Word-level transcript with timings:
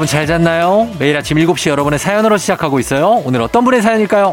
여러분 0.00 0.08
잘 0.08 0.26
잤나요? 0.26 0.88
매일 0.98 1.14
아침 1.14 1.36
7시 1.36 1.68
여러분의 1.68 1.98
사연으로 1.98 2.38
시작하고 2.38 2.78
있어요. 2.78 3.20
오늘 3.26 3.42
어떤 3.42 3.64
분의 3.66 3.82
사연일까요? 3.82 4.32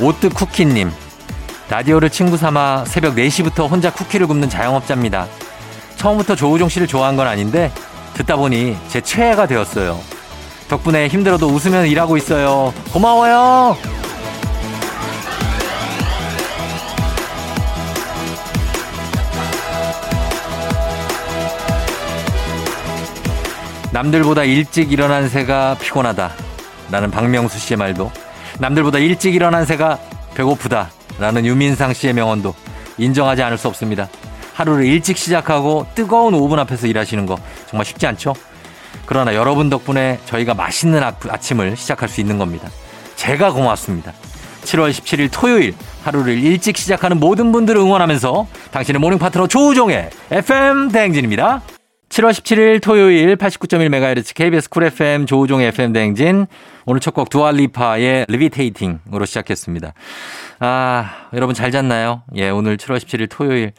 '오뜨 0.00 0.28
쿠키님' 0.28 0.92
라디오를 1.68 2.08
친구 2.10 2.36
삼아 2.36 2.84
새벽 2.84 3.16
4시부터 3.16 3.68
혼자 3.68 3.92
쿠키를 3.92 4.28
굽는 4.28 4.48
자영업자입니다. 4.48 5.26
처음부터 5.96 6.36
조우종 6.36 6.68
씨를 6.68 6.86
좋아한 6.86 7.16
건 7.16 7.26
아닌데 7.26 7.72
듣다 8.14 8.36
보니 8.36 8.76
제 8.86 9.00
최애가 9.00 9.48
되었어요. 9.48 10.15
덕분에 10.68 11.08
힘들어도 11.08 11.46
웃으면 11.46 11.86
일하고 11.86 12.16
있어요. 12.16 12.72
고마워요. 12.92 13.76
남들보다 23.92 24.44
일찍 24.44 24.92
일어난 24.92 25.28
새가 25.28 25.76
피곤하다. 25.80 26.30
라는 26.90 27.10
박명수 27.10 27.58
씨의 27.58 27.78
말도 27.78 28.12
남들보다 28.58 28.98
일찍 28.98 29.34
일어난 29.34 29.64
새가 29.64 29.98
배고프다. 30.34 30.90
라는 31.18 31.46
유민상 31.46 31.94
씨의 31.94 32.12
명언도 32.12 32.54
인정하지 32.98 33.42
않을 33.42 33.56
수 33.56 33.68
없습니다. 33.68 34.08
하루를 34.52 34.84
일찍 34.84 35.16
시작하고 35.16 35.86
뜨거운 35.94 36.34
오븐 36.34 36.58
앞에서 36.58 36.86
일하시는 36.86 37.24
거 37.26 37.38
정말 37.68 37.84
쉽지 37.84 38.06
않죠? 38.06 38.34
그러나 39.04 39.34
여러분 39.34 39.68
덕분에 39.70 40.18
저희가 40.24 40.54
맛있는 40.54 41.02
아, 41.02 41.14
아침을 41.28 41.76
시작할 41.76 42.08
수 42.08 42.20
있는 42.20 42.38
겁니다. 42.38 42.68
제가 43.16 43.52
고맙습니다. 43.52 44.12
7월 44.62 44.90
17일 44.90 45.28
토요일 45.30 45.74
하루를 46.02 46.38
일찍 46.42 46.76
시작하는 46.76 47.20
모든 47.20 47.52
분들을 47.52 47.80
응원하면서 47.80 48.46
당신의 48.72 49.00
모닝 49.00 49.18
파트너 49.18 49.46
조우종의 49.46 50.10
FM 50.32 50.90
대행진입니다. 50.90 51.62
7월 52.08 52.30
17일 52.30 52.80
토요일 52.82 53.36
89.1MHz 53.36 54.34
KBS 54.34 54.68
쿨 54.70 54.84
FM 54.84 55.26
조우종의 55.26 55.68
FM 55.68 55.92
대행진 55.92 56.46
오늘 56.84 57.00
첫 57.00 57.14
곡 57.14 57.30
Dua 57.30 57.62
Lipa의 57.62 58.26
Levitating으로 58.28 59.24
시작했습니다. 59.24 59.92
아, 60.60 61.10
여러분 61.32 61.54
잘 61.54 61.70
잤나요? 61.70 62.22
예, 62.36 62.48
오늘 62.48 62.76
7월 62.76 62.98
17일 62.98 63.28
토요일 63.28 63.72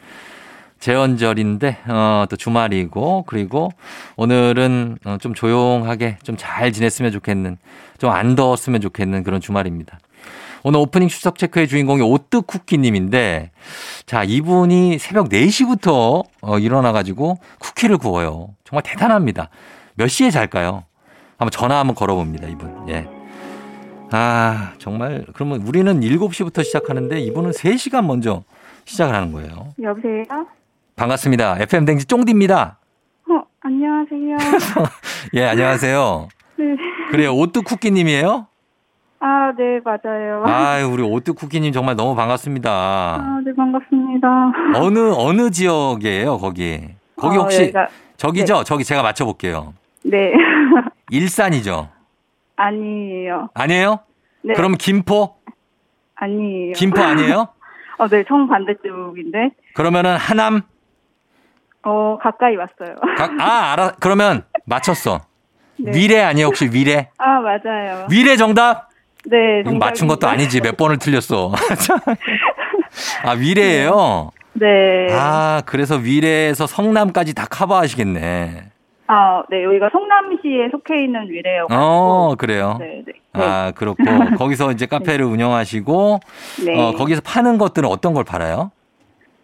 재헌절인데 0.80 1.78
어, 1.88 2.24
또 2.30 2.36
주말이고 2.36 3.24
그리고 3.26 3.70
오늘은 4.16 4.98
어, 5.04 5.16
좀 5.20 5.34
조용하게 5.34 6.18
좀 6.22 6.36
잘 6.38 6.72
지냈으면 6.72 7.10
좋겠는 7.12 7.56
좀 7.98 8.10
안 8.10 8.34
더웠으면 8.36 8.80
좋겠는 8.80 9.24
그런 9.24 9.40
주말입니다. 9.40 9.98
오늘 10.64 10.80
오프닝 10.80 11.08
추석 11.08 11.38
체크의 11.38 11.68
주인공이 11.68 12.02
오뜨 12.02 12.42
쿠키님인데 12.42 13.50
자 14.06 14.24
이분이 14.24 14.98
새벽 14.98 15.28
4시부터 15.28 16.24
어, 16.42 16.58
일어나가지고 16.58 17.38
쿠키를 17.58 17.98
구워요. 17.98 18.50
정말 18.64 18.82
대단합니다. 18.82 19.50
몇 19.94 20.08
시에 20.08 20.30
잘까요? 20.30 20.84
한번 21.38 21.50
전화 21.52 21.78
한번 21.78 21.94
걸어봅니다 21.94 22.48
이분. 22.48 22.88
예. 22.88 23.06
아 24.10 24.72
정말 24.78 25.26
그러면 25.34 25.62
우리는 25.66 26.00
7시부터 26.00 26.64
시작하는데 26.64 27.20
이분은 27.20 27.50
3시간 27.50 28.04
먼저 28.06 28.42
시작을 28.84 29.14
하는 29.14 29.32
거예요. 29.32 29.74
여보세요? 29.82 30.24
반갑습니다. 30.98 31.56
FM 31.60 31.84
댕지 31.84 32.06
쫑디입니다. 32.06 32.78
어, 33.30 33.42
안녕하세요. 33.60 34.36
예, 35.34 35.44
안녕하세요. 35.44 36.28
네. 36.56 36.64
그래요. 37.10 37.34
오뚜 37.34 37.62
쿠키 37.62 37.90
님이에요? 37.92 38.46
아, 39.20 39.52
네, 39.56 39.80
맞아요. 39.84 40.42
아, 40.44 40.84
우리 40.86 41.02
오뚜 41.02 41.34
쿠키 41.34 41.60
님 41.60 41.72
정말 41.72 41.94
너무 41.96 42.14
반갑습니다. 42.16 42.70
아, 42.70 43.40
네, 43.44 43.52
반갑습니다. 43.54 44.28
어느 44.74 44.98
어느 45.16 45.50
지역이에요, 45.50 46.38
거기? 46.38 46.80
거기 47.16 47.36
어, 47.38 47.42
혹시 47.42 47.72
여기가- 47.72 47.88
저기죠? 48.16 48.58
네. 48.58 48.64
저기 48.64 48.84
제가 48.84 49.02
맞춰 49.02 49.24
볼게요. 49.24 49.74
네. 50.04 50.32
일산이죠? 51.10 51.88
아니에요. 52.56 53.50
아니에요? 53.54 54.00
네. 54.42 54.54
그럼 54.54 54.74
김포? 54.76 55.36
아니에요. 56.16 56.72
김포 56.74 57.00
아니에요? 57.02 57.48
어, 57.98 58.08
네, 58.08 58.24
정반대쪽인데. 58.26 59.50
그러면은 59.74 60.16
하남? 60.16 60.62
어, 61.84 62.18
가까이 62.20 62.56
왔어요. 62.56 62.96
각- 63.16 63.40
아, 63.40 63.72
알아. 63.72 63.92
그러면 64.00 64.44
맞췄어. 64.66 65.20
네. 65.78 65.92
위례 65.94 66.20
아니에요, 66.22 66.46
혹시 66.48 66.68
위례? 66.72 67.08
아, 67.18 67.40
맞아요. 67.40 68.06
위례 68.10 68.36
정답? 68.36 68.88
네, 69.26 69.60
이거 69.60 69.72
맞춘 69.72 70.08
것도. 70.08 70.26
아니지. 70.26 70.60
몇 70.60 70.76
번을 70.76 70.98
틀렸어. 70.98 71.52
아, 73.24 73.32
위례예요? 73.32 74.30
네. 74.54 75.06
아, 75.12 75.58
아, 75.58 75.62
그래서 75.66 75.96
위례에서 75.96 76.66
성남까지 76.66 77.34
다 77.34 77.46
커버하시겠네. 77.48 78.64
네, 79.50 79.64
여기가 79.64 79.88
성남시에 79.92 80.68
속해 80.70 81.04
있는 81.04 81.28
위례요. 81.30 81.66
어, 81.70 82.34
그래요. 82.36 82.76
네, 82.80 83.02
네. 83.06 83.12
아, 83.32 83.72
그렇고 83.74 84.02
거기서 84.36 84.72
이제 84.72 84.86
카페를 84.86 85.24
운영하시고 85.24 86.20
네. 86.66 86.78
어, 86.78 86.92
거기서 86.92 87.20
파는 87.24 87.56
것들은 87.58 87.88
어떤 87.88 88.12
걸 88.14 88.24
팔아요? 88.24 88.70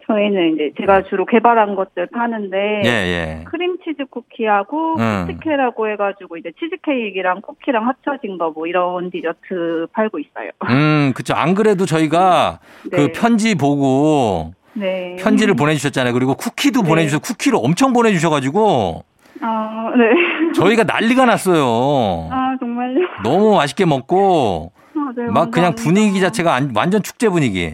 저희는 0.07 0.55
이제 0.55 0.73
제가 0.79 1.05
주로 1.05 1.25
개발한 1.25 1.75
것들 1.77 2.07
파는데. 2.13 2.83
예, 2.85 2.89
예. 2.89 3.45
크림치즈 3.45 4.05
쿠키하고 4.11 4.97
음. 4.99 5.27
치즈케라고 5.29 5.89
해가지고 5.89 6.37
이제 6.37 6.53
치즈케이크랑 6.59 7.41
쿠키랑 7.41 7.87
합쳐진 7.89 8.39
거 8.39 8.51
뭐 8.55 8.67
이런 8.67 9.11
디저트 9.11 9.87
팔고 9.93 10.19
있어요. 10.19 10.51
음, 10.69 11.13
그쵸. 11.17 11.35
안 11.35 11.55
그래도 11.55 11.87
저희가 11.87 12.61
네. 12.91 12.97
그 12.97 13.13
편지 13.13 13.55
보고 13.55 14.53
네. 14.75 15.17
편지를 15.19 15.55
보내주셨잖아요. 15.55 16.13
그리고 16.13 16.35
쿠키도 16.35 16.83
네. 16.83 16.89
보내주셔서 16.89 17.23
쿠키를 17.23 17.59
엄청 17.63 17.93
보내주셔가지고 17.93 19.05
아, 19.41 19.93
네. 19.97 20.53
저희가 20.53 20.85
난리가 20.85 21.25
났어요. 21.25 22.29
아, 22.31 22.55
정말요? 22.61 23.01
너무 23.25 23.57
맛있게 23.57 23.85
먹고 23.87 24.73
아, 24.97 25.13
네, 25.17 25.25
막 25.25 25.51
그냥 25.51 25.73
감사합니다. 25.75 25.83
분위기 25.83 26.21
자체가 26.21 26.55
안- 26.55 26.73
완전 26.77 27.03
축제 27.03 27.29
분위기. 27.29 27.73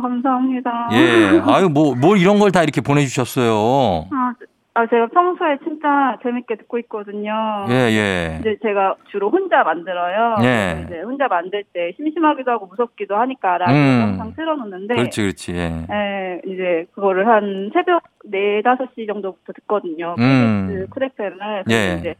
아, 0.00 0.08
감사합니다. 0.08 0.88
예. 0.92 1.40
아유, 1.46 1.68
뭐, 1.68 1.94
뭘 1.94 2.18
이런 2.18 2.38
걸 2.38 2.50
다 2.50 2.62
이렇게 2.62 2.80
보내주셨어요. 2.80 4.08
아, 4.10 4.32
아, 4.74 4.86
제가 4.86 5.08
평소에 5.08 5.58
진짜 5.64 6.16
재밌게 6.22 6.56
듣고 6.56 6.78
있거든요. 6.80 7.32
예, 7.68 7.74
예. 7.74 8.36
이제 8.40 8.56
제가 8.62 8.94
주로 9.10 9.30
혼자 9.30 9.62
만들어요. 9.62 10.36
예. 10.42 10.84
이제 10.86 11.00
혼자 11.02 11.28
만들 11.28 11.64
때 11.72 11.92
심심하기도 11.96 12.50
하고 12.50 12.66
무섭기도 12.66 13.16
하니까 13.16 13.58
라디오 13.58 13.76
음. 13.76 14.00
항상 14.02 14.32
틀어놓는데. 14.36 14.94
그렇지, 14.94 15.20
그렇지. 15.22 15.52
예. 15.54 15.86
예, 15.90 16.40
이제 16.46 16.86
그거를 16.94 17.26
한 17.28 17.70
새벽 17.74 18.02
4, 18.24 18.62
5시 18.62 19.06
정도부터 19.06 19.52
듣거든요. 19.54 20.14
음. 20.18 20.86
쿨FM을. 20.90 21.64
그래서 21.64 21.70
예. 21.70 21.98
이제 21.98 22.14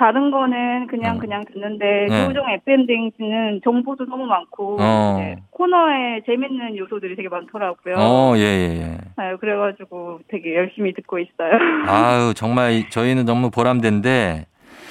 다른 0.00 0.30
거는 0.30 0.86
그냥 0.86 1.16
음. 1.16 1.18
그냥 1.20 1.44
듣는데 1.44 2.06
네. 2.08 2.26
조종 2.26 2.48
FM 2.48 2.86
댕지는 2.86 3.60
정보도 3.62 4.06
너무 4.06 4.24
많고 4.24 4.78
어. 4.80 5.18
이제 5.18 5.36
코너에 5.50 6.22
재밌는 6.24 6.78
요소들이 6.78 7.16
되게 7.16 7.28
많더라고요. 7.28 7.96
어, 7.98 8.32
예, 8.38 8.40
예, 8.40 8.80
예. 8.80 8.98
아, 9.16 9.36
그래가지고 9.36 10.20
되게 10.28 10.56
열심히 10.56 10.94
듣고 10.94 11.18
있어요. 11.18 11.52
아유, 11.86 12.32
정말 12.34 12.88
저희는 12.88 13.26
너무 13.26 13.50
보람된데, 13.50 14.46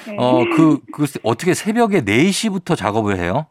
네. 0.06 0.16
어, 0.16 0.44
그, 0.54 0.78
그, 0.92 1.06
어떻게 1.24 1.54
새벽에 1.54 2.02
4시부터 2.02 2.76
작업을 2.76 3.18
해요? 3.18 3.46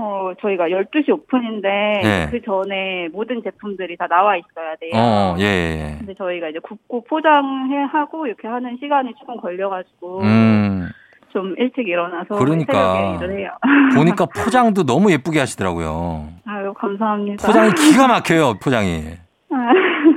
어, 0.00 0.32
저희가 0.40 0.68
12시 0.68 1.10
오픈인데 1.10 1.68
네. 2.02 2.28
그 2.30 2.40
전에 2.42 3.08
모든 3.12 3.42
제품들이 3.42 3.98
다 3.98 4.06
나와 4.08 4.34
있어야 4.36 4.74
돼요. 4.80 4.92
어, 4.94 5.36
예, 5.38 5.44
예. 5.44 5.94
근데 5.98 6.14
저희가 6.14 6.48
이제 6.48 6.58
굽고 6.58 7.04
포장해 7.04 7.76
하고 7.92 8.26
이렇게 8.26 8.48
하는 8.48 8.78
시간이 8.80 9.12
조금 9.20 9.36
걸려 9.36 9.68
가지고 9.68 10.22
음, 10.22 10.88
좀 11.32 11.54
일찍 11.58 11.86
일어나서 11.86 12.34
그러니까. 12.36 12.72
새벽에 12.72 13.24
일을 13.26 13.40
해요. 13.40 13.50
보니까 13.94 14.24
포장도 14.24 14.84
너무 14.84 15.12
예쁘게 15.12 15.38
하시더라고요. 15.38 16.28
아유 16.46 16.72
감사합니다. 16.72 17.46
포장이 17.46 17.72
기가 17.76 18.08
막혀요, 18.08 18.54
포장이. 18.62 19.04
아, 19.52 19.72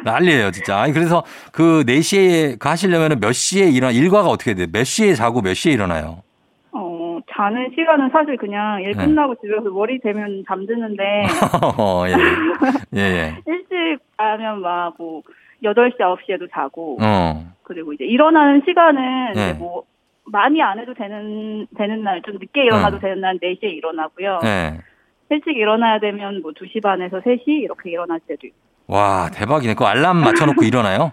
난리예요, 0.06 0.51
진짜. 0.51 0.79
아니, 0.79 0.94
그래서 0.94 1.24
그 1.51 1.83
4시에 1.86 2.57
그 2.59 2.69
하시려면 2.69 3.19
몇 3.19 3.33
시에 3.33 3.69
일어나, 3.69 3.91
일과가 3.91 4.29
어떻게 4.29 4.53
돼요? 4.53 4.68
몇 4.71 4.83
시에 4.86 5.13
자고 5.13 5.41
몇 5.41 5.56
시에 5.56 5.74
일어나요? 5.74 6.23
어 7.24 7.34
자는 7.34 7.72
시간은 7.75 8.10
사실 8.12 8.38
그냥 8.38 8.81
일 8.81 8.92
네. 8.92 9.06
끝나고 9.06 9.36
집에 9.36 9.56
가서 9.56 9.70
머리 9.70 10.00
대면 10.00 10.44
잠드는데 10.48 11.04
어, 11.78 12.04
예. 12.08 12.14
예, 12.96 13.02
예. 13.02 13.36
일찍 13.48 14.00
자면 14.18 14.62
막 14.62 14.94
뭐 14.98 15.22
8시 15.64 15.98
9시에도 15.98 16.52
자고 16.54 16.98
어. 17.02 17.42
그리고 17.64 17.94
이제 17.94 18.04
일어나는 18.04 18.62
시간은 18.66 19.34
네. 19.34 19.50
이제 19.50 19.54
뭐 19.54 19.84
많이 20.25 20.62
안 20.62 20.78
해도 20.80 20.94
되는 20.94 21.66
되는 21.78 22.04
날 22.04 22.22
좀 22.24 22.36
늦게 22.36 22.64
일어나도 22.66 22.98
어. 22.98 23.00
되는 23.00 23.22
날 23.22 23.38
4시에 23.40 23.64
일어나고요. 23.64 24.40
예. 24.44 24.80
일찍 25.30 25.56
일어나야 25.58 26.00
되면 26.00 26.42
뭐 26.42 26.52
2시 26.52 26.84
반에서 26.84 27.20
3시 27.22 27.48
이렇게 27.48 27.92
일어날 27.92 28.20
때도 28.28 28.46
있고. 28.48 28.58
와, 28.88 29.30
대박이네. 29.34 29.74
그 29.75 29.86
알람 29.86 30.18
맞춰놓고 30.18 30.64
일어나요? 30.64 31.12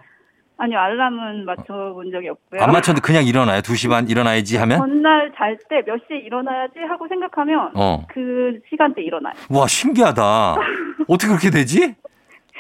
아니요, 0.63 0.79
알람은 0.79 1.47
맞춰본 1.47 2.11
적이 2.13 2.29
없고요. 2.29 2.63
안 2.63 2.71
맞췄는데 2.73 3.01
그냥 3.01 3.25
일어나요? 3.25 3.63
2시 3.63 3.89
반 3.89 4.07
일어나야지 4.09 4.59
하면? 4.59 4.79
전날 4.79 5.33
잘 5.35 5.57
때 5.71 5.83
몇 5.87 5.99
시에 6.07 6.19
일어나야지 6.19 6.81
하고 6.89 7.09
생각하면 7.09 7.71
어. 7.75 8.05
그 8.13 8.59
시간대 8.69 9.01
일어나요. 9.03 9.33
와, 9.49 9.67
신기하다. 9.67 10.57
어떻게 11.09 11.29
그렇게 11.29 11.51
되지? 11.51 11.95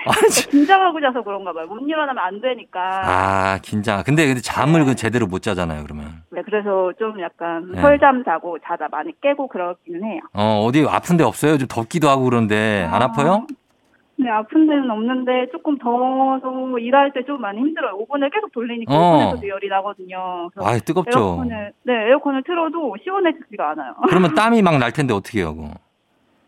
아니, 0.06 0.29
진- 0.31 0.50
긴장하고 0.50 0.99
자서 1.02 1.23
그런가 1.23 1.52
봐요. 1.52 1.67
못 1.67 1.79
일어나면 1.87 2.19
안 2.25 2.41
되니까. 2.41 2.81
아, 3.05 3.58
긴장. 3.61 4.02
근데, 4.02 4.26
근데 4.29 4.41
잠을 4.41 4.87
그 4.87 4.94
제대로 4.94 5.26
못 5.26 5.43
자잖아요, 5.43 5.82
그러면. 5.82 6.23
네, 6.31 6.41
그래서 6.43 6.91
좀 6.99 7.20
약간 7.20 7.70
네. 7.73 7.82
설잠 7.82 8.25
자고 8.25 8.56
자다 8.67 8.88
많이 8.91 9.12
깨고 9.20 9.49
그러기는 9.49 10.02
해요. 10.05 10.20
어, 10.32 10.64
어디 10.64 10.87
아픈 10.88 11.19
데 11.19 11.25
없어요? 11.25 11.58
좀 11.58 11.69
덥기도 11.69 12.08
하고 12.08 12.25
그런데. 12.25 12.88
안 12.91 13.02
아파요? 13.02 13.47
네, 14.22 14.28
아픈 14.31 14.67
데는 14.67 14.90
없는데 14.90 15.49
조금 15.52 15.78
더워서 15.78 16.78
일할 16.78 17.12
때 17.12 17.20
좀 17.26 17.40
많이 17.40 17.58
힘들어요. 17.61 17.94
오븐을 17.96 18.31
계속 18.31 18.50
돌리니까 18.52 18.93
어. 18.94 19.14
오븐에서도 19.17 19.49
열이 19.49 19.69
나거든요. 19.69 20.50
아, 20.56 20.78
뜨겁죠. 20.78 21.19
에어컨을 21.19 21.72
네 21.84 21.93
에어컨을 22.11 22.43
틀어도 22.44 22.96
시원해지지가 23.02 23.70
않아요. 23.70 23.94
그러면 24.08 24.34
땀이 24.34 24.62
막 24.62 24.78
날 24.78 24.93
텐데 24.93 25.12
어떻게 25.14 25.40
해요, 25.40 25.55
그거? 25.55 25.69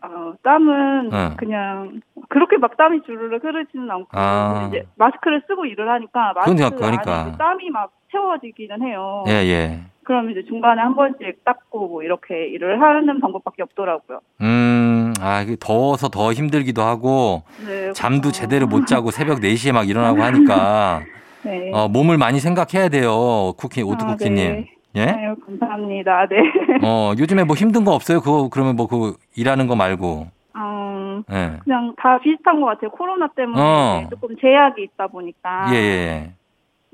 어, 0.01 0.33
땀은 0.43 1.09
네. 1.09 1.29
그냥 1.37 2.01
그렇게 2.29 2.57
막 2.57 2.75
땀이 2.75 3.01
주르륵 3.05 3.43
흐르지는 3.43 3.89
않고 3.89 4.07
아. 4.11 4.65
이제 4.69 4.85
마스크를 4.97 5.43
쓰고 5.47 5.65
일을 5.65 5.87
하니까 5.89 6.33
마스크 6.35 6.55
그러니까. 6.75 6.87
안에 7.21 7.29
이제 7.29 7.37
땀이 7.37 7.69
막 7.69 7.91
채워지기는 8.11 8.81
해요. 8.83 9.23
예, 9.27 9.31
예. 9.31 9.79
그럼 10.03 10.29
이제 10.31 10.43
중간에 10.43 10.81
한 10.81 10.95
번씩 10.95 11.45
닦고 11.45 11.87
뭐 11.87 12.03
이렇게 12.03 12.47
일을 12.47 12.81
하는 12.81 13.21
방법밖에 13.21 13.63
없더라고요. 13.63 14.19
음, 14.41 15.12
아, 15.23 15.45
더워서 15.59 16.09
더 16.09 16.33
힘들기도 16.33 16.81
하고, 16.81 17.43
네, 17.65 17.93
잠도 17.93 18.23
그래서- 18.29 18.41
제대로 18.41 18.67
못 18.67 18.85
자고 18.87 19.09
새벽 19.11 19.39
4시에 19.39 19.71
막 19.71 19.87
일어나고 19.87 20.21
하니까, 20.21 21.01
네. 21.43 21.71
어, 21.73 21.87
몸을 21.87 22.17
많이 22.17 22.39
생각해야 22.39 22.89
돼요. 22.89 23.53
쿠키, 23.57 23.81
오트 23.83 24.03
아, 24.03 24.15
쿠키님. 24.15 24.35
네. 24.35 24.69
예? 24.95 25.05
아유, 25.09 25.35
감사합니다. 25.45 26.27
네. 26.29 26.37
어, 26.83 27.13
요즘에 27.17 27.45
뭐 27.45 27.55
힘든 27.55 27.83
거 27.85 27.93
없어요? 27.93 28.19
그거, 28.21 28.49
그러면 28.51 28.75
뭐, 28.75 28.87
그, 28.87 29.15
일하는 29.35 29.67
거 29.67 29.75
말고. 29.75 30.27
음, 30.55 31.23
예. 31.31 31.57
그냥 31.63 31.93
다 31.97 32.19
비슷한 32.19 32.59
것 32.61 32.67
같아요. 32.67 32.91
코로나 32.91 33.27
때문에 33.35 33.59
어. 33.59 34.07
조금 34.11 34.35
제약이 34.39 34.83
있다 34.83 35.07
보니까 35.07 35.67
예, 35.73 35.75
예. 35.75 36.31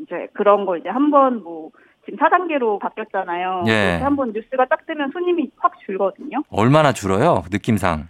이제 0.02 0.28
그런 0.34 0.66
거 0.66 0.78
이제 0.78 0.88
한번 0.88 1.44
뭐 1.44 1.70
지금 2.06 2.18
4단계로 2.20 2.80
바뀌었잖아요. 2.80 3.66
예. 3.68 4.00
한번 4.02 4.32
뉴스가 4.34 4.66
딱 4.70 4.86
뜨면 4.86 5.12
손님이 5.12 5.50
확 5.58 5.74
줄거든요. 5.86 6.42
얼마나 6.50 6.94
줄어요? 6.94 7.44
느낌상. 7.52 8.08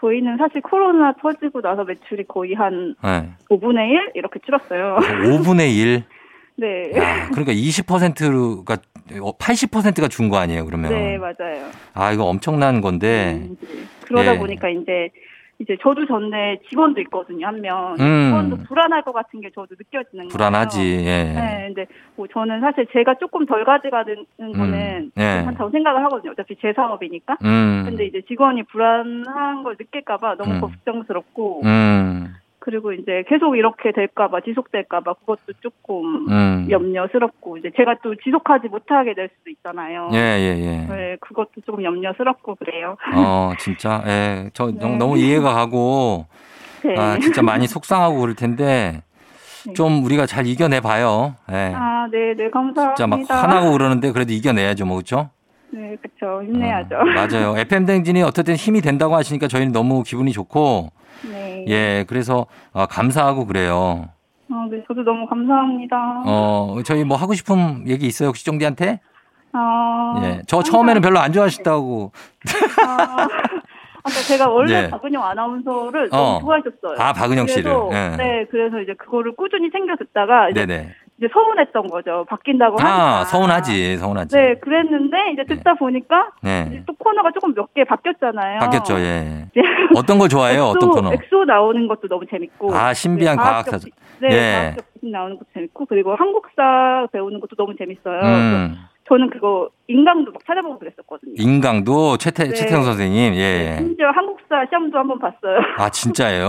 저희는 0.00 0.36
사실 0.36 0.60
코로나 0.60 1.12
터지고 1.20 1.60
나서 1.62 1.84
매출이 1.84 2.24
거의 2.28 2.54
한 2.54 2.94
예. 3.04 3.30
5분의 3.48 3.88
1 3.90 4.10
이렇게 4.14 4.38
줄었어요. 4.44 4.96
5분의 5.00 5.74
1. 5.76 6.02
네. 6.56 6.92
야, 6.94 7.28
그러니까 7.30 7.52
20%가, 7.52 8.76
80%가 9.08 10.08
준 10.08 10.28
거 10.28 10.36
아니에요, 10.36 10.66
그러면. 10.66 10.92
네, 10.92 11.16
맞아요. 11.16 11.64
아, 11.94 12.12
이거 12.12 12.24
엄청난 12.24 12.82
건데. 12.82 13.40
음, 13.48 13.56
이제 13.62 13.66
그러다 14.06 14.34
예. 14.34 14.38
보니까 14.38 14.68
이제 14.68 15.08
이제 15.60 15.76
저도 15.82 16.06
전에 16.06 16.58
직원도 16.68 17.00
있거든요 17.02 17.46
한 17.46 17.60
명. 17.60 17.94
음. 18.00 18.24
직원도 18.24 18.56
불안할 18.66 19.02
것 19.02 19.12
같은 19.12 19.40
게 19.40 19.50
저도 19.50 19.74
느껴지는 19.78 20.24
거예요. 20.24 20.28
불안하지, 20.28 20.80
예. 20.80 21.24
네, 21.24 21.64
근데 21.66 21.86
뭐 22.16 22.26
저는 22.26 22.60
사실 22.60 22.86
제가 22.92 23.14
조금 23.20 23.44
덜 23.44 23.64
가져가는 23.64 24.24
거는 24.38 25.12
예. 25.18 25.22
괜찮다고 25.22 25.70
생각을 25.70 26.02
하거든요. 26.04 26.32
어차피 26.32 26.56
제 26.60 26.72
사업이니까. 26.72 27.36
음. 27.44 27.82
근데 27.84 28.06
이제 28.06 28.22
직원이 28.26 28.62
불안한 28.62 29.62
걸 29.62 29.76
느낄까봐 29.78 30.36
너무 30.36 30.54
음. 30.54 30.60
걱정스럽고 30.60 31.62
음. 31.64 32.34
그리고 32.60 32.92
이제 32.92 33.24
계속 33.26 33.56
이렇게 33.56 33.90
될까봐 33.90 34.42
지속될까봐 34.42 35.14
그것도 35.14 35.54
조금 35.60 36.26
음. 36.28 36.66
염려스럽고 36.70 37.56
이제 37.56 37.70
제가 37.76 37.96
또 38.02 38.14
지속하지 38.14 38.68
못하게 38.68 39.14
될 39.14 39.30
수도 39.38 39.50
있잖아요. 39.50 40.10
예, 40.12 40.16
예, 40.18 40.58
예. 40.58 40.86
네, 40.86 41.16
그것도 41.20 41.62
조금 41.64 41.82
염려스럽고 41.82 42.56
그래요. 42.56 42.96
어, 43.14 43.52
진짜. 43.58 44.02
예. 44.06 44.50
저 44.52 44.66
네. 44.70 44.96
너무 44.98 45.18
이해가 45.18 45.54
가고 45.54 46.26
네. 46.84 46.94
아, 46.96 47.18
진짜 47.18 47.42
많이 47.42 47.66
속상하고 47.66 48.20
그럴 48.20 48.34
텐데 48.34 49.02
네. 49.66 49.72
좀 49.72 50.04
우리가 50.04 50.26
잘 50.26 50.46
이겨내 50.46 50.80
봐요. 50.80 51.36
예. 51.50 51.72
아, 51.74 52.08
네, 52.12 52.34
네, 52.36 52.50
감사합니다. 52.50 52.94
진짜 52.94 53.06
막 53.06 53.20
화나고 53.28 53.72
그러는데 53.72 54.12
그래도 54.12 54.32
이겨내야죠, 54.34 54.84
뭐 54.84 54.96
그렇죠? 54.96 55.30
네, 55.70 55.96
그렇죠. 55.96 56.44
힘내야죠. 56.44 56.96
어, 56.96 57.04
맞아요. 57.04 57.54
FM 57.56 57.86
댕진이 57.86 58.22
어쨌든 58.22 58.54
힘이 58.54 58.82
된다고 58.82 59.16
하시니까 59.16 59.48
저희는 59.48 59.72
너무 59.72 60.02
기분이 60.02 60.32
좋고 60.32 60.90
네. 61.66 61.72
예, 61.72 62.04
그래서 62.08 62.46
어, 62.72 62.86
감사하고 62.86 63.46
그래요. 63.46 64.08
아, 64.52 64.66
네, 64.70 64.82
저도 64.88 65.02
너무 65.02 65.26
감사합니다. 65.26 66.22
어, 66.26 66.76
저희 66.84 67.04
뭐 67.04 67.16
하고 67.16 67.34
싶은 67.34 67.88
얘기 67.88 68.06
있어요, 68.06 68.28
혹시 68.28 68.44
쫑디한테? 68.44 69.00
아, 69.52 70.20
예. 70.22 70.42
저 70.46 70.62
처음에는 70.62 71.00
별로 71.02 71.18
안 71.18 71.32
좋아하셨다고. 71.32 72.12
아, 72.86 73.06
아까 74.02 74.10
제가 74.26 74.48
원래 74.48 74.84
예. 74.84 74.90
박은영 74.90 75.22
아나운서를 75.22 76.08
어. 76.12 76.16
너무 76.16 76.40
좋아했었어요. 76.40 76.98
아, 76.98 77.12
박은영 77.12 77.46
씨를. 77.46 77.64
그래서, 77.64 77.88
예. 77.92 78.16
네, 78.16 78.46
그래서 78.50 78.80
이제 78.80 78.94
그거를 78.94 79.34
꾸준히 79.36 79.70
챙겨 79.70 79.94
듣다가 79.96 80.48
이제, 80.50 80.66
네네. 80.66 80.94
이제 81.20 81.28
서운했던 81.34 81.86
거죠. 81.88 82.24
바뀐다고 82.30 82.78
하니까. 82.80 83.18
아, 83.20 83.24
서운하지, 83.26 83.98
서운하지. 83.98 84.34
네, 84.34 84.54
그랬는데 84.54 85.32
이제 85.34 85.44
듣다 85.44 85.74
보니까 85.74 86.30
네. 86.42 86.64
이제 86.70 86.82
또 86.86 86.94
코너가 86.94 87.30
조금 87.32 87.54
몇 87.54 87.68
개 87.74 87.84
바뀌었잖아요. 87.84 88.58
바뀌었죠, 88.58 88.98
예. 88.98 89.46
네. 89.54 89.62
어떤 89.94 90.18
거 90.18 90.26
좋아해요? 90.28 90.62
엑소, 90.62 90.70
어떤 90.70 90.90
코너? 90.90 91.12
엑소 91.12 91.44
나오는 91.44 91.86
것도 91.88 92.08
너무 92.08 92.24
재밌고. 92.28 92.74
아, 92.74 92.94
신비한 92.94 93.36
네, 93.36 93.42
과학사. 93.42 93.70
과학적 93.72 93.80
지- 93.80 93.90
네, 94.20 94.28
예. 94.30 94.52
과학적 94.74 94.84
나오는 95.02 95.36
것도 95.38 95.48
재밌고 95.52 95.84
그리고 95.86 96.14
한국사 96.16 97.06
배우는 97.12 97.38
것도 97.40 97.54
너무 97.56 97.76
재밌어요. 97.76 98.20
음. 98.22 98.76
저는 99.10 99.28
그거 99.30 99.68
인강도 99.88 100.30
막 100.30 100.40
찾아보고 100.46 100.78
그랬었거든요. 100.78 101.32
인강도 101.36 102.16
최태, 102.16 102.44
네. 102.44 102.52
최태성 102.54 102.84
선생님, 102.84 103.34
예, 103.34 103.72
예. 103.72 103.76
심지어 103.76 104.10
한국사 104.10 104.64
시험도 104.70 104.96
한번 104.96 105.18
봤어요. 105.18 105.58
아, 105.78 105.90
진짜예요? 105.90 106.48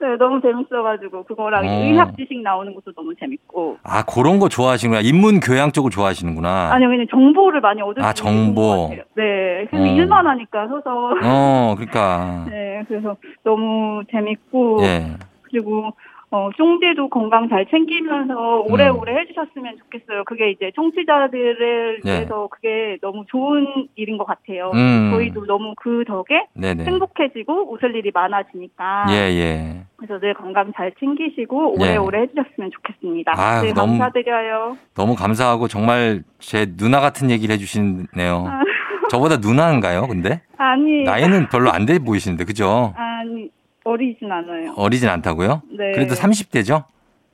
네, 0.00 0.16
너무 0.18 0.40
재밌어가지고 0.40 1.24
그거랑 1.24 1.66
어. 1.68 1.70
의학 1.70 2.16
지식 2.16 2.40
나오는 2.40 2.74
것도 2.74 2.94
너무 2.94 3.14
재밌고. 3.16 3.76
아, 3.82 4.02
그런 4.04 4.38
거 4.38 4.48
좋아하시는구나. 4.48 5.02
인문 5.06 5.40
교양 5.40 5.70
쪽을 5.70 5.90
좋아하시는구나. 5.90 6.72
아니요, 6.72 6.88
그냥 6.88 7.06
정보를 7.10 7.60
많이 7.60 7.82
얻을 7.82 8.02
아, 8.02 8.14
수 8.14 8.26
있는 8.26 8.54
정보. 8.54 8.62
것 8.62 8.82
같아요. 8.88 9.02
네, 9.14 9.66
그래서 9.68 9.84
어. 9.84 9.94
일만 9.94 10.26
하니까 10.26 10.68
서서. 10.68 11.14
어, 11.22 11.74
그러니까. 11.76 12.46
네, 12.50 12.82
그래서 12.88 13.16
너무 13.44 14.02
재밌고 14.10 14.78
예. 14.82 15.10
그리고 15.42 15.92
어, 16.34 16.48
쫑디도 16.56 17.10
건강 17.10 17.46
잘 17.50 17.66
챙기면서 17.66 18.62
음. 18.62 18.72
오래오래 18.72 19.14
해주셨으면 19.20 19.76
좋겠어요. 19.78 20.24
그게 20.24 20.50
이제 20.50 20.72
청취자들을 20.74 22.00
예. 22.06 22.10
위해서 22.10 22.48
그게 22.50 22.96
너무 23.02 23.24
좋은 23.28 23.86
일인 23.96 24.16
것 24.16 24.24
같아요. 24.24 24.70
음. 24.72 25.10
저희도 25.12 25.44
너무 25.44 25.74
그 25.76 26.04
덕에 26.06 26.46
네네. 26.54 26.84
행복해지고 26.84 27.70
웃을 27.74 27.94
일이 27.94 28.10
많아지니까. 28.14 29.06
예, 29.10 29.14
예. 29.14 29.82
그래서 29.96 30.18
늘 30.20 30.32
건강 30.32 30.72
잘 30.74 30.90
챙기시고 30.98 31.74
예. 31.80 31.82
오래오래 31.96 32.22
해주셨으면 32.22 32.70
좋겠습니다. 32.70 33.32
아유, 33.36 33.62
네, 33.66 33.72
너무- 33.74 33.98
감사드려요. 33.98 34.78
너무 34.94 35.14
감사하고 35.14 35.68
정말 35.68 36.22
제 36.38 36.64
누나 36.76 37.00
같은 37.00 37.30
얘기를 37.30 37.52
해주시네요. 37.54 38.46
아, 38.48 38.60
저보다 39.10 39.36
누나인가요, 39.36 40.06
근데? 40.06 40.40
아니, 40.56 41.02
나이는 41.02 41.48
별로 41.50 41.70
안 41.70 41.84
돼 41.84 41.98
보이시는데, 41.98 42.44
그죠? 42.44 42.94
아니, 42.96 43.50
어리진 43.84 44.30
않아요. 44.30 44.72
어리진 44.76 45.08
않다고요? 45.08 45.62
네. 45.78 45.92
그래도 45.92 46.14
30대죠? 46.14 46.84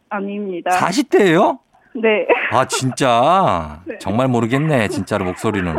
아닙니다. 0.09 0.71
40대예요? 0.71 1.59
네. 1.95 2.27
아, 2.53 2.65
진짜. 2.67 3.81
네. 3.85 3.99
정말 3.99 4.29
모르겠네, 4.29 4.89
진짜로 4.89 5.25
목소리는. 5.25 5.75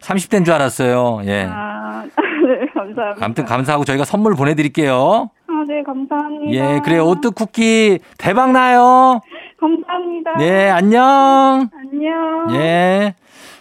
30대인 0.00 0.44
줄 0.44 0.54
알았어요. 0.54 1.20
예. 1.24 1.46
아, 1.50 2.04
네, 2.46 2.66
감사합니다. 2.74 3.24
아무튼 3.24 3.44
감사하고 3.44 3.84
저희가 3.84 4.04
선물 4.04 4.34
보내드릴게요. 4.34 5.30
아, 5.46 5.64
네, 5.68 5.82
감사합니다. 5.82 6.52
예, 6.52 6.80
그래, 6.84 6.98
오뚜 6.98 7.32
쿠키 7.32 7.98
대박 8.18 8.50
나요. 8.52 9.20
감사합니다. 9.58 10.36
네, 10.38 10.68
안녕. 10.70 11.68
안녕. 11.74 12.54
예. 12.54 13.14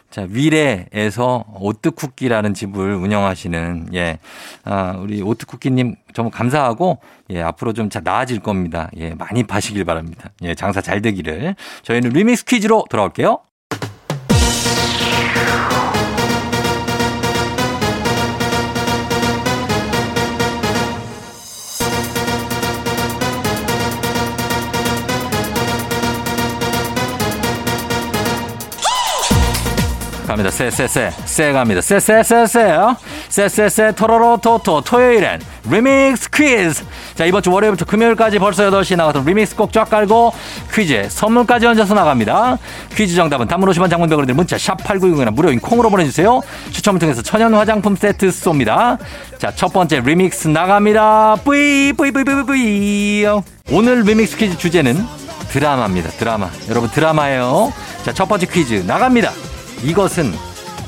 자, 0.10 0.26
위례에서 0.28 1.46
오뚜쿠키라는 1.60 2.54
집을 2.54 2.96
운영하시는, 2.96 3.90
예, 3.94 4.18
아, 4.64 4.96
우리 5.00 5.22
오뚜쿠키님 5.22 5.96
정말 6.14 6.32
감사하고, 6.32 7.00
예, 7.30 7.42
앞으로 7.42 7.74
좀 7.74 7.90
잘 7.90 8.02
나아질 8.04 8.40
겁니다. 8.40 8.90
예, 8.98 9.14
많이 9.16 9.44
파시길 9.44 9.86
바랍니다. 9.86 10.32
예, 10.44 10.56
장사 10.56 10.82
잘 10.82 11.02
되기를. 11.02 11.56
저희는 11.84 12.12
리믹스 12.12 12.46
퀴즈로 12.46 12.86
돌아올게요. 12.90 13.40
갑니다. 30.30 30.52
쎄쎄쎄 30.52 31.12
쎄 31.26 31.52
갑니다. 31.52 31.82
쎄쎄쎄쎄요. 31.82 32.96
쎄쎄쎄 33.30 33.92
토로로 33.94 34.38
토토 34.38 34.82
토요일엔 34.82 35.42
리믹스 35.72 36.30
퀴즈. 36.30 36.84
자 37.16 37.26
이번 37.26 37.42
주 37.42 37.52
월요일부터 37.52 37.86
금요일까지 37.86 38.38
벌써 38.38 38.70
8시 38.70 38.96
나갔던 38.96 39.26
리믹스 39.26 39.56
꼭 39.56 39.72
쫙 39.74 39.90
깔고 39.90 40.32
퀴즈에 40.72 41.10
선물까지 41.10 41.66
얹어서 41.66 41.96
나갑니다. 41.96 42.60
퀴즈 42.96 43.16
정답은 43.16 43.48
단문 43.48 43.70
50원 43.70 43.90
장문 43.90 44.04
백원 44.04 44.21
드는 44.21 44.36
문자 44.36 44.56
샵 44.60 44.78
8960이나 44.84 45.34
무료인 45.34 45.60
콩으로 45.60 45.90
보내주세요. 45.90 46.42
추첨을 46.72 47.00
통해서 47.00 47.24
천연 47.24 47.56
화장품 47.56 47.96
세트 47.96 48.30
쏩니다. 48.30 49.00
자 49.40 49.52
첫 49.56 49.74
번째 49.74 50.02
리믹스 50.02 50.48
나갑니다. 50.50 51.38
뿌이 51.44 51.92
뿌이 51.94 52.12
뿌이 52.12 52.24
뿌이 52.24 52.44
뿌이 52.46 53.26
오늘 53.72 54.02
리믹스 54.04 54.38
퀴즈 54.38 54.58
주제는 54.60 55.04
드라마입니다. 55.50 56.12
드라마. 56.12 56.50
여러분 56.70 56.88
드라마예요. 56.92 57.74
자, 58.06 58.14
첫 58.14 58.28
번째 58.28 58.46
퀴즈 58.46 58.84
나갑니다. 58.86 59.32
이것은 59.84 60.34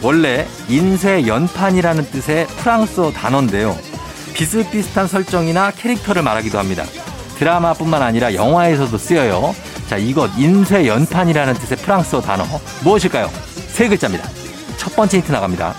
원래 0.01 0.47
인쇄 0.67 1.25
연판이라는 1.27 2.11
뜻의 2.11 2.47
프랑스어 2.47 3.11
단어인데요. 3.11 3.77
비슷비슷한 4.33 5.07
설정이나 5.07 5.71
캐릭터를 5.71 6.23
말하기도 6.23 6.57
합니다. 6.57 6.83
드라마뿐만 7.37 8.01
아니라 8.01 8.33
영화에서도 8.33 8.97
쓰여요. 8.97 9.55
자, 9.87 9.97
이것 9.97 10.31
인쇄 10.37 10.87
연판이라는 10.87 11.53
뜻의 11.55 11.77
프랑스어 11.77 12.21
단어 12.21 12.45
무엇일까요? 12.83 13.29
세 13.67 13.87
글자입니다. 13.87 14.27
첫 14.77 14.95
번째 14.95 15.17
힌트 15.17 15.31
나갑니다. 15.31 15.75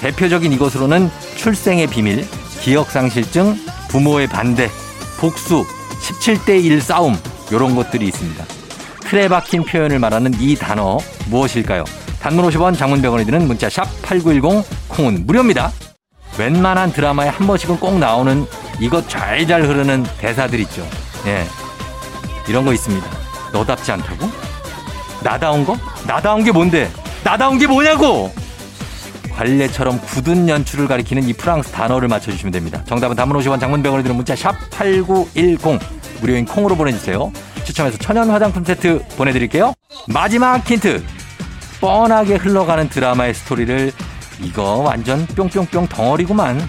대표적인 0.00 0.52
이것으로는 0.52 1.10
출생의 1.36 1.86
비밀, 1.86 2.26
기억상실증, 2.60 3.56
부모의 3.88 4.26
반대, 4.26 4.68
복수, 5.18 5.64
17대 6.00 6.62
1 6.64 6.80
싸움 6.80 7.16
이런 7.50 7.76
것들이 7.76 8.08
있습니다. 8.08 8.44
틀에 9.00 9.28
박힌 9.28 9.64
표현을 9.64 9.98
말하는 9.98 10.32
이 10.40 10.56
단어 10.56 10.98
무엇일까요? 11.26 11.84
단문 12.22 12.48
50원 12.48 12.78
장문병원에 12.78 13.24
드는 13.24 13.48
문자 13.48 13.68
샵 13.68 13.84
8910 14.02 14.64
콩은 14.88 15.26
무료입니다. 15.26 15.72
웬만한 16.38 16.92
드라마에 16.92 17.28
한 17.28 17.48
번씩은 17.48 17.80
꼭 17.80 17.98
나오는 17.98 18.46
이것 18.78 19.08
잘잘 19.08 19.64
흐르는 19.64 20.04
대사들 20.18 20.60
있죠. 20.60 20.86
예. 21.26 21.44
이런 22.48 22.64
거 22.64 22.72
있습니다. 22.72 23.04
너답지 23.52 23.90
않다고? 23.90 24.30
나다운 25.24 25.64
거? 25.64 25.76
나다운 26.06 26.44
게 26.44 26.52
뭔데? 26.52 26.88
나다운 27.24 27.58
게 27.58 27.66
뭐냐고! 27.66 28.32
관례처럼 29.32 30.00
굳은 30.00 30.48
연출을 30.48 30.86
가리키는 30.86 31.24
이 31.24 31.32
프랑스 31.32 31.72
단어를 31.72 32.06
맞춰주시면 32.06 32.52
됩니다. 32.52 32.84
정답은 32.86 33.16
단문 33.16 33.36
50원 33.38 33.58
장문병원에 33.58 34.04
드는 34.04 34.14
문자 34.14 34.36
샵 34.36 34.54
8910 34.70 35.80
무료인 36.20 36.44
콩으로 36.44 36.76
보내주세요. 36.76 37.32
추첨해서 37.64 37.98
천연 37.98 38.30
화장품 38.30 38.64
세트 38.64 39.02
보내드릴게요. 39.16 39.74
마지막 40.06 40.58
힌트. 40.70 41.02
뻔하게 41.82 42.36
흘러가는 42.36 42.88
드라마의 42.88 43.34
스토리를 43.34 43.92
이거 44.40 44.76
완전 44.76 45.26
뿅뿅뿅 45.26 45.88
덩어리구만. 45.88 46.60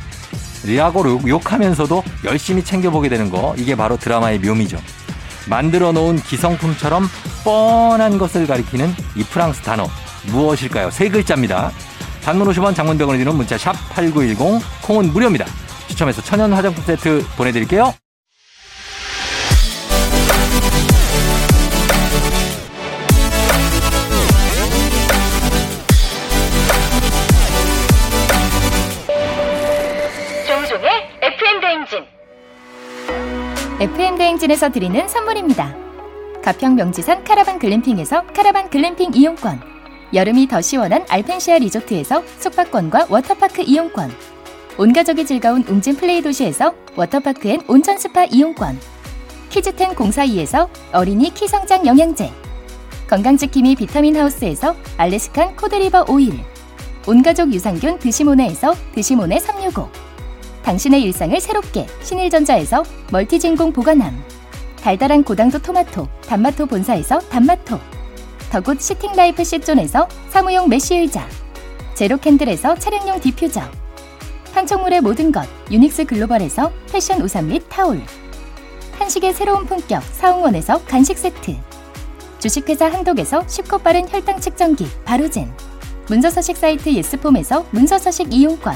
리라고 0.65 1.21
욕하면서도 1.27 2.03
열심히 2.23 2.63
챙겨보게 2.63 3.09
되는 3.09 3.29
거. 3.29 3.53
이게 3.55 3.75
바로 3.75 3.95
드라마의 3.95 4.39
묘미죠. 4.39 4.79
만들어 5.47 5.91
놓은 5.91 6.15
기성품처럼 6.17 7.07
뻔한 7.43 8.17
것을 8.17 8.47
가리키는 8.47 8.91
이 9.15 9.23
프랑스 9.23 9.61
단어. 9.61 9.87
무엇일까요? 10.31 10.89
세 10.89 11.09
글자입니다. 11.09 11.71
단문 12.23 12.47
50원 12.47 12.73
장문병원에 12.73 13.19
드는 13.19 13.35
문자 13.35 13.55
샵 13.55 13.73
8910 13.89 14.63
콩은 14.81 15.13
무료입니다. 15.13 15.45
추첨해서 15.89 16.23
천연 16.23 16.53
화장품 16.53 16.83
세트 16.85 17.23
보내드릴게요. 17.37 17.93
FM 33.83 34.17
대행진에서 34.17 34.69
드리는 34.69 35.09
선물입니다. 35.09 35.75
가평 36.41 36.75
명지산 36.75 37.25
카라반 37.25 37.59
글램핑에서 37.59 38.27
카라반 38.27 38.69
글램핑 38.69 39.11
이용권. 39.13 39.59
여름이 40.13 40.47
더 40.47 40.61
시원한 40.61 41.05
알펜시아 41.09 41.57
리조트에서 41.57 42.23
숙박권과 42.39 43.07
워터파크 43.09 43.61
이용권. 43.63 44.09
온 44.77 44.93
가족이 44.93 45.25
즐거운 45.25 45.65
웅진 45.67 45.97
플레이 45.97 46.21
도시에서 46.21 46.73
워터파크 46.95 47.49
and 47.49 47.61
온천 47.67 47.97
스파 47.97 48.23
이용권. 48.23 48.79
키즈텐 49.49 49.95
공사이에서 49.95 50.69
어린이 50.93 51.33
키 51.33 51.45
성장 51.49 51.85
영양제. 51.85 52.31
건강지킴이 53.09 53.75
비타민 53.75 54.15
하우스에서 54.15 54.77
Alaskan 54.95 55.57
cod 55.57 55.75
liver 55.75 56.05
oil. 56.07 56.39
온가족 57.05 57.53
유산균 57.53 57.99
드시모네에서 57.99 58.75
드시모네 58.95 59.39
365. 59.39 60.12
당신의 60.63 61.03
일상을 61.03 61.39
새롭게 61.39 61.85
신일전자에서 62.01 62.83
멀티진공 63.11 63.73
보관함 63.73 64.23
달달한 64.81 65.23
고당도 65.23 65.59
토마토 65.59 66.07
단마토 66.27 66.65
본사에서 66.65 67.19
단마토 67.19 67.79
the 68.49 68.63
good 68.63 68.81
sitting 68.81 69.21
life 69.21 69.43
시존에서 69.43 70.07
사무용 70.29 70.69
mesh 70.69 70.95
의자 70.95 71.27
제로캔들에서 71.95 72.75
차량용 72.75 73.19
디퓨저 73.19 73.61
한총물의 74.53 75.01
모든 75.01 75.31
것 75.31 75.47
유닉스 75.69 76.05
글로벌에서 76.05 76.71
패션 76.91 77.21
우산 77.21 77.47
및 77.47 77.63
타올 77.69 78.01
한식의 78.99 79.33
새로운 79.33 79.65
품격 79.65 80.03
사옹원에서 80.03 80.83
간식 80.85 81.17
세트 81.17 81.55
주식회사 82.39 82.87
한독에서 82.87 83.47
쉽고 83.47 83.79
빠른 83.79 84.07
혈당 84.07 84.39
측정기 84.39 84.87
바로젠 85.05 85.51
문서서식 86.07 86.57
사이트 86.57 86.89
예스폼에서 86.89 87.65
문서서식 87.71 88.33
이용권 88.33 88.75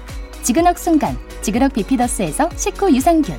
지근억 0.43 0.77
순간 0.77 1.17
지근억 1.41 1.73
비피더스에서 1.73 2.49
식후 2.55 2.95
유산균 2.95 3.35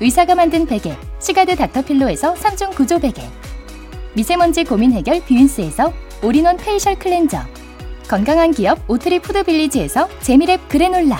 의사가 0.00 0.34
만든 0.34 0.66
베개 0.66 0.96
시가드 1.20 1.56
닥터필로에서 1.56 2.34
3중 2.34 2.74
구조 2.74 2.98
베개 2.98 3.22
미세먼지 4.14 4.64
고민 4.64 4.92
해결 4.92 5.20
뷰인스에서 5.20 5.92
all-in-one 6.22 6.56
facial 6.56 6.98
cleanser 6.98 7.38
건강한 8.08 8.50
기업 8.50 8.78
오트리 8.88 9.20
푸드빌리지에서 9.20 10.08
재미랩 10.20 10.68
그래놀라 10.68 11.18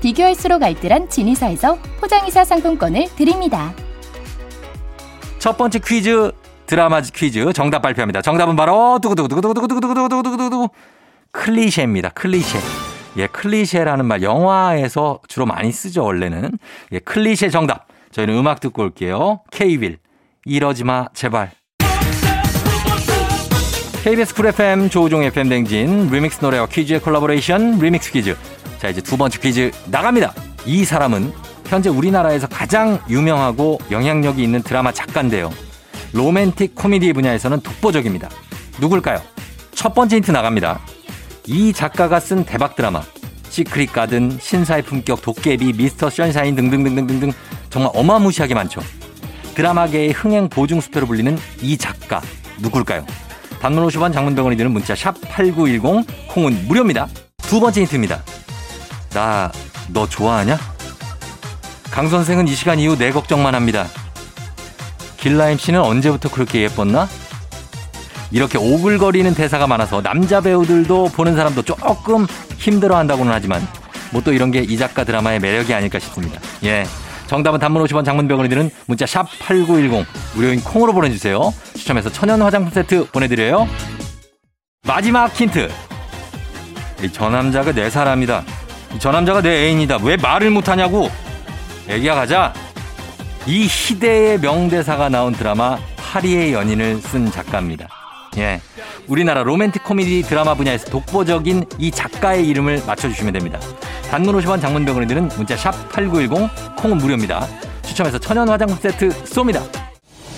비교할수록 0.00 0.62
알뜰한 0.62 1.08
진이사에서 1.08 1.78
포장이사 2.00 2.44
상품권을 2.44 3.08
드립니다. 3.16 3.74
첫 5.38 5.56
번째 5.56 5.78
퀴즈 5.78 6.32
드라마 6.66 7.00
퀴즈 7.00 7.52
정답 7.52 7.80
발표합니다. 7.82 8.20
정답은 8.20 8.56
바로 8.56 8.98
두구두구두구두구두구두구두구두구두구 9.00 10.68
클리셰입니다. 11.30 12.10
클리셰. 12.10 12.60
예, 13.16 13.26
클리셰라는 13.26 14.04
말 14.04 14.22
영화에서 14.22 15.20
주로 15.28 15.46
많이 15.46 15.72
쓰죠, 15.72 16.04
원래는. 16.04 16.58
예, 16.92 16.98
클리셰 16.98 17.50
정답. 17.50 17.86
저희는 18.12 18.36
음악 18.36 18.60
듣고 18.60 18.82
올게요. 18.82 19.40
케이빌. 19.50 19.98
이러지 20.44 20.84
마, 20.84 21.06
제발. 21.14 21.50
KBS 24.04 24.34
쿨 24.34 24.46
FM 24.46 24.88
조우종 24.88 25.24
FM 25.24 25.48
댕진 25.48 26.08
리믹스 26.10 26.44
노래와 26.44 26.66
퀴즈의 26.66 27.00
콜라보레이션 27.00 27.80
리믹스 27.80 28.12
퀴즈. 28.12 28.36
자, 28.78 28.88
이제 28.88 29.00
두 29.00 29.16
번째 29.16 29.40
퀴즈 29.40 29.72
나갑니다. 29.86 30.32
이 30.64 30.84
사람은 30.84 31.32
현재 31.66 31.90
우리나라에서 31.90 32.46
가장 32.46 33.00
유명하고 33.08 33.78
영향력이 33.90 34.42
있는 34.42 34.62
드라마 34.62 34.92
작가인데요. 34.92 35.50
로맨틱 36.12 36.76
코미디 36.76 37.12
분야에서는 37.14 37.60
독보적입니다. 37.60 38.28
누굴까요? 38.80 39.20
첫 39.72 39.92
번째 39.94 40.16
힌트 40.16 40.30
나갑니다. 40.30 40.78
이 41.46 41.72
작가가 41.72 42.20
쓴 42.20 42.44
대박 42.44 42.76
드라마 42.76 43.02
시크릿 43.48 43.92
가든, 43.92 44.38
신사의 44.40 44.82
품격, 44.82 45.22
도깨비, 45.22 45.74
미스터 45.74 46.10
션샤인 46.10 46.56
등등등등등등 46.56 47.32
정말 47.70 47.90
어마무시하게 47.94 48.54
많죠. 48.54 48.80
드라마계의 49.54 50.12
흥행 50.12 50.48
보증 50.48 50.80
수표로 50.80 51.06
불리는 51.06 51.38
이 51.62 51.78
작가 51.78 52.20
누굴까요? 52.58 53.06
단문 53.60 53.86
50원 53.86 54.12
장문 54.12 54.31
백원이 54.31 54.56
드는 54.56 54.72
문자 54.72 54.94
샵 54.94 55.14
8910 55.22 56.06
콩은 56.28 56.66
무료입니다. 56.68 57.08
두 57.38 57.60
번째 57.60 57.80
힌트입니다. 57.82 58.22
나 59.14 59.50
너 59.88 60.06
좋아하냐? 60.06 60.58
강 61.90 62.08
선생은 62.08 62.48
이 62.48 62.54
시간 62.54 62.78
이후 62.78 62.96
내 62.96 63.10
걱정만 63.10 63.54
합니다. 63.54 63.86
길라임 65.18 65.58
씨는 65.58 65.80
언제부터 65.80 66.30
그렇게 66.30 66.62
예뻤나? 66.62 67.08
이렇게 68.30 68.58
오글거리는 68.58 69.34
대사가 69.34 69.66
많아서 69.66 70.02
남자 70.02 70.40
배우들도 70.40 71.10
보는 71.14 71.36
사람도 71.36 71.62
조금 71.62 72.26
힘들어 72.58 72.96
한다고는 72.96 73.32
하지만 73.32 73.66
뭐 74.12 74.22
또 74.22 74.32
이런 74.32 74.50
게 74.50 74.60
이 74.62 74.76
작가 74.78 75.04
드라마의 75.04 75.40
매력이 75.40 75.72
아닐까 75.74 75.98
싶습니다. 75.98 76.40
예. 76.64 76.84
정답은 77.28 77.58
단문 77.58 77.82
50원 77.84 78.04
장문병원이 78.04 78.48
드는 78.48 78.70
문자 78.86 79.04
샵 79.04 79.26
8910 79.40 80.06
무료인 80.34 80.60
콩으로 80.62 80.92
보내주세요. 80.92 81.52
추첨해서 81.74 82.10
천연 82.10 82.40
화장품 82.40 82.70
세트 82.72 83.10
보내드려요. 83.10 83.68
마지막 84.86 85.28
힌트. 85.34 85.68
이저 87.02 87.28
남자가 87.28 87.72
내 87.72 87.90
사람이다. 87.90 88.44
이저 88.94 89.10
남자가 89.10 89.42
내 89.42 89.66
애인이다. 89.66 89.98
왜 90.02 90.16
말을 90.16 90.50
못하냐고. 90.50 91.10
애기야 91.88 92.14
가자. 92.14 92.52
이 93.46 93.66
희대의 93.68 94.38
명대사가 94.40 95.08
나온 95.08 95.32
드라마 95.32 95.78
파리의 95.96 96.52
연인을 96.52 97.00
쓴 97.00 97.30
작가입니다. 97.30 97.88
예. 98.38 98.60
우리나라 99.06 99.42
로맨틱 99.42 99.84
코미디 99.84 100.22
드라마 100.22 100.54
분야에서 100.54 100.90
독보적인 100.90 101.64
이 101.78 101.90
작가의 101.90 102.46
이름을 102.48 102.82
맞춰주시면 102.86 103.32
됩니다. 103.32 103.58
단문 104.10 104.36
50원 104.36 104.60
장문병원에 104.60 105.06
드는 105.06 105.28
문자 105.36 105.56
샵 105.56 105.72
8910 105.92 106.76
콩은 106.76 106.98
무료입니다. 106.98 107.46
추첨해서 107.82 108.18
천연 108.18 108.48
화장품 108.48 108.76
세트 108.78 109.08
쏩니다. 109.24 109.62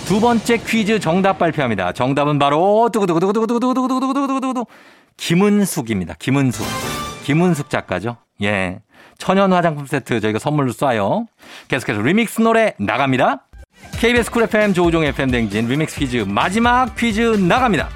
두 0.05 0.19
번째 0.19 0.57
퀴즈 0.57 0.99
정답 0.99 1.37
발표합니다. 1.37 1.91
정답은 1.91 2.39
바로 2.39 2.89
두구두구두구두구두구두구두구두구두구두구 2.91 4.65
김은숙입니다. 5.17 6.15
김은숙. 6.17 6.65
김은숙 7.23 7.69
작가죠. 7.69 8.17
예. 8.41 8.79
천연 9.17 9.51
화장품 9.53 9.85
세트 9.85 10.21
저희가 10.21 10.39
선물로 10.39 10.71
쏴요. 10.71 11.27
계속해서 11.67 12.01
리믹스 12.01 12.41
노래 12.41 12.73
나갑니다. 12.79 13.48
KBS 13.97 14.31
쿨 14.31 14.43
FM 14.43 14.73
조우종 14.73 15.03
FM 15.03 15.31
댕진 15.31 15.67
리믹스 15.67 15.99
퀴즈 15.99 16.17
마지막 16.27 16.95
퀴즈 16.95 17.21
나갑니다. 17.21 17.89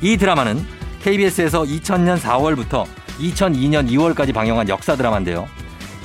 이 0.00 0.16
드라마는 0.16 0.64
KBS에서 1.02 1.62
2000년 1.62 2.18
4월부터 2.18 2.86
2002년 3.18 3.90
2월까지 3.90 4.32
방영한 4.32 4.68
역사 4.68 4.96
드라마인데요. 4.96 5.46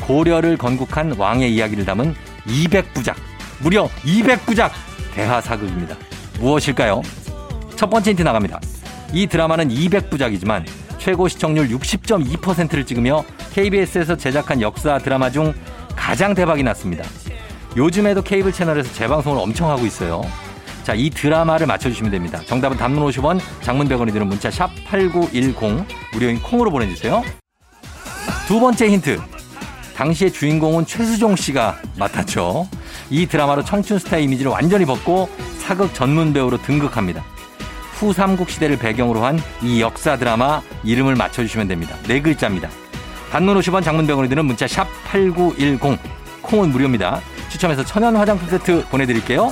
고려를 0.02 0.58
건국한 0.58 1.14
왕의 1.18 1.54
이야기를 1.56 1.86
담은 1.86 2.14
200부작, 2.46 3.16
무려 3.60 3.88
200부작 4.04 4.72
대하사극입니다. 5.14 5.96
무엇일까요? 6.40 7.02
첫 7.78 7.90
번째 7.90 8.12
힌트 8.12 8.22
나갑니다. 8.24 8.60
이 9.14 9.28
드라마는 9.28 9.70
200부작이지만 9.70 10.66
최고 10.98 11.30
시청률 11.30 11.70
60.2%를 11.70 12.86
찍으며 12.86 13.24
KBS에서 13.54 14.18
제작한 14.18 14.60
역사 14.60 14.98
드라마 14.98 15.30
중 15.30 15.54
가장 15.96 16.34
대박이 16.34 16.64
났습니다. 16.64 17.06
요즘에도 17.76 18.22
케이블 18.22 18.52
채널에서 18.52 18.92
재방송을 18.94 19.40
엄청 19.40 19.70
하고 19.70 19.86
있어요. 19.86 20.22
자, 20.84 20.94
이 20.94 21.10
드라마를 21.10 21.66
맞춰주시면 21.68 22.12
됩니다. 22.12 22.40
정답은 22.46 22.78
단문 22.78 23.04
50원, 23.10 23.40
장문 23.62 23.90
100원이 23.90 24.14
드는 24.14 24.28
문자 24.28 24.52
샵 24.52 24.70
8910, 24.86 25.86
무료인 26.14 26.40
콩으로 26.42 26.72
보내주세요. 26.72 27.24
두 28.48 28.60
번째 28.60 28.88
힌트. 28.90 29.20
당시의 29.96 30.32
주인공은 30.32 30.86
최수종 30.86 31.36
씨가 31.36 31.78
맡았죠. 31.98 32.68
이 33.10 33.26
드라마로 33.26 33.64
청춘 33.64 33.98
스타 34.00 34.18
이미지를 34.18 34.52
완전히 34.52 34.86
벗고 34.86 35.30
사극 35.60 35.94
전문 35.94 36.34
배우로 36.34 36.62
등극합니다. 36.62 37.24
후 37.94 38.12
삼국 38.12 38.50
시대를 38.50 38.78
배경으로 38.78 39.24
한 39.24 39.40
이 39.62 39.82
역사 39.82 40.18
드라마 40.18 40.62
이름을 40.84 41.16
맞춰주시면 41.16 41.68
됩니다. 41.70 41.96
네 42.08 42.22
글자입니다. 42.22 42.70
단문 43.32 43.58
50원 43.60 43.84
장문 43.84 44.06
100원이 44.06 44.30
드는 44.30 44.46
문자 44.46 44.68
샵 44.68 44.86
8910, 45.06 45.98
콩은 46.46 46.70
무료입니다. 46.72 47.22
추첨해서 47.50 47.84
천연 47.84 48.16
화장품 48.16 48.48
세트 48.50 48.86
보내드릴게요. 48.90 49.52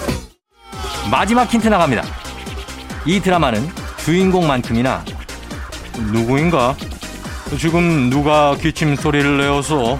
마지막 1.11 1.51
힌트 1.51 1.67
나갑니다. 1.67 2.03
이 3.05 3.19
드라마는 3.19 3.69
주인공만큼이나 3.97 5.03
누구인가? 6.11 6.75
지금 7.59 8.09
누가 8.09 8.55
기침 8.55 8.95
소리를 8.95 9.37
내어서 9.37 9.99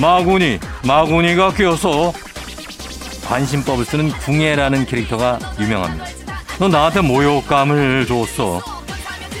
마구니 0.00 0.58
마구니가 0.84 1.52
끼어서 1.52 2.12
관심법을 3.26 3.84
쓰는 3.84 4.08
궁예라는 4.10 4.86
캐릭터가 4.86 5.38
유명합니다. 5.60 6.06
너 6.58 6.68
나한테 6.68 7.00
모욕감을 7.00 8.06
줬어. 8.06 8.62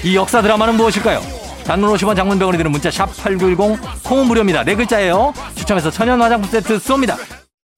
이 0.04 0.16
역사 0.16 0.42
드라마는 0.42 0.76
무엇일까요? 0.76 1.35
단문 1.66 1.90
50원 1.90 2.14
장문 2.14 2.33
백원이 2.33 2.58
드는 2.58 2.70
문자 2.70 2.92
샵 2.92 3.06
8910 3.16 4.04
콩은 4.04 4.26
무료입니다. 4.26 4.62
네 4.62 4.76
글자예요. 4.76 5.32
추첨해서 5.56 5.90
천연 5.90 6.22
화장품 6.22 6.48
세트 6.48 6.78
쏩니다. 6.78 7.16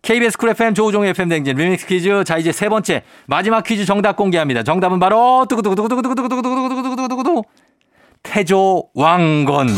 KBS 0.03 0.37
쿨 0.37 0.51
FM 0.51 0.75
조우종의 0.75 1.11
FM 1.11 1.31
댕진 1.31 1.57
리믹스 1.57 1.87
퀴즈. 1.87 2.23
자, 2.25 2.37
이제 2.37 2.53
세 2.53 2.69
번째 2.69 3.03
마지막 3.27 3.65
퀴즈 3.65 3.87
정답 3.87 4.17
공개합니다. 4.17 4.63
정답은 4.63 4.99
바로 5.01 5.47
두구두구두구두구두구두구두구두구두구두구두구 5.49 7.45
태조 8.23 8.91
왕건. 8.95 9.69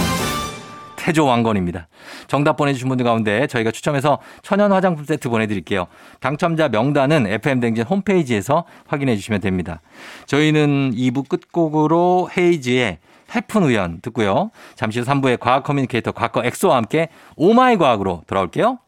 태조 0.96 1.24
왕건입니다. 1.24 1.88
정답 2.26 2.56
보내주신 2.56 2.88
분들 2.88 3.04
가운데 3.04 3.46
저희가 3.46 3.70
추첨해서 3.70 4.18
천연 4.42 4.72
화장품 4.72 5.04
세트 5.04 5.28
보내드릴게요. 5.28 5.86
당첨자 6.20 6.68
명단은 6.68 7.26
FM댕진 7.28 7.84
홈페이지에서 7.84 8.64
확인해 8.86 9.14
주시면 9.16 9.40
됩니다. 9.40 9.80
저희는 10.26 10.92
2부 10.94 11.28
끝곡으로 11.28 12.28
헤이즈의 12.36 12.98
헤픈 13.34 13.62
우연 13.62 14.00
듣고요. 14.00 14.50
잠시 14.74 15.00
후 15.00 15.04
3부의 15.04 15.38
과학 15.40 15.64
커뮤니케이터 15.64 16.12
과거 16.12 16.44
엑소와 16.44 16.76
함께 16.76 17.08
오마이 17.36 17.76
과학으로 17.76 18.22
돌아올게요. 18.26 18.78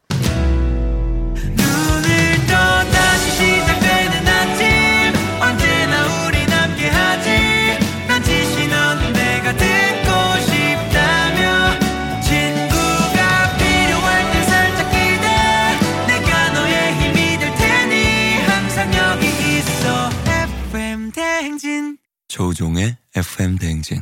조우종의 22.29 22.97
FM 23.15 23.59
대행진. 23.59 24.01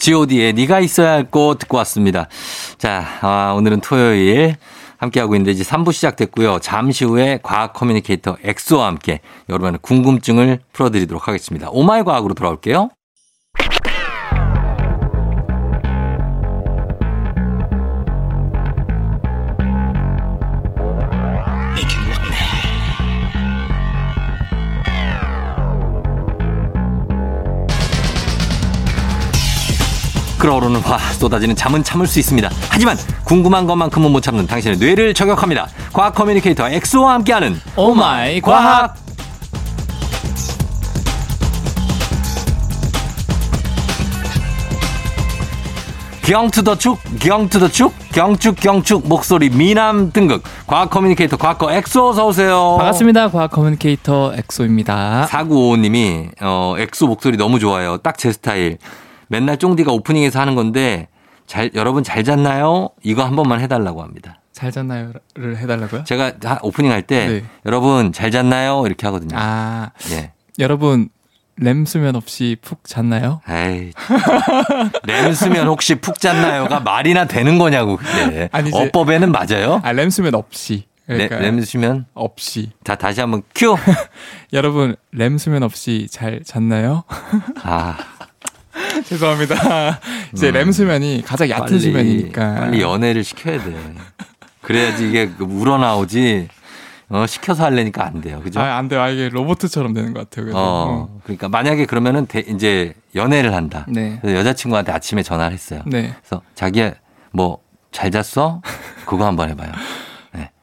god의 0.00 0.54
네가 0.54 0.80
있어야 0.80 1.12
할 1.12 1.30
곳 1.30 1.58
듣고 1.58 1.76
왔습니다. 1.78 2.26
자, 2.78 3.04
아, 3.20 3.54
오늘은 3.56 3.80
토요일 3.82 4.56
함께하고 4.98 5.34
있는데 5.36 5.52
이제 5.52 5.62
3부 5.62 5.92
시작됐고요. 5.92 6.58
잠시 6.60 7.04
후에 7.04 7.38
과학 7.42 7.72
커뮤니케이터 7.72 8.36
엑소와 8.42 8.86
함께 8.86 9.20
여러분의 9.48 9.78
궁금증을 9.82 10.60
풀어드리도록 10.72 11.28
하겠습니다. 11.28 11.68
오마이 11.70 12.02
과학으로 12.02 12.34
돌아올게요. 12.34 12.90
끓어오르는 30.40 30.80
화 30.80 30.98
쏟아지는 30.98 31.54
잠은 31.54 31.84
참을 31.84 32.06
수 32.06 32.18
있습니다. 32.18 32.48
하지만 32.70 32.96
궁금한 33.24 33.66
것만큼은 33.66 34.10
못 34.10 34.22
참는 34.22 34.46
당신의 34.46 34.78
뇌를 34.78 35.12
저격합니다. 35.14 35.68
과학 35.92 36.14
커뮤니케이터 36.14 36.68
엑소와 36.68 37.12
함께하는 37.14 37.60
오마이 37.76 38.40
과학. 38.40 38.96
경투더축 46.22 46.98
경투더축 47.18 47.92
경축 48.12 48.56
경축 48.60 49.08
목소리 49.08 49.50
미남 49.50 50.12
등극 50.12 50.42
과학 50.66 50.90
커뮤니케이터 50.90 51.36
과거 51.36 51.72
엑소 51.72 52.10
어서 52.10 52.26
오세요. 52.26 52.76
반갑습니다. 52.78 53.30
과학 53.30 53.50
커뮤니케이터 53.50 54.32
엑소입니다. 54.36 55.26
4955님이 55.28 56.28
어 56.40 56.74
엑소 56.78 57.06
목소리 57.08 57.36
너무 57.36 57.58
좋아요. 57.58 57.96
딱 57.98 58.16
제 58.16 58.32
스타일. 58.32 58.78
맨날 59.30 59.56
쫑디가 59.58 59.92
오프닝에서 59.92 60.40
하는 60.40 60.56
건데 60.56 61.06
잘 61.46 61.70
여러분 61.74 62.02
잘 62.02 62.24
잤나요? 62.24 62.90
이거 63.04 63.24
한 63.24 63.36
번만 63.36 63.60
해달라고 63.60 64.02
합니다. 64.02 64.40
잘 64.52 64.72
잤나요를 64.72 65.56
해달라고요? 65.56 66.02
제가 66.04 66.32
하- 66.44 66.58
오프닝 66.62 66.90
할때 66.90 67.26
네. 67.28 67.44
여러분 67.64 68.12
잘 68.12 68.30
잤나요? 68.32 68.82
이렇게 68.86 69.06
하거든요. 69.06 69.36
아 69.38 69.90
예. 70.10 70.32
여러분 70.58 71.08
램 71.56 71.86
수면 71.86 72.16
없이 72.16 72.56
푹 72.60 72.84
잤나요? 72.84 73.40
에이. 73.48 73.92
램 75.04 75.32
수면 75.32 75.68
혹시 75.68 75.94
푹 75.94 76.18
잤나요가 76.18 76.80
말이나 76.80 77.26
되는 77.26 77.58
거냐고 77.58 77.96
그게. 77.98 78.48
아니지. 78.52 78.76
어법에는 78.76 79.30
맞아요. 79.30 79.80
아 79.84 79.92
램 79.92 80.10
수면 80.10 80.34
없이. 80.34 80.86
네, 81.06 81.14
그러니까 81.28 81.36
램 81.38 81.60
수면. 81.62 82.06
없이. 82.14 82.70
자 82.84 82.96
다시 82.96 83.20
한번 83.20 83.42
큐. 83.54 83.76
여러분 84.52 84.96
램 85.12 85.38
수면 85.38 85.62
없이 85.62 86.08
잘 86.10 86.42
잤나요? 86.44 87.04
아 87.62 87.96
죄송합니다. 89.04 90.00
이제 90.32 90.48
음. 90.48 90.52
램 90.54 90.72
수면이 90.72 91.22
가장 91.24 91.48
얕은 91.48 91.78
수면이니까. 91.78 92.54
빨리 92.54 92.80
연애를 92.80 93.24
시켜야 93.24 93.62
돼. 93.62 93.74
그래야지 94.62 95.08
이게 95.08 95.28
그 95.36 95.44
우러나오지. 95.44 96.48
어, 97.12 97.26
시켜서 97.26 97.64
하려니까 97.64 98.06
안 98.06 98.20
돼요. 98.20 98.40
그죠? 98.40 98.60
아, 98.60 98.76
안 98.76 98.86
돼요. 98.86 99.00
아, 99.02 99.08
이게 99.08 99.28
로봇처럼 99.30 99.94
되는 99.94 100.14
것 100.14 100.20
같아요. 100.30 100.44
그래서. 100.44 100.58
어, 100.60 101.18
그러니까 101.24 101.48
만약에 101.48 101.84
그러면은 101.86 102.26
대- 102.26 102.44
이제 102.46 102.94
연애를 103.16 103.52
한다. 103.52 103.84
네. 103.88 104.20
여자친구한테 104.22 104.92
아침에 104.92 105.24
전화를 105.24 105.52
했어요. 105.52 105.82
네. 105.86 106.14
그래서 106.22 106.42
자기야 106.54 106.92
뭐 107.32 107.58
잘 107.92 108.12
잤어? 108.12 108.62
그거 109.04 109.26
한번 109.26 109.50
해봐요. 109.50 109.72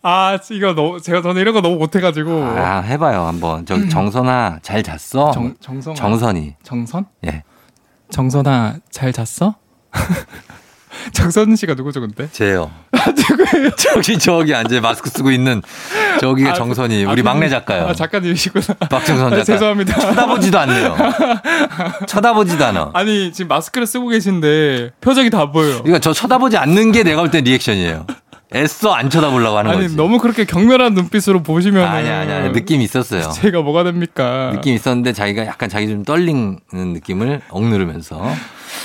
아, 0.02 0.38
이거 0.52 0.73
너무, 0.73 1.02
제가 1.02 1.21
저는 1.21 1.41
이런 1.41 1.54
거 1.54 1.60
너무 1.60 1.76
못해가지고. 1.76 2.32
아 2.41 2.80
해봐요 2.80 3.23
한번. 3.26 3.65
저기 3.65 3.89
정선아 3.89 4.60
잘 4.62 4.82
잤어? 4.82 5.32
정, 5.32 5.54
정성. 5.60 5.93
정선이. 5.93 6.56
정선? 6.63 7.06
예. 7.26 7.43
정선아, 8.10 8.76
잘 8.89 9.12
잤어? 9.13 9.56
정선 11.13 11.56
씨가 11.56 11.76
누구죠, 11.76 12.02
근데? 12.02 12.28
제요. 12.32 12.72
저기 13.78 14.17
저기 14.17 14.56
앉아 14.56 14.82
마스크 14.82 15.10
쓰고 15.10 15.32
있는 15.32 15.62
저기가 16.20 16.52
아, 16.52 16.54
정선이 16.54 17.06
아, 17.06 17.12
우리 17.12 17.22
그- 17.22 17.28
막내 17.28 17.50
작가요. 17.50 17.88
아, 17.88 17.93
작가님이시구나. 17.93 18.65
박정선 18.89 19.28
아, 19.28 19.30
작가. 19.32 19.43
죄송합니다. 19.43 20.00
쳐다보지도 20.00 20.60
않네요. 20.60 20.98
쳐다보지도 22.08 22.65
않아. 22.65 22.91
아니, 22.93 23.32
지금 23.32 23.50
마스크를 23.50 23.86
쓰고 23.86 24.08
계신데 24.08 24.91
표정이 25.02 25.30
다 25.30 25.52
보여요. 25.52 25.78
그러니까 25.84 26.00
저 26.00 26.13
쳐다보지 26.13 26.58
않는 26.58 26.91
게 26.91 27.04
내가 27.04 27.22
볼땐 27.22 27.43
리액션이에요. 27.43 28.06
애써 28.55 28.91
안 28.93 29.10
쳐다보려고 29.10 29.57
하는 29.57 29.71
아니, 29.71 29.81
거지. 29.83 29.95
너무 29.95 30.19
그렇게 30.19 30.45
경멸한 30.45 30.93
눈빛으로 30.93 31.43
보시면. 31.43 31.83
아니야 31.83 32.19
아니야 32.21 32.38
아니야. 32.38 32.51
느낌이 32.51 32.83
있었어요. 32.83 33.29
제가 33.36 33.62
뭐가 33.62 33.83
됩니까? 33.83 34.51
느낌 34.53 34.73
이 34.73 34.75
있었는데 34.75 35.13
자기가 35.13 35.45
약간 35.45 35.67
자기 35.69 35.88
좀 35.88 36.03
떨리는 36.03 36.60
느낌을 36.71 37.41
억누르면서 37.49 38.23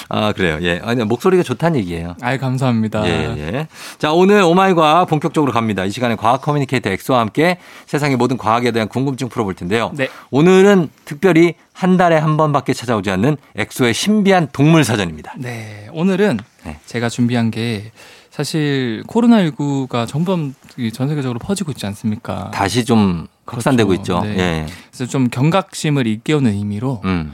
아 0.08 0.32
그래요. 0.32 0.58
예. 0.62 0.80
아니 0.82 1.04
목소리가 1.04 1.42
좋다는 1.42 1.78
얘기예요. 1.80 2.16
아이, 2.20 2.38
감사합니다. 2.38 3.06
예, 3.06 3.34
예. 3.36 3.68
자, 3.98 4.12
오늘 4.12 4.42
오마이과학 4.42 5.08
본격적으로 5.08 5.52
갑니다. 5.52 5.84
이 5.84 5.90
시간에 5.90 6.16
과학 6.16 6.40
커뮤니케이터 6.42 6.90
엑소와 6.90 7.20
함께 7.20 7.58
세상의 7.86 8.16
모든 8.16 8.36
과학에 8.36 8.72
대한 8.72 8.88
궁금증 8.88 9.28
풀어볼 9.28 9.54
텐데요. 9.54 9.90
네. 9.94 10.08
오늘은 10.30 10.88
특별히 11.04 11.54
한 11.72 11.96
달에 11.96 12.16
한 12.16 12.36
번밖에 12.36 12.72
찾아오지 12.72 13.10
않는 13.10 13.36
엑소의 13.56 13.94
신비한 13.94 14.48
동물 14.52 14.84
사전입니다. 14.84 15.34
네, 15.38 15.88
오늘은 15.92 16.38
네. 16.64 16.78
제가 16.86 17.08
준비한 17.08 17.50
게 17.50 17.92
사실 18.32 19.04
코로나19가 19.08 20.08
점점 20.08 20.54
이전 20.78 21.06
세계적으로 21.06 21.38
퍼지고 21.38 21.72
있지 21.72 21.84
않습니까? 21.84 22.50
다시 22.50 22.82
좀 22.82 23.26
확산되고 23.44 23.92
있죠. 23.96 24.20
그렇죠. 24.20 24.34
네. 24.34 24.42
예. 24.42 24.66
그래서 24.90 25.04
좀 25.04 25.28
경각심을 25.28 26.06
일깨우는 26.06 26.50
의미로 26.50 27.02
음, 27.04 27.30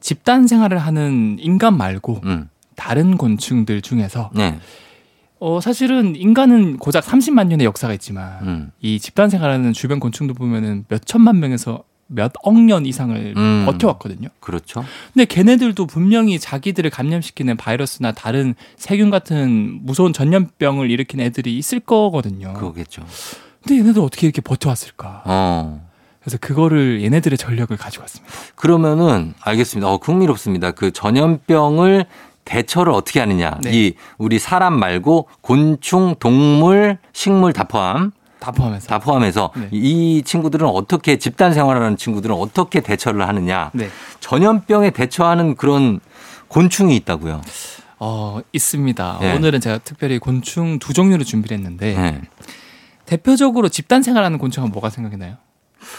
집단 0.00 0.46
생활을 0.46 0.76
하는 0.76 1.38
인간 1.40 1.78
말고 1.78 2.20
음. 2.24 2.50
다른 2.76 3.16
곤충들 3.16 3.80
중에서 3.80 4.30
네. 4.34 4.60
어 5.40 5.58
사실은 5.62 6.16
인간은 6.16 6.76
고작 6.76 7.02
30만 7.02 7.46
년의 7.46 7.64
역사가 7.64 7.94
있지만 7.94 8.38
음. 8.42 8.70
이 8.82 9.00
집단 9.00 9.30
생활하는 9.30 9.72
주변 9.72 10.00
곤충도 10.00 10.34
보면은 10.34 10.84
몇 10.88 11.06
천만 11.06 11.40
명에서 11.40 11.82
몇 12.06 12.32
억 12.44 12.54
년 12.58 12.84
이상을 12.86 13.34
음. 13.36 13.62
버텨왔거든요. 13.66 14.28
그렇죠. 14.40 14.84
근데 15.14 15.24
걔네들도 15.24 15.86
분명히 15.86 16.38
자기들을 16.38 16.90
감염시키는 16.90 17.56
바이러스나 17.56 18.12
다른 18.12 18.54
세균 18.76 19.10
같은 19.10 19.80
무서운 19.82 20.12
전염병을 20.12 20.90
일으킨 20.90 21.20
애들이 21.20 21.56
있을 21.56 21.80
거거든요. 21.80 22.52
그거겠죠. 22.54 23.04
근데 23.62 23.78
얘네들 23.80 24.02
어떻게 24.02 24.26
이렇게 24.26 24.40
버텨왔을까? 24.42 25.22
어. 25.24 25.88
그래서 26.20 26.38
그거를 26.40 27.02
얘네들의 27.02 27.36
전력을 27.38 27.76
가지고 27.76 28.02
왔습니다. 28.04 28.32
그러면은 28.54 29.34
알겠습니다. 29.40 29.88
어, 29.88 29.96
흥미롭습니다. 29.96 30.72
그 30.72 30.92
전염병을 30.92 32.04
대처를 32.44 32.92
어떻게 32.92 33.20
하느냐. 33.20 33.58
네. 33.62 33.70
이 33.72 33.94
우리 34.18 34.38
사람 34.38 34.78
말고 34.78 35.28
곤충, 35.40 36.14
동물, 36.18 36.98
식물 37.12 37.52
다 37.52 37.64
포함 37.64 38.12
다 38.42 38.50
포함해서. 38.50 38.88
다 38.88 38.98
포함해서 38.98 39.52
네. 39.54 39.68
이 39.70 40.22
친구들은 40.24 40.66
어떻게 40.66 41.16
집단 41.16 41.54
생활하는 41.54 41.96
친구들은 41.96 42.34
어떻게 42.34 42.80
대처를 42.80 43.28
하느냐. 43.28 43.70
네. 43.72 43.88
전염병에 44.18 44.90
대처하는 44.90 45.54
그런 45.54 46.00
곤충이 46.48 46.96
있다고요. 46.96 47.40
어, 48.00 48.40
있습니다. 48.52 49.18
네. 49.20 49.36
오늘은 49.36 49.60
제가 49.60 49.78
특별히 49.78 50.18
곤충 50.18 50.80
두 50.80 50.92
종류를 50.92 51.24
준비를 51.24 51.56
했는데 51.56 51.94
네. 51.94 52.20
대표적으로 53.06 53.68
집단 53.68 54.02
생활하는 54.02 54.38
곤충은 54.38 54.70
뭐가 54.72 54.90
생각이 54.90 55.16
나요? 55.16 55.36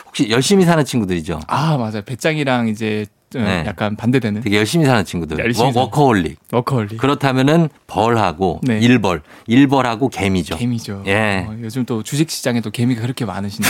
혹시 0.06 0.30
열심히 0.30 0.66
사는 0.66 0.84
친구들이죠. 0.84 1.40
아, 1.48 1.78
맞아요. 1.78 2.02
배짱이랑 2.02 2.68
이제 2.68 3.06
어, 3.06 3.23
네. 3.40 3.64
약간 3.66 3.96
반대되는 3.96 4.42
되게 4.42 4.58
열심히 4.58 4.86
사는 4.86 5.04
친구들. 5.06 5.40
열심히 5.40 5.66
워, 5.66 5.72
사는 5.74 6.38
워커홀릭. 6.52 6.98
그렇다면은 6.98 7.70
벌하고 7.88 8.60
네. 8.64 8.80
일벌, 8.80 9.22
일벌하고 9.48 10.10
개미죠. 10.10 10.58
개미죠. 10.58 11.04
예. 11.08 11.46
어, 11.48 11.56
요즘 11.62 11.86
또 11.86 12.04
주식 12.04 12.30
시장에도 12.30 12.70
개미가 12.70 13.02
그렇게 13.02 13.26
많으신데 13.26 13.70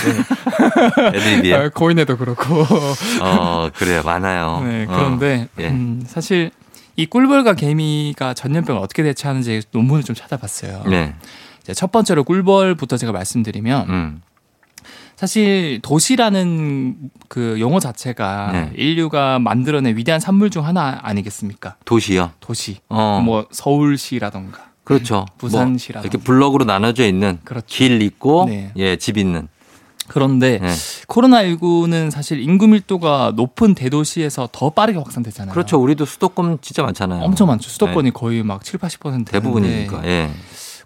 애드립이에요. 1.14 1.56
어, 1.58 1.70
코인에도 1.70 2.18
그렇고. 2.18 2.66
어, 3.22 3.70
그래요. 3.76 4.02
많아요. 4.04 4.62
네, 4.64 4.86
어. 4.88 4.94
그런데 4.96 5.48
예. 5.60 5.68
음, 5.70 6.04
사실 6.06 6.52
이 6.96 7.06
꿀벌과 7.06 7.54
개미가 7.56 8.34
전염병을 8.34 8.82
어떻게 8.82 9.04
대처하는지 9.04 9.64
논문을 9.72 10.04
좀 10.04 10.16
찾아봤어요. 10.16 10.84
네. 10.88 11.16
첫 11.74 11.92
번째로 11.92 12.24
꿀벌부터 12.24 12.98
제가 12.98 13.12
말씀드리면 13.14 13.90
음. 13.90 14.22
사실 15.16 15.80
도시라는 15.82 16.96
그 17.28 17.60
용어 17.60 17.80
자체가 17.80 18.50
네. 18.52 18.72
인류가 18.76 19.40
만들어낸 19.40 19.96
위대한 19.96 20.20
산물 20.20 20.50
중 20.50 20.66
하나 20.66 21.00
아니겠습니까? 21.04 21.76
도시요. 21.86 22.32
도시. 22.40 22.78
어. 22.90 23.22
뭐 23.24 23.48
서울시라던가. 23.52 24.72
그렇죠. 24.84 25.26
부산시라던가. 25.38 26.08
뭐 26.08 26.10
이렇게 26.12 26.18
블럭으로 26.24 26.66
나눠져 26.66 27.06
있는 27.06 27.40
그렇죠. 27.44 27.66
길 27.68 28.02
있고 28.02 28.46
네. 28.50 28.72
예, 28.76 28.98
집 28.98 29.18
있는. 29.18 29.48
그런데 30.08 30.60
네. 30.60 30.68
코로나19는 31.08 32.12
사실 32.12 32.42
인구 32.42 32.68
밀도가 32.68 33.34
높은 33.36 33.74
대도시에서 33.74 34.50
더 34.52 34.70
빠르게 34.70 34.98
확산되잖아요. 34.98 35.54
그렇죠. 35.54 35.82
우리도 35.82 36.04
수도권 36.06 36.60
진짜 36.62 36.84
많잖아요. 36.84 37.24
엄청 37.24 37.48
많죠. 37.48 37.70
수도권이 37.70 38.12
거의 38.12 38.44
막 38.44 38.64
7, 38.64 38.80
80% 38.80 39.04
되는데 39.04 39.32
대부분이니까. 39.32 40.06
예. 40.06 40.30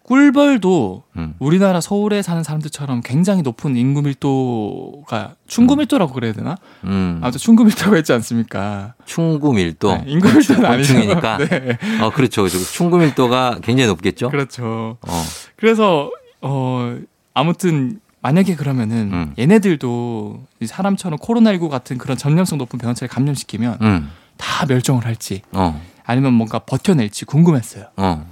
꿀벌도 0.08 1.04
음. 1.18 1.34
우리나라 1.38 1.82
서울에 1.82 2.22
사는 2.22 2.42
사람들처럼 2.42 3.02
굉장히 3.04 3.42
높은 3.42 3.76
인구 3.76 4.02
밀도가 4.02 5.36
충구 5.48 5.76
밀도라고 5.76 6.14
그래야 6.14 6.32
되나? 6.32 6.56
음. 6.86 7.20
아무튼 7.22 7.40
충구 7.40 7.66
밀도가 7.66 7.98
있지 7.98 8.14
않습니까? 8.14 8.94
충구 9.06 9.52
밀도. 9.52 9.98
네, 9.98 10.04
인구 10.08 10.32
밀도는 10.32 10.66
아니죠. 10.66 10.94
곤충이니까. 10.94 11.38
네. 11.40 11.78
어, 12.02 12.10
그렇죠. 12.12 12.44
그렇죠. 12.44 12.58
충구 12.60 13.00
밀도가 13.00 13.60
굉장히 13.62 13.90
높겠죠. 13.90 14.30
그렇죠. 14.30 14.98
어. 15.02 15.24
그래서 15.58 16.10
어 16.40 16.98
아무튼 17.34 18.00
만약에 18.22 18.56
그러면은 18.56 19.12
음. 19.12 19.34
얘네들도 19.38 20.42
이 20.62 20.68
사람처럼 20.68 21.20
코로나19 21.20 21.68
같은 21.68 21.98
그런 21.98 22.18
전염성 22.18 22.58
높은 22.60 22.80
병원체를 22.80 23.10
감염시키면 23.10 23.78
음. 23.82 24.10
다 24.38 24.66
멸종을 24.66 25.06
할지 25.06 25.42
어. 25.52 25.82
아니면 26.06 26.32
뭔가 26.32 26.60
버텨낼지 26.60 27.26
궁금했어요. 27.26 27.88
어. 27.98 28.26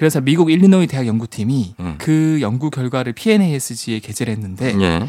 그래서 0.00 0.18
미국 0.22 0.50
일리노이 0.50 0.86
대학 0.86 1.06
연구팀이 1.06 1.74
음. 1.78 1.94
그 1.98 2.38
연구 2.40 2.70
결과를 2.70 3.12
PNASG에 3.12 3.98
게재를 3.98 4.32
했는데 4.32 4.74
예. 4.80 5.06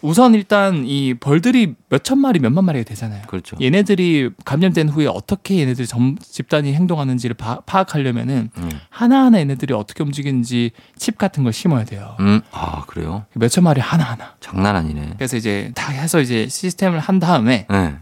우선 0.00 0.32
일단 0.34 0.84
이 0.86 1.14
벌들이 1.14 1.74
몇천 1.88 2.16
마리 2.20 2.38
몇만 2.38 2.64
마리가 2.66 2.84
되잖아요. 2.84 3.22
그렇죠. 3.26 3.56
얘네들이 3.60 4.30
감염된 4.44 4.90
후에 4.90 5.08
어떻게 5.08 5.58
얘네들이 5.58 5.88
점- 5.88 6.16
집단이 6.22 6.72
행동하는지를 6.74 7.34
파, 7.34 7.58
파악하려면은 7.66 8.50
음. 8.58 8.70
하나하나 8.90 9.40
얘네들이 9.40 9.74
어떻게 9.74 10.04
움직이는지 10.04 10.70
칩 10.96 11.18
같은 11.18 11.42
걸 11.42 11.52
심어야 11.52 11.84
돼요. 11.84 12.14
음. 12.20 12.42
아, 12.52 12.84
그래요? 12.86 13.24
몇천 13.34 13.64
마리 13.64 13.80
하나하나. 13.80 14.34
장난 14.38 14.76
아니네. 14.76 15.14
그래서 15.16 15.36
이제 15.36 15.72
다 15.74 15.90
해서 15.90 16.20
이제 16.20 16.46
시스템을 16.48 17.00
한 17.00 17.18
다음에 17.18 17.66
예. 17.72 17.96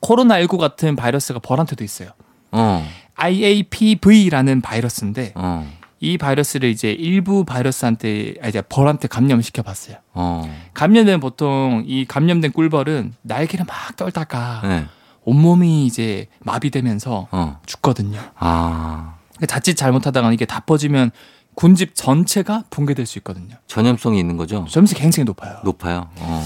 코로나 0.00 0.40
19 0.40 0.58
같은 0.58 0.96
바이러스가 0.96 1.38
벌한테도 1.38 1.84
있어요. 1.84 2.08
어. 2.50 2.84
IAPV라는 3.16 4.60
바이러스인데 4.60 5.32
어. 5.34 5.70
이 6.00 6.18
바이러스를 6.18 6.68
이제 6.68 6.92
일부 6.92 7.44
바이러스한테 7.44 8.34
아, 8.42 8.48
이제 8.48 8.60
벌한테 8.62 9.08
감염시켜 9.08 9.62
봤어요. 9.62 9.96
어. 10.12 10.42
감염된 10.74 11.20
보통 11.20 11.84
이 11.86 12.04
감염된 12.04 12.52
꿀벌은 12.52 13.14
날개를 13.22 13.64
막 13.66 13.96
떨다가 13.96 14.60
예. 14.64 14.86
온몸이 15.24 15.86
이제 15.86 16.26
마비되면서 16.40 17.28
어. 17.30 17.60
죽거든요. 17.66 18.20
아. 18.36 19.16
그러니까 19.34 19.46
자칫 19.46 19.74
잘못하다가 19.74 20.32
이게 20.32 20.44
다 20.44 20.60
퍼지면 20.60 21.10
군집 21.54 21.94
전체가 21.94 22.64
붕괴될 22.68 23.06
수 23.06 23.18
있거든요. 23.18 23.56
전염성이 23.66 24.20
있는 24.20 24.36
거죠? 24.36 24.66
점수 24.68 24.94
굉장히 24.94 25.24
높아요. 25.24 25.56
높아요. 25.64 26.10
어. 26.18 26.44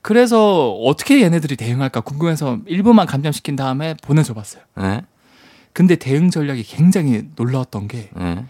그래서 0.00 0.70
어떻게 0.72 1.22
얘네들이 1.22 1.56
대응할까 1.56 2.00
궁금해서 2.02 2.58
일부만 2.66 3.06
감염시킨 3.06 3.56
다음에 3.56 3.94
보내줘 4.02 4.34
봤어요. 4.34 4.62
예? 4.80 5.02
근데 5.74 5.96
대응 5.96 6.30
전략이 6.30 6.62
굉장히 6.62 7.24
놀라웠던 7.36 7.88
게 7.88 8.08
예. 8.18 8.44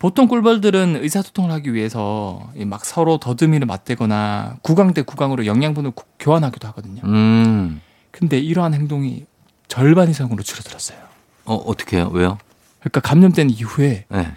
보통 0.00 0.26
꿀벌들은 0.26 0.96
의사소통을 1.00 1.52
하기 1.52 1.74
위해서 1.74 2.50
이막 2.56 2.84
서로 2.84 3.18
더듬이를 3.18 3.66
맞대거나 3.68 4.56
구강 4.62 4.94
대 4.94 5.02
구강으로 5.02 5.46
영양분을 5.46 5.92
구- 5.92 6.06
교환하기도 6.18 6.66
하거든요. 6.68 7.02
음. 7.04 7.80
근데 8.10 8.38
이러한 8.38 8.74
행동이 8.74 9.26
절반 9.68 10.08
이상으로 10.10 10.42
줄어들었어요. 10.42 10.98
어, 11.44 11.54
어떻게 11.54 11.98
해요? 11.98 12.10
왜요? 12.12 12.38
그러니까 12.80 13.00
감염된 13.00 13.50
이후에 13.50 14.06
예. 14.12 14.32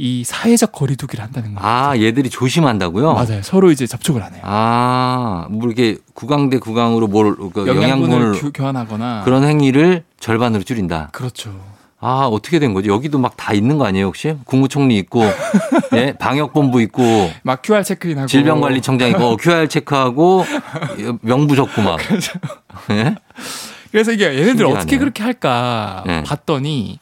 이 0.00 0.22
사회적 0.22 0.70
거리두기를 0.70 1.24
한다는 1.24 1.56
거예요. 1.56 1.68
아, 1.68 1.98
얘들이 1.98 2.30
조심한다고요? 2.30 3.14
맞아요. 3.14 3.42
서로 3.42 3.72
이제 3.72 3.84
접촉을 3.84 4.22
안 4.22 4.32
해요. 4.32 4.42
아, 4.44 5.48
뭐 5.50 5.66
이렇게 5.66 5.96
구강 6.14 6.50
대 6.50 6.58
구강으로 6.60 7.08
뭘그 7.08 7.66
영양분을 7.66 7.82
영양분을 7.82 8.40
교, 8.40 8.52
교환하거나 8.52 9.22
그런 9.24 9.42
행위를 9.42 10.04
절반으로 10.20 10.62
줄인다. 10.62 11.08
그렇죠. 11.12 11.50
아, 12.00 12.26
어떻게 12.30 12.60
된 12.60 12.74
거지? 12.74 12.88
여기도 12.88 13.18
막 13.18 13.32
다 13.36 13.52
있는 13.52 13.76
거 13.76 13.86
아니에요, 13.86 14.06
혹시? 14.06 14.36
국무총리 14.44 14.96
있고, 14.98 15.24
예, 15.94 16.12
방역본부 16.16 16.80
있고, 16.82 17.02
막 17.42 17.60
QR 17.62 17.82
체크인하고 17.82 18.28
질병관리청장 18.28 19.08
있고, 19.10 19.36
QR 19.36 19.66
체크하고, 19.68 20.44
명부 21.22 21.56
적고 21.56 21.82
막. 21.82 21.98
예? 22.90 23.16
그래서 23.90 24.12
이게 24.12 24.26
얘네들. 24.26 24.64
어떻게 24.66 24.96
그렇게 24.98 25.24
할까 25.24 26.04
네. 26.06 26.22
봤더니 26.22 27.00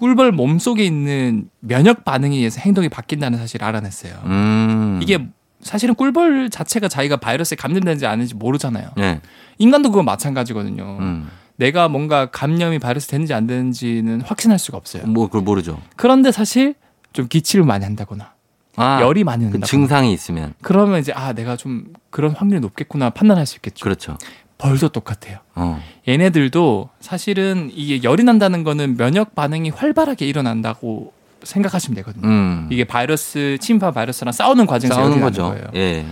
꿀벌 0.00 0.32
몸 0.32 0.58
속에 0.58 0.82
있는 0.82 1.50
면역 1.60 2.06
반응에 2.06 2.34
의해서 2.34 2.58
행동이 2.62 2.88
바뀐다는 2.88 3.38
사실을 3.38 3.66
알아냈어요. 3.66 4.14
음. 4.24 4.98
이게 5.02 5.28
사실은 5.60 5.94
꿀벌 5.94 6.48
자체가 6.48 6.88
자기가 6.88 7.18
바이러스에 7.18 7.56
감염되는지 7.56 8.06
아닌지 8.06 8.34
모르잖아요. 8.34 8.92
예. 8.98 9.20
인간도 9.58 9.90
그건 9.90 10.06
마찬가지거든요. 10.06 10.96
음. 11.00 11.28
내가 11.56 11.88
뭔가 11.88 12.30
감염이 12.30 12.78
바이러스 12.78 13.08
되는지 13.08 13.34
안 13.34 13.46
되는지는 13.46 14.22
확신할 14.22 14.58
수가 14.58 14.78
없어요. 14.78 15.02
뭐, 15.06 15.26
그걸 15.26 15.42
모르죠. 15.42 15.78
그런데 15.96 16.32
사실 16.32 16.74
좀 17.12 17.28
기침을 17.28 17.66
많이 17.66 17.84
한다거나 17.84 18.32
아, 18.76 19.02
열이 19.02 19.24
많이 19.24 19.40
그 19.40 19.58
난다거나 19.58 19.66
증상이 19.66 20.14
있으면. 20.14 20.54
그러면 20.62 21.00
이제 21.00 21.12
아 21.12 21.34
내가 21.34 21.56
좀 21.56 21.92
그런 22.08 22.30
확률이 22.32 22.60
높겠구나 22.60 23.10
판단할 23.10 23.44
수 23.44 23.56
있겠죠. 23.56 23.84
그렇죠. 23.84 24.16
벌도 24.60 24.90
똑같아요. 24.90 25.38
어. 25.54 25.82
얘네들도 26.06 26.90
사실은 27.00 27.70
이게 27.72 28.02
열이 28.02 28.24
난다는 28.24 28.62
거는 28.62 28.96
면역 28.96 29.34
반응이 29.34 29.70
활발하게 29.70 30.26
일어난다고 30.26 31.12
생각하시면 31.42 31.96
되거든요. 31.96 32.26
음. 32.28 32.68
이게 32.70 32.84
바이러스 32.84 33.56
침파 33.60 33.90
바이러스랑 33.92 34.32
싸우는 34.32 34.66
과정에서 34.66 34.94
싸우는 34.94 35.18
나는 35.18 35.24
거죠. 35.24 35.42
거예요. 35.44 35.64
예. 35.74 36.06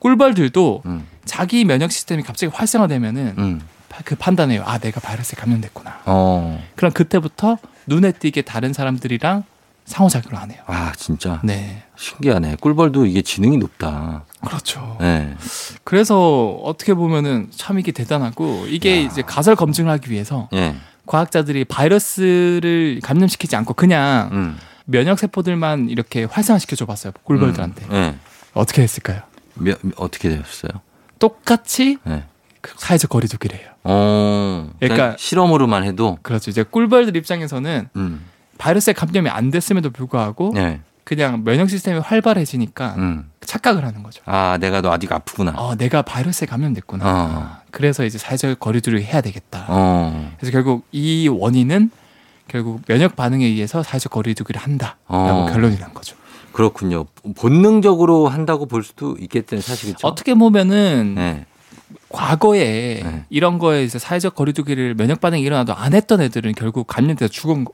꿀벌들도 0.00 0.82
음. 0.86 1.06
자기 1.24 1.64
면역 1.64 1.92
시스템이 1.92 2.22
갑자기 2.22 2.52
활성화되면은 2.54 3.34
음. 3.38 3.60
그 4.04 4.16
판단해요. 4.16 4.64
아 4.66 4.78
내가 4.78 5.00
바이러스에 5.00 5.36
감염됐구나. 5.38 6.00
어. 6.06 6.60
그럼 6.74 6.92
그때부터 6.92 7.58
눈에 7.86 8.10
띄게 8.10 8.42
다른 8.42 8.72
사람들이랑 8.72 9.44
상호작용을 9.84 10.38
안 10.38 10.50
해요. 10.50 10.60
아, 10.66 10.92
진짜. 10.96 11.40
네, 11.44 11.82
신기하네. 11.96 12.56
꿀벌도 12.60 13.06
이게 13.06 13.22
지능이 13.22 13.58
높다. 13.58 14.24
그렇죠. 14.46 14.96
예. 15.02 15.34
그래서 15.84 16.50
어떻게 16.64 16.94
보면은 16.94 17.48
참 17.54 17.78
이게 17.78 17.92
대단하고 17.92 18.64
이게 18.68 19.02
야. 19.04 19.06
이제 19.06 19.22
가설 19.22 19.56
검증을 19.56 19.90
하기 19.92 20.10
위해서 20.10 20.48
예. 20.54 20.74
과학자들이 21.06 21.64
바이러스를 21.66 23.00
감염시키지 23.02 23.56
않고 23.56 23.74
그냥 23.74 24.30
음. 24.32 24.58
면역 24.86 25.18
세포들만 25.18 25.90
이렇게 25.90 26.24
활성화시켜 26.24 26.76
줘 26.76 26.86
봤어요. 26.86 27.12
꿀벌들한테. 27.22 27.84
음. 27.86 27.92
예. 27.94 28.14
어떻게 28.54 28.82
했을까요? 28.82 29.20
몇- 29.54 29.78
어떻게 29.96 30.28
되셨어요? 30.30 30.80
똑같이 31.18 31.98
예. 32.08 32.24
그 32.60 32.72
사회적 32.78 33.10
거리두기를 33.10 33.58
해요. 33.58 33.68
어. 33.84 34.70
그러니까 34.78 34.96
그러니까- 34.96 35.16
실험으로만 35.18 35.84
해도 35.84 36.18
그렇죠. 36.22 36.50
이제 36.50 36.62
꿀벌들 36.62 37.14
입장에서는 37.16 37.88
음. 37.96 38.24
바이러스에 38.58 38.92
감염이 38.92 39.28
안 39.28 39.50
됐음에도 39.50 39.90
불구하고 39.90 40.52
예. 40.56 40.80
그냥 41.04 41.44
면역 41.44 41.68
시스템이 41.68 42.00
활발해지니까 42.00 42.94
음. 42.96 43.30
착각을 43.44 43.84
하는 43.84 44.02
거죠. 44.02 44.22
아, 44.24 44.56
내가 44.58 44.80
너 44.80 44.90
아직 44.90 45.12
아프구나. 45.12 45.52
어, 45.56 45.74
내가 45.76 46.02
바이러스에 46.02 46.46
감염됐구나. 46.46 47.04
어. 47.06 47.56
그래서 47.70 48.04
이제 48.04 48.16
사회적 48.16 48.58
거리두기를 48.58 49.04
해야 49.04 49.20
되겠다. 49.20 49.66
어. 49.68 50.32
그래서 50.38 50.50
결국 50.52 50.86
이 50.92 51.28
원인은 51.28 51.90
결국 52.48 52.82
면역 52.86 53.16
반응에 53.16 53.44
의해서 53.44 53.82
사회적 53.82 54.12
거리두기를 54.12 54.60
한다라고 54.60 54.96
어. 55.08 55.46
결론이 55.52 55.78
난 55.78 55.92
거죠. 55.92 56.16
그렇군요. 56.52 57.04
본능적으로 57.36 58.28
한다고 58.28 58.66
볼 58.66 58.82
수도 58.82 59.16
있겠다는 59.18 59.60
사실이죠. 59.60 60.06
어떻게 60.06 60.34
보면은 60.34 61.16
예. 61.18 61.46
과거에 62.14 63.00
네. 63.02 63.24
이런 63.28 63.58
거에 63.58 63.82
이제 63.82 63.98
사회적 63.98 64.36
거리두기를 64.36 64.94
면역 64.94 65.20
반응이 65.20 65.42
일어나도 65.42 65.74
안 65.74 65.94
했던 65.94 66.20
애들은 66.20 66.54
결국 66.54 66.86
감염돼서 66.86 67.28
죽어 67.28 67.64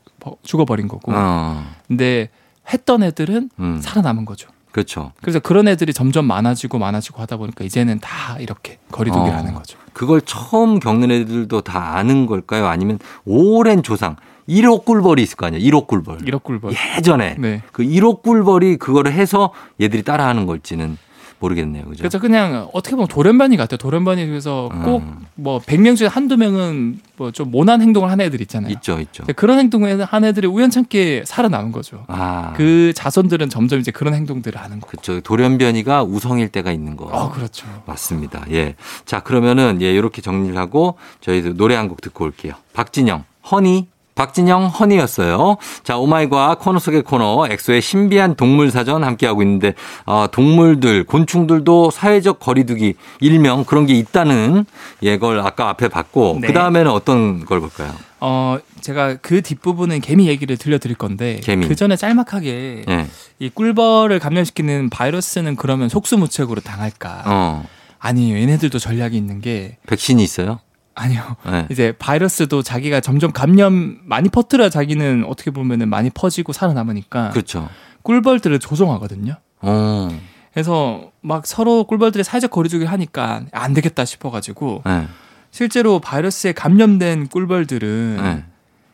죽어버린 0.43 0.89
거고. 0.89 1.13
어. 1.15 1.63
근데 1.87 2.31
했던 2.73 3.03
애들은 3.03 3.51
음. 3.59 3.81
살아남은 3.83 4.25
거죠. 4.25 4.49
그렇죠. 4.73 5.13
그래서 5.21 5.41
그런 5.41 5.69
애들이 5.69 5.93
점점 5.93 6.25
많아지고 6.25 6.79
많아지고 6.79 7.21
하다 7.21 7.37
보니까 7.37 7.65
이제는 7.65 7.99
다 7.99 8.39
이렇게 8.39 8.79
거리두기를 8.91 9.35
어. 9.35 9.37
하는 9.37 9.53
거죠. 9.53 9.79
그걸 9.93 10.23
처음 10.23 10.81
겪는 10.81 11.11
애들도 11.11 11.61
다 11.61 11.97
아는 11.97 12.25
걸까요? 12.25 12.67
아니면 12.67 12.99
오랜 13.27 13.83
조상 13.83 14.17
1호 14.49 14.85
꿀벌이 14.87 15.23
있을 15.23 15.37
거 15.37 15.47
아니에요? 15.47 15.63
1호 15.71 15.87
꿀벌. 15.87 16.19
1억 16.19 16.43
꿀벌. 16.45 16.73
예전에 16.97 17.37
네. 17.39 17.63
그 17.73 17.83
1호 17.83 18.23
꿀벌이 18.23 18.79
그거를 18.79 19.13
해서 19.13 19.53
얘들이 19.81 20.03
따라하는 20.03 20.47
걸지는 20.47 20.97
모르겠네요. 21.41 21.85
그죠? 21.87 21.99
그래서 22.03 22.19
그냥 22.21 22.69
어떻게 22.73 22.95
보면 22.95 23.09
돌연변이 23.09 23.57
같아요. 23.57 23.79
돌연변이 23.79 24.27
그래서 24.27 24.69
꼭 24.85 25.03
음. 25.03 25.27
뭐 25.35 25.59
100명 25.59 25.97
중에 25.97 26.07
한두 26.07 26.37
명은 26.37 27.01
뭐 27.17 27.31
좀 27.33 27.51
모난 27.51 27.81
행동을 27.83 28.11
하는 28.11 28.25
애들 28.27 28.41
있잖아요. 28.43 28.73
있죠, 28.73 28.99
있죠. 29.01 29.25
그런 29.37 29.59
행동을 29.59 30.03
한 30.05 30.25
애들이 30.25 30.47
우연찮게 30.47 31.25
살아남은 31.27 31.73
거죠. 31.73 32.05
아, 32.09 32.53
그 32.57 32.93
자손들은 32.95 33.49
점점 33.51 33.79
이제 33.81 33.91
그런 33.91 34.15
행동들을 34.15 34.61
하는 34.61 34.81
거고. 34.81 34.91
그쵸. 34.91 35.21
돌연변이가 35.21 36.03
우성일 36.05 36.49
때가 36.49 36.73
있는 36.73 36.97
거. 36.97 37.09
아, 37.13 37.31
그렇죠. 37.31 37.67
맞습니다. 37.87 38.45
예. 38.51 38.75
자, 39.05 39.21
그러면은 39.21 39.81
예, 39.83 39.93
이렇게 39.93 40.21
정리를 40.23 40.57
하고 40.57 40.97
저희도 41.21 41.55
노래 41.55 41.75
한 41.75 41.89
곡 41.89 42.01
듣고 42.03 42.25
올게요. 42.25 42.55
박진영, 42.75 43.25
허니. 43.51 43.89
박진영 44.21 44.67
허니였어요. 44.67 45.57
자, 45.83 45.97
오마이과 45.97 46.57
코너 46.57 46.79
속의 46.79 47.05
코너, 47.05 47.47
엑소의 47.49 47.81
신비한 47.81 48.35
동물 48.35 48.71
사전 48.71 49.03
함께하고 49.03 49.41
있는데, 49.43 49.73
어, 50.05 50.27
동물들, 50.31 51.05
곤충들도 51.05 51.91
사회적 51.91 52.39
거리두기, 52.39 52.97
일명 53.21 53.65
그런 53.65 53.87
게 53.87 53.95
있다는 53.95 54.67
예걸 55.03 55.41
아까 55.41 55.71
앞에 55.71 55.89
봤고, 55.89 56.37
네. 56.43 56.49
그 56.49 56.53
다음에는 56.53 56.91
어떤 56.91 57.47
걸 57.47 57.61
볼까요? 57.61 57.95
어, 58.21 58.59
제가 58.83 59.17
그 59.23 59.41
뒷부분은 59.41 60.03
개미 60.03 60.29
얘기를 60.29 60.59
들려드릴 60.59 60.99
건데 60.99 61.41
개미. 61.43 61.67
그 61.67 61.75
전에 61.75 61.97
짤막하게 61.97 62.85
예. 62.87 63.07
이 63.39 63.49
꿀벌을 63.49 64.19
감염시키는 64.19 64.91
바이러스는 64.91 65.57
그러면 65.57 65.89
속수무책으로 65.89 66.61
당할까? 66.61 67.23
어, 67.25 67.67
아니에요. 67.99 68.37
얘네들도 68.37 68.79
전략이 68.79 69.17
있는 69.17 69.41
게 69.41 69.79
백신이 69.87 70.23
있어요? 70.23 70.61
아니요. 70.95 71.37
예. 71.47 71.67
이제 71.71 71.93
바이러스도 71.99 72.63
자기가 72.63 73.01
점점 73.01 73.33
감염 73.33 73.99
많이 74.05 74.29
퍼뜨려 74.29 74.69
자기는 74.69 75.25
어떻게 75.27 75.51
보면은 75.51 75.89
많이 75.89 76.11
퍼지고 76.11 76.53
살아남으니까 76.53 77.31
그렇죠. 77.31 77.69
꿀벌들을 78.03 78.59
조종하거든요. 78.59 79.37
어, 79.63 80.09
그래서 80.53 81.11
막 81.21 81.47
서로 81.47 81.85
꿀벌들이 81.85 82.25
사회적 82.25 82.51
거리두기를 82.51 82.91
하니까 82.91 83.45
안 83.53 83.73
되겠다 83.73 84.05
싶어가지고 84.05 84.83
예. 84.87 85.07
실제로 85.51 86.01
바이러스에 86.01 86.53
감염된 86.53 87.29
꿀벌들은 87.29 88.19
예. 88.23 88.45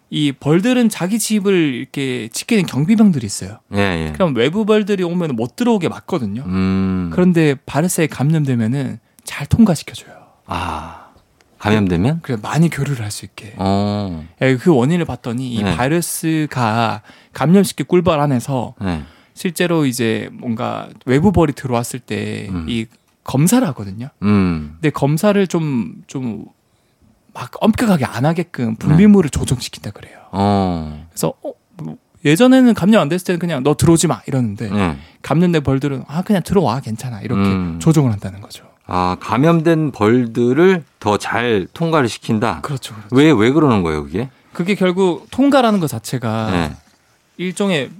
이 0.08 0.32
벌들은 0.32 0.88
자기 0.88 1.18
집을 1.18 1.74
이렇게 1.74 2.28
지키는 2.28 2.66
경비병들이 2.66 3.26
있어요. 3.26 3.58
예, 3.74 4.06
예. 4.06 4.12
그럼 4.12 4.36
외부 4.36 4.64
벌들이 4.64 5.02
오면 5.02 5.34
못 5.34 5.56
들어오게 5.56 5.88
막거든요. 5.88 6.44
음. 6.46 7.10
그런데 7.12 7.56
바이러스에 7.66 8.06
감염되면은 8.06 9.00
잘 9.24 9.46
통과시켜줘요. 9.46 10.14
아, 10.46 11.05
감염되면? 11.58 12.20
그래 12.22 12.36
많이 12.40 12.68
교류를 12.70 13.02
할 13.02 13.10
수 13.10 13.24
있게. 13.24 13.54
어, 13.56 14.24
예, 14.42 14.56
그 14.56 14.74
원인을 14.74 15.04
봤더니 15.04 15.52
이 15.54 15.62
네. 15.62 15.76
바이러스가 15.76 17.02
감염시킨 17.32 17.86
꿀벌 17.86 18.18
안에서 18.20 18.74
네. 18.80 19.02
실제로 19.34 19.86
이제 19.86 20.28
뭔가 20.32 20.88
외부 21.04 21.32
벌이 21.32 21.52
들어왔을 21.52 22.00
때 22.00 22.48
음. 22.50 22.66
이 22.68 22.86
검사를 23.24 23.66
하거든요. 23.68 24.08
음, 24.22 24.72
근데 24.80 24.90
검사를 24.90 25.46
좀 25.46 26.02
좀 26.06 26.46
막 27.36 27.50
엄격하게 27.60 28.06
안 28.06 28.24
하게끔 28.24 28.76
분비물을 28.76 29.28
조정시킨다 29.28 29.90
그래요. 29.90 30.16
어, 30.32 31.06
그래서 31.10 31.34
어, 31.42 31.52
뭐 31.82 31.98
예전에는 32.24 32.72
감염 32.72 33.02
안 33.02 33.10
됐을 33.10 33.26
때는 33.26 33.38
그냥 33.38 33.62
너 33.62 33.76
들어오지 33.76 34.06
마 34.06 34.22
이러는데 34.26 34.70
네. 34.70 34.96
감염된 35.20 35.62
벌들은 35.62 36.04
아 36.08 36.22
그냥 36.22 36.42
들어와 36.42 36.80
괜찮아 36.80 37.20
이렇게 37.20 37.42
음. 37.42 37.78
조정을 37.78 38.10
한다는 38.10 38.40
거죠. 38.40 38.64
아, 38.86 39.16
감염된 39.20 39.90
벌들을 39.92 40.84
더 41.00 41.16
잘 41.18 41.66
통과를 41.72 42.08
시킨다. 42.08 42.60
그렇죠. 42.62 42.94
그렇죠. 42.94 43.14
왜, 43.14 43.30
왜 43.30 43.50
그러는 43.50 43.82
거예요, 43.82 44.04
그게? 44.04 44.28
그게 44.52 44.74
결국 44.74 45.26
통과라는 45.30 45.80
것 45.80 45.88
자체가 45.88 46.50
네. 46.50 46.76
일종의 47.36 47.90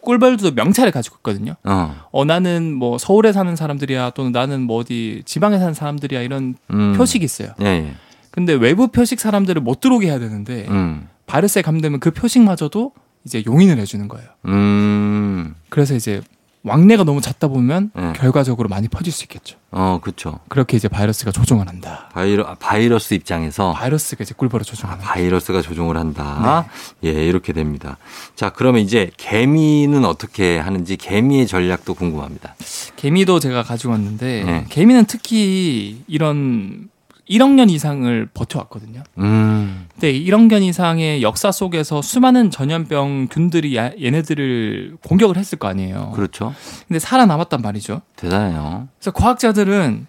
꿀벌도 0.00 0.52
명찰을 0.52 0.92
가지고 0.92 1.16
있거든요. 1.18 1.56
어, 1.64 1.94
어 2.12 2.24
나는 2.24 2.72
뭐 2.72 2.96
서울에 2.96 3.32
사는 3.32 3.54
사람들이야 3.54 4.10
또는 4.10 4.32
나는 4.32 4.62
뭐 4.62 4.78
어디 4.78 5.22
지방에 5.26 5.58
사는 5.58 5.74
사람들이야 5.74 6.22
이런 6.22 6.54
음. 6.70 6.94
표식이 6.96 7.24
있어요. 7.24 7.48
예, 7.60 7.66
예. 7.66 7.94
근데 8.30 8.52
외부 8.52 8.88
표식 8.88 9.18
사람들을 9.18 9.60
못 9.62 9.80
들어오게 9.80 10.06
해야 10.06 10.18
되는데 10.18 10.66
음, 10.68 11.08
바이러스에 11.26 11.62
감되면 11.62 12.00
그 12.00 12.12
표식마저도 12.12 12.92
이제 13.24 13.42
용인을 13.44 13.78
해주는 13.78 14.06
거예요. 14.06 14.28
음, 14.46 15.54
그래서 15.68 15.94
이제 15.94 16.22
왕래가 16.66 17.04
너무 17.04 17.20
잦다 17.20 17.48
보면 17.48 17.90
네. 17.94 18.12
결과적으로 18.16 18.68
많이 18.68 18.88
퍼질 18.88 19.12
수 19.12 19.24
있겠죠. 19.24 19.56
어, 19.70 20.00
그렇죠. 20.02 20.40
그렇게 20.48 20.76
이제 20.76 20.88
바이러스가 20.88 21.30
조종을 21.30 21.68
한다. 21.68 22.08
바이러, 22.12 22.54
바이러스 22.56 23.14
입장에서 23.14 23.72
바이러스가 23.72 24.24
이제 24.24 24.34
꿀벌을 24.36 24.64
조종하는. 24.64 25.04
아, 25.04 25.06
바이러스가 25.06 25.62
조종을 25.62 25.96
한다. 25.96 26.66
예, 27.04 27.10
이렇게 27.10 27.52
됩니다. 27.52 27.98
자, 28.34 28.50
그러면 28.50 28.82
이제 28.82 29.10
개미는 29.16 30.04
어떻게 30.04 30.58
하는지 30.58 30.96
개미의 30.96 31.46
전략도 31.46 31.94
궁금합니다. 31.94 32.56
개미도 32.96 33.38
제가 33.38 33.62
가지고 33.62 33.92
왔는데 33.92 34.44
네. 34.44 34.64
개미는 34.68 35.04
특히 35.06 36.02
이런 36.08 36.88
1억 37.28 37.50
년 37.54 37.68
이상을 37.70 38.28
버텨왔거든요. 38.34 39.02
음, 39.18 39.86
근데 39.92 40.12
1억 40.12 40.46
년 40.46 40.62
이상의 40.62 41.22
역사 41.22 41.50
속에서 41.50 42.00
수많은 42.02 42.50
전염병 42.50 43.28
균들이 43.30 43.76
야- 43.76 43.90
얘네들을 44.00 44.98
공격을 45.04 45.36
했을 45.36 45.58
거 45.58 45.68
아니에요. 45.68 46.12
그렇죠. 46.14 46.54
근데 46.86 46.98
살아남았단 46.98 47.62
말이죠. 47.62 48.02
대단해요. 48.16 48.88
그래서 48.98 49.10
과학자들은 49.12 50.06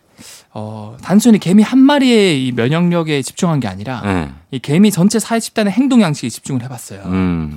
어, 0.53 0.97
단순히 1.03 1.37
개미 1.39 1.61
한 1.61 1.77
마리의 1.79 2.47
이 2.47 2.51
면역력에 2.51 3.21
집중한 3.21 3.59
게 3.59 3.67
아니라 3.67 4.01
예. 4.05 4.29
이 4.51 4.59
개미 4.59 4.89
전체 4.91 5.19
사회 5.19 5.39
집단의 5.39 5.73
행동 5.73 6.01
양식에 6.01 6.29
집중을 6.29 6.63
해봤어요. 6.63 7.01
음, 7.05 7.55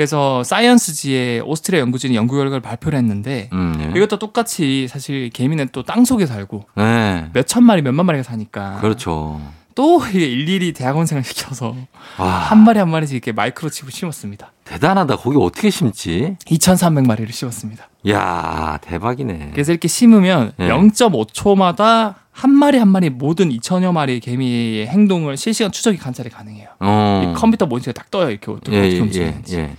그래서 0.00 0.42
사이언스지의 0.44 1.42
오스트리아 1.42 1.78
연구진이 1.80 2.16
연구 2.16 2.34
결과를 2.36 2.62
발표를 2.62 2.98
했는데 2.98 3.50
음, 3.52 3.74
예. 3.94 3.98
이것도 3.98 4.18
똑같이 4.18 4.88
사실 4.88 5.28
개미는 5.28 5.68
또 5.72 5.82
땅 5.82 6.06
속에 6.06 6.24
살고 6.24 6.64
예. 6.78 7.26
몇천 7.34 7.62
마리 7.64 7.82
몇만 7.82 8.06
마리가 8.06 8.22
사니까 8.22 8.78
그렇죠. 8.80 9.38
또 9.74 10.00
이게 10.06 10.24
일일이 10.26 10.72
대학원생을 10.72 11.22
시켜서 11.22 11.76
와, 12.18 12.26
한 12.28 12.64
마리 12.64 12.78
한 12.78 12.88
마리씩 12.90 13.14
이렇게 13.14 13.32
마이크로칩을 13.32 13.92
심었습니다. 13.92 14.52
대단하다. 14.64 15.16
거기 15.16 15.36
어떻게 15.38 15.68
심지? 15.68 16.34
2,300마리를 16.46 17.30
심었습니다. 17.30 17.86
야 18.08 18.78
대박이네. 18.80 19.50
그래서 19.52 19.72
이렇게 19.72 19.86
심으면 19.86 20.52
네. 20.56 20.68
0.5초마다 20.68 22.14
한 22.40 22.50
마리 22.52 22.78
한 22.78 22.88
마리 22.88 23.10
모든 23.10 23.50
2천여 23.50 23.92
마리의 23.92 24.20
개미의 24.20 24.86
행동을 24.86 25.36
실시간 25.36 25.70
추적이 25.70 25.98
관찰이 25.98 26.30
가능해요. 26.30 26.68
어. 26.80 27.22
이 27.22 27.38
컴퓨터 27.38 27.66
모니터에 27.66 27.92
딱 27.92 28.10
떠요. 28.10 28.30
이렇게 28.30 28.50
어떻게, 28.50 28.76
예, 28.76 28.80
어떻게 28.80 28.96
예, 28.96 29.00
움직이는지. 29.00 29.56
예, 29.56 29.60
예. 29.60 29.76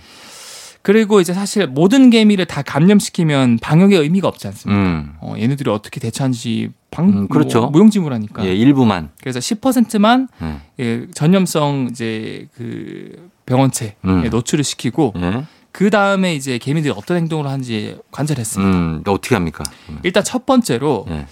그리고 0.82 1.20
이제 1.20 1.34
사실 1.34 1.66
모든 1.66 2.10
개미를 2.10 2.44
다 2.44 2.62
감염시키면 2.62 3.58
방역의 3.60 3.98
의미가 3.98 4.28
없지 4.28 4.46
않습니까? 4.46 4.80
음. 4.80 5.14
어, 5.20 5.34
얘네들이 5.36 5.70
어떻게 5.70 5.98
대처하는지 5.98 6.70
방, 6.92 7.08
음, 7.08 7.28
그렇죠. 7.28 7.62
뭐 7.62 7.70
무용지물하니까. 7.70 8.44
예, 8.46 8.54
일부만. 8.54 9.10
그래서 9.20 9.40
10%만 9.40 10.28
예. 10.42 10.60
예, 10.78 11.06
전염성 11.12 11.88
이제 11.90 12.46
그 12.54 13.28
병원체에 13.44 13.96
음. 14.04 14.28
노출을 14.30 14.62
시키고 14.62 15.14
예. 15.16 15.46
그 15.72 15.90
다음에 15.90 16.36
이제 16.36 16.58
개미들이 16.58 16.94
어떤 16.96 17.16
행동을 17.16 17.46
하는지 17.48 17.96
관찰했습니다. 18.12 18.78
음, 18.78 19.02
어떻게 19.08 19.34
합니까? 19.34 19.64
일단 20.04 20.22
첫 20.22 20.46
번째로 20.46 21.06
예. 21.10 21.26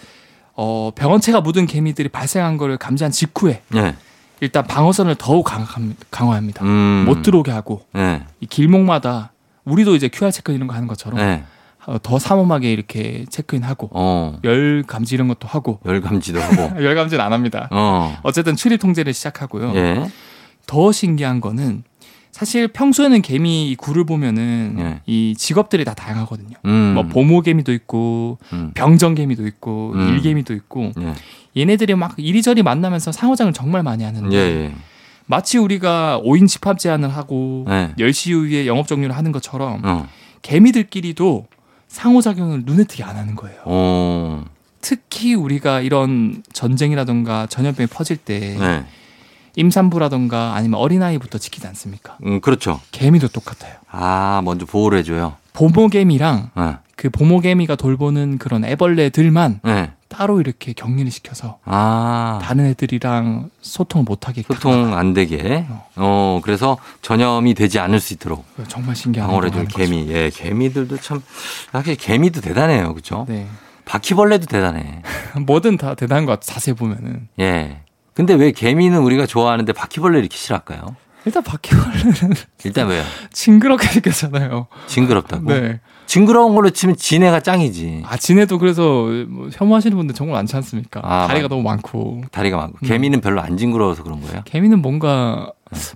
어, 0.62 0.90
병원체가 0.94 1.40
묻은 1.40 1.66
개미들이 1.66 2.10
발생한 2.10 2.58
거를 2.58 2.76
감지한 2.76 3.10
직후에 3.10 3.62
예. 3.76 3.94
일단 4.40 4.66
방어선을 4.66 5.14
더욱 5.14 5.46
강화합- 5.46 5.94
강화합니다. 6.10 6.62
음. 6.66 7.04
못 7.08 7.22
들어오게 7.22 7.50
하고 7.50 7.80
예. 7.96 8.24
이 8.40 8.46
길목마다 8.46 9.32
우리도 9.64 9.96
이제 9.96 10.08
QR 10.12 10.30
체크 10.30 10.52
이런 10.52 10.68
거 10.68 10.74
하는 10.74 10.86
것처럼 10.86 11.18
예. 11.20 11.44
어, 11.86 11.96
더 12.02 12.18
삼엄하게 12.18 12.70
이렇게 12.70 13.24
체크인하고 13.30 13.88
어. 13.94 14.38
열 14.44 14.84
감지 14.86 15.14
이런 15.14 15.28
것도 15.28 15.48
하고 15.48 15.80
열 15.86 16.02
감지도 16.02 16.38
하고. 16.42 16.54
열 16.84 16.94
감지는 16.94 17.24
안 17.24 17.32
합니다. 17.32 17.68
어. 17.70 18.18
어쨌든 18.22 18.54
출입 18.54 18.80
통제를 18.80 19.14
시작하고요. 19.14 19.72
예. 19.76 20.10
더 20.66 20.92
신기한 20.92 21.40
거는 21.40 21.84
사실 22.32 22.68
평소에는 22.68 23.22
개미 23.22 23.70
이 23.70 23.76
굴을 23.76 24.04
보면은 24.04 24.76
예. 24.78 25.00
이 25.06 25.34
직업들이 25.36 25.84
다 25.84 25.94
다양하거든요. 25.94 26.56
음. 26.64 26.94
뭐 26.94 27.02
보모개미도 27.04 27.72
있고 27.72 28.38
음. 28.52 28.70
병정개미도 28.74 29.46
있고 29.46 29.92
음. 29.94 30.08
일개미도 30.08 30.54
있고 30.54 30.92
예. 31.00 31.14
얘네들이 31.60 31.94
막 31.96 32.14
이리저리 32.16 32.62
만나면서 32.62 33.12
상호작용을 33.12 33.52
정말 33.52 33.82
많이 33.82 34.04
하는데 34.04 34.34
예, 34.34 34.38
예. 34.38 34.74
마치 35.26 35.58
우리가 35.58 36.20
5인 36.24 36.48
집합 36.48 36.78
제한을 36.78 37.08
하고 37.08 37.64
네. 37.68 37.92
10시 37.98 38.30
이후에 38.30 38.66
영업 38.66 38.86
종료를 38.86 39.16
하는 39.16 39.32
것처럼 39.32 39.80
어. 39.84 40.08
개미들끼리도 40.42 41.46
상호작용을 41.88 42.62
눈에 42.64 42.84
띄게 42.84 43.02
안 43.04 43.16
하는 43.16 43.34
거예요. 43.34 43.60
어. 43.64 44.44
특히 44.80 45.34
우리가 45.34 45.80
이런 45.80 46.42
전쟁이라던가 46.52 47.46
전염병이 47.46 47.88
퍼질 47.88 48.16
때 48.16 48.56
네. 48.58 48.84
임산부라던가 49.56 50.54
아니면 50.54 50.80
어린아이부터 50.80 51.38
지키지 51.38 51.66
않습니까? 51.66 52.16
음, 52.24 52.40
그렇죠. 52.40 52.80
개미도 52.92 53.28
똑같아요. 53.28 53.74
아, 53.90 54.40
먼저 54.44 54.66
보호를 54.66 54.98
해줘요. 54.98 55.34
보모개미랑 55.52 56.50
예. 56.58 56.76
그 56.96 57.10
보모개미가 57.10 57.76
돌보는 57.76 58.38
그런 58.38 58.64
애벌레들만 58.64 59.60
예. 59.66 59.92
따로 60.08 60.40
이렇게 60.40 60.72
격리를 60.72 61.10
시켜서 61.10 61.58
아. 61.64 62.40
다른 62.42 62.66
애들이랑 62.66 63.50
소통을 63.60 64.04
못하게 64.04 64.42
소통 64.42 64.96
안 64.96 65.14
되게. 65.14 65.66
어, 65.96 66.40
그래서 66.42 66.78
전염이 67.02 67.54
되지 67.54 67.78
않을 67.78 68.00
수 68.00 68.12
있도록 68.14 68.44
정말 68.68 68.96
신기한 68.96 69.28
방어를 69.28 69.50
해줄 69.50 69.66
개미. 69.66 70.08
예, 70.08 70.30
개미들도 70.30 70.98
참, 70.98 71.22
확실히 71.72 71.96
개미도 71.96 72.40
대단해요. 72.40 72.94
그죠? 72.94 73.10
거죠. 73.10 73.26
네. 73.28 73.46
바퀴벌레도 73.84 74.46
대단해. 74.46 75.02
뭐든 75.46 75.76
다 75.76 75.94
대단한 75.94 76.24
것 76.26 76.32
같아. 76.32 76.54
자세히 76.54 76.74
보면은 76.74 77.28
예. 77.40 77.82
근데 78.20 78.35
왜 78.35 78.50
개미는 78.52 78.98
우리가 78.98 79.24
좋아하는데 79.24 79.72
바퀴벌레 79.72 80.18
이렇게 80.18 80.37
싫어할까요? 80.37 80.94
일단 81.24 81.42
바퀴벌레는 81.42 82.12
일단 82.64 82.88
왜요? 82.88 83.02
징그럽게 83.33 83.87
생겼잖아요. 83.87 84.66
징그럽다고? 84.88 85.50
네. 85.50 85.80
징그러운 86.04 86.54
걸로 86.54 86.68
치면 86.68 86.96
지네가 86.96 87.40
짱이지. 87.40 88.02
아 88.04 88.18
지네도 88.18 88.59
그래서 88.59 88.83
뭐 89.26 89.48
혐오하시는 89.50 89.96
분들 89.96 90.14
정말 90.14 90.35
많지 90.35 90.54
않습니까? 90.56 91.00
아, 91.02 91.28
다리가 91.28 91.44
맞- 91.44 91.48
너무 91.48 91.62
많고 91.62 92.24
다리가 92.30 92.59
많고. 92.59 92.76
음. 92.83 92.87
개미는 92.87 93.22
별로 93.22 93.40
안 93.40 93.56
징그러워서 93.56 94.02
그런 94.02 94.20
거예요? 94.20 94.42
개미는 94.44 94.83
뭔가 94.83 95.50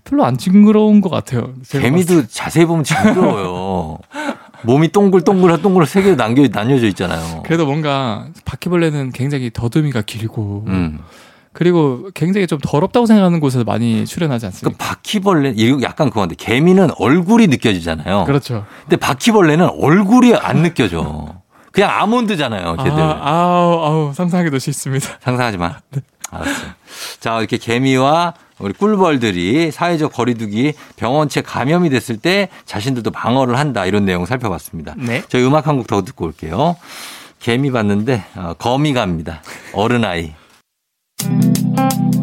별로 0.05 0.25
안 0.25 0.39
징그러운 0.39 1.03
것 1.03 1.11
같아요. 1.11 1.53
개미도 1.69 2.29
자세히 2.29 2.65
보면 2.65 2.85
징그러워요. 2.85 3.99
몸이 4.65 4.89
동글동글 4.93 5.61
동글 5.61 5.85
세 5.85 6.01
개로 6.01 6.17
남겨, 6.17 6.47
나뉘어져 6.51 6.87
있잖아요. 6.87 7.43
그래도 7.45 7.67
뭔가 7.67 8.29
바퀴벌레는 8.47 9.11
굉장히 9.13 9.51
더듬이가 9.53 10.01
길고 10.03 10.65
음. 10.69 11.01
그리고 11.55 12.11
굉장히 12.15 12.47
좀 12.47 12.59
더럽다고 12.63 13.07
생각하는 13.07 13.41
곳에서 13.41 13.65
많이 13.65 14.05
출연하지 14.05 14.43
그 14.43 14.47
않습니까? 14.49 14.85
바퀴벌레, 14.85 15.55
이거 15.57 15.81
약간 15.83 16.11
그건데, 16.11 16.35
개미는 16.35 16.91
얼굴이 16.99 17.47
느껴지잖아요. 17.47 18.25
그렇죠. 18.27 18.67
근데 18.83 18.97
바퀴벌레는 18.97 19.71
얼굴이 19.81 20.35
안 20.35 20.63
느껴져. 20.63 21.29
그냥 21.73 21.91
아몬드잖아요, 21.91 22.77
걔들. 22.77 23.01
아, 23.01 23.21
아우, 23.23 23.85
아우, 23.85 24.13
상상하기도 24.15 24.59
싫습니다. 24.59 25.09
상상하지 25.21 25.57
마. 25.59 25.77
알았어요. 26.31 26.71
자, 27.21 27.39
이렇게 27.39 27.57
개미와 27.57 28.35
우리 28.59 28.73
꿀벌들이 28.73 29.71
사회적 29.71 30.13
거리두기 30.13 30.75
병원체 30.97 31.41
감염이 31.41 31.91
됐을 31.91 32.17
때 32.17 32.49
자신들도 32.67 33.11
방어를 33.11 33.59
한다. 33.59 33.87
이런 33.87 34.05
내용 34.05 34.25
살펴봤습니다. 34.27 34.95
네. 34.97 35.23
저희 35.29 35.45
음악 35.45 35.67
한 35.69 35.77
곡 35.77 35.87
더 35.87 36.03
듣고 36.03 36.25
올게요. 36.27 36.77
개미 37.41 37.71
봤는데, 37.71 38.25
어, 38.37 38.55
거미 38.59 38.93
갑니다. 38.93 39.43
어른아이. 39.73 40.33
매일 41.77 42.14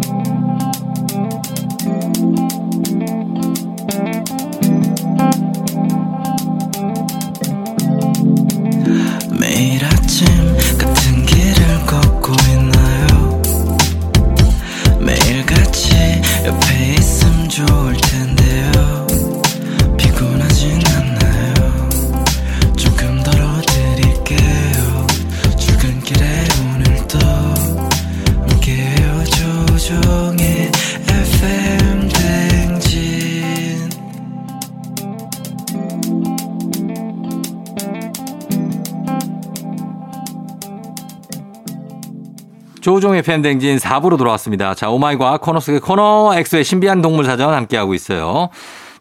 팬댕진 43.22 43.78
4부로 43.78 44.18
돌아왔습니다. 44.18 44.74
자, 44.76 44.90
오마이과 44.90 45.38
코너 45.38 45.60
속의 45.60 45.80
코너 45.80 46.34
엑소의 46.36 46.64
신비한 46.64 47.02
동물 47.02 47.26
사전 47.26 47.54
함께하고 47.54 47.94
있어요. 47.94 48.50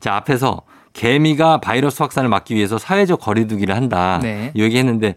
자, 0.01 0.15
앞에서 0.17 0.63
개미가 0.93 1.61
바이러스 1.61 2.03
확산을 2.03 2.29
막기 2.29 2.55
위해서 2.55 2.79
사회적 2.79 3.21
거리두기를 3.21 3.75
한다. 3.75 4.19
네. 4.23 4.51
이 4.55 4.63
얘기했는데 4.63 5.15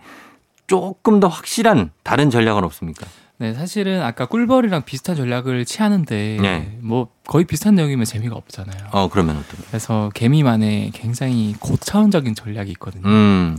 조금 0.68 1.20
더 1.20 1.28
확실한 1.28 1.92
다른 2.04 2.30
전략은 2.30 2.64
없습니까? 2.64 3.06
네, 3.38 3.54
사실은 3.54 4.02
아까 4.02 4.26
꿀벌이랑 4.28 4.84
비슷한 4.84 5.16
전략을 5.16 5.66
취하는데 5.66 6.38
네. 6.40 6.78
뭐 6.82 7.10
거의 7.28 7.46
비슷한 7.46 7.76
내용이면 7.76 8.06
재미가 8.06 8.36
없잖아요. 8.36 8.90
어, 8.92 9.10
그러면 9.10 9.38
어떤? 9.38 9.66
그래서 9.68 10.10
개미만의 10.14 10.92
굉장히 10.92 11.54
고차원적인 11.60 12.36
전략이 12.36 12.72
있거든요. 12.72 13.04
음, 13.06 13.58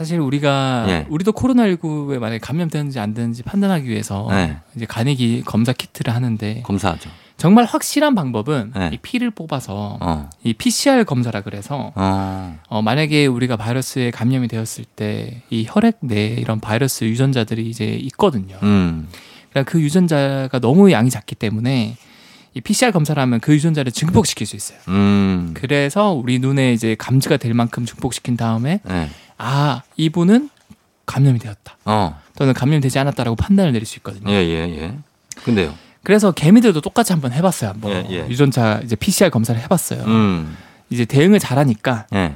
사실 0.00 0.18
우리가 0.18 0.86
예. 0.88 1.06
우리도 1.10 1.32
코로나19에 1.32 2.18
만약에 2.18 2.38
감염되는지 2.38 2.98
안 2.98 3.12
되는지 3.12 3.42
판단하기 3.42 3.86
위해서 3.86 4.26
네. 4.30 4.56
이제 4.74 4.86
간이기 4.86 5.42
검사 5.44 5.74
키트를 5.74 6.14
하는데 6.14 6.62
검사하죠. 6.62 7.10
정말 7.36 7.66
확실한 7.66 8.14
방법은 8.14 8.72
네. 8.74 8.90
이 8.94 8.96
피를 8.96 9.30
뽑아서 9.30 9.98
어. 10.00 10.30
이 10.42 10.54
PCR 10.54 11.04
검사라 11.04 11.42
그래서 11.42 11.92
어. 11.94 12.58
어, 12.70 12.80
만약에 12.80 13.26
우리가 13.26 13.58
바이러스에 13.58 14.10
감염이 14.10 14.48
되었을 14.48 14.86
때 14.96 15.42
이 15.50 15.66
혈액 15.68 15.98
내에 16.00 16.28
이런 16.28 16.60
바이러스 16.60 17.04
유전자들이 17.04 17.68
이제 17.68 17.84
있거든요. 17.84 18.56
음. 18.62 19.06
그러니까 19.50 19.70
그 19.70 19.82
유전자가 19.82 20.60
너무 20.60 20.90
양이 20.92 21.10
작기 21.10 21.34
때문에 21.34 21.98
이 22.54 22.60
PCR 22.62 22.90
검사를 22.90 23.20
하면 23.20 23.38
그 23.40 23.52
유전자를 23.52 23.92
증폭시킬 23.92 24.46
수 24.46 24.56
있어요. 24.56 24.78
음. 24.88 25.50
그래서 25.52 26.12
우리 26.12 26.38
눈에 26.38 26.72
이제 26.72 26.96
감지가 26.98 27.36
될 27.36 27.52
만큼 27.52 27.84
증폭시킨 27.84 28.38
다음에 28.38 28.80
네. 28.82 29.10
아 29.40 29.82
이분은 29.96 30.50
감염이 31.06 31.38
되었다 31.38 31.76
어. 31.86 32.20
또는 32.36 32.54
감염되지 32.54 32.98
않았다라고 32.98 33.36
판단을 33.36 33.72
내릴 33.72 33.86
수 33.86 33.98
있거든요. 33.98 34.30
예, 34.30 34.36
예, 34.36 34.82
예. 34.82 34.94
근데요. 35.44 35.74
그래서 36.02 36.32
개미들도 36.32 36.80
똑같이 36.80 37.12
한번 37.12 37.32
해봤어요. 37.32 37.70
한번 37.70 37.90
예, 37.92 38.06
예. 38.10 38.28
유전자 38.28 38.80
이제 38.84 38.96
PCR 38.96 39.30
검사를 39.30 39.60
해봤어요. 39.60 40.04
음. 40.04 40.56
이제 40.90 41.04
대응을 41.04 41.38
잘하니까 41.38 42.06
예. 42.14 42.34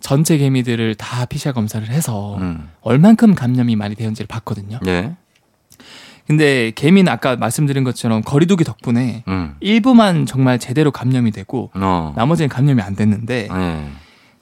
전체 0.00 0.36
개미들을 0.38 0.94
다 0.96 1.24
PCR 1.26 1.52
검사를 1.52 1.86
해서 1.88 2.36
음. 2.38 2.68
얼만큼 2.82 3.34
감염이 3.34 3.76
많이 3.76 3.94
되었는지를 3.94 4.26
봤거든요. 4.26 4.80
예. 4.86 5.14
근데 6.26 6.72
개미는 6.72 7.10
아까 7.10 7.36
말씀드린 7.36 7.84
것처럼 7.84 8.22
거리두기 8.22 8.64
덕분에 8.64 9.22
음. 9.28 9.54
일부만 9.60 10.26
정말 10.26 10.58
제대로 10.58 10.90
감염이 10.90 11.30
되고 11.30 11.70
어. 11.74 12.12
나머지는 12.16 12.48
감염이 12.48 12.82
안 12.82 12.96
됐는데 12.96 13.48
예. 13.52 13.90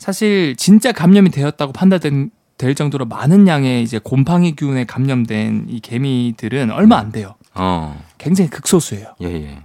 사실 0.05 0.55
진짜 0.57 0.93
감염이 0.93 1.31
되었다고 1.31 1.73
판단된 1.73 2.31
될 2.59 2.75
정도로 2.75 3.07
많은 3.07 3.49
양의 3.49 3.83
이제 3.83 3.99
곰팡이균에 3.99 4.85
감염된 4.85 5.69
이 5.71 5.81
개미들은 5.81 6.71
얼마 6.73 6.99
안 6.99 7.11
돼요. 7.11 7.37
어. 7.55 7.99
굉장히 8.19 8.51
극소수예요. 8.51 9.15
예, 9.23 9.27
예. 9.29 9.59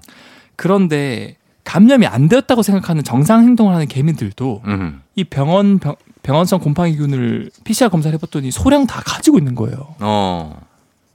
그런데 0.56 1.36
감염이 1.66 2.08
안 2.08 2.30
되었다고 2.30 2.64
생각하는 2.64 3.04
정상 3.04 3.44
행동을 3.44 3.74
하는 3.74 3.86
개미들도 3.90 4.62
음. 4.64 5.02
이 5.16 5.26
병원 5.26 5.78
병, 5.78 5.98
병원성 6.24 6.62
곰팡이균을 6.62 7.52
PCR 7.66 7.90
검사를 7.90 8.14
해봤더니 8.14 8.50
소량 8.52 8.88
다 8.88 9.02
가지고 9.06 9.40
있는 9.40 9.56
거예요. 9.56 9.96
어. 10.00 10.62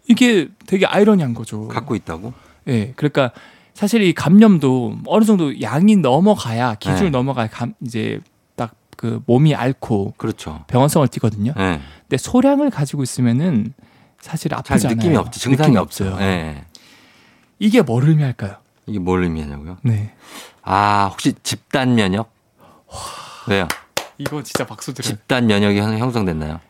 이게 0.06 0.48
되게 0.66 0.84
아이러니한 0.84 1.32
거죠. 1.32 1.66
갖고 1.68 1.94
있다고? 1.94 2.34
예, 2.68 2.92
그러니까 2.94 3.30
사실 3.72 4.02
이 4.02 4.12
감염도 4.12 4.98
어느 5.06 5.24
정도 5.24 5.62
양이 5.62 5.96
넘어가야 5.96 6.74
기준을 6.74 7.04
네. 7.04 7.10
넘어가야 7.10 7.46
감, 7.46 7.72
이제 7.80 8.20
딱 8.20 8.34
그 8.97 9.22
몸이 9.26 9.55
앓고 9.55 10.14
그렇죠. 10.16 10.64
병원성을 10.66 11.07
띠거든요. 11.09 11.53
예. 11.59 11.80
근데 12.03 12.16
소량을 12.16 12.70
가지고 12.70 13.03
있으면은 13.03 13.74
사실 14.20 14.51
잘 14.51 14.59
아프지 14.59 14.86
않아요. 14.86 14.97
느낌이 14.97 15.16
없죠. 15.16 15.40
증상이 15.40 15.68
느낌이 15.68 15.78
없어요. 15.78 16.16
예. 16.20 16.64
이게 17.59 17.82
뭘 17.82 18.09
의미할까요? 18.09 18.57
이게 18.86 18.99
뭘 18.99 19.22
의미하냐고요? 19.24 19.78
네. 19.82 20.12
아, 20.62 21.09
혹시 21.11 21.34
집단 21.42 21.95
면역? 21.95 22.30
왜요? 23.49 23.68
이거 24.18 24.42
진짜 24.42 24.66
박수 24.66 24.95
드려요. 24.95 25.11
집단 25.11 25.47
면역이 25.47 25.78
형- 25.78 25.99
형성됐나요? 25.99 26.61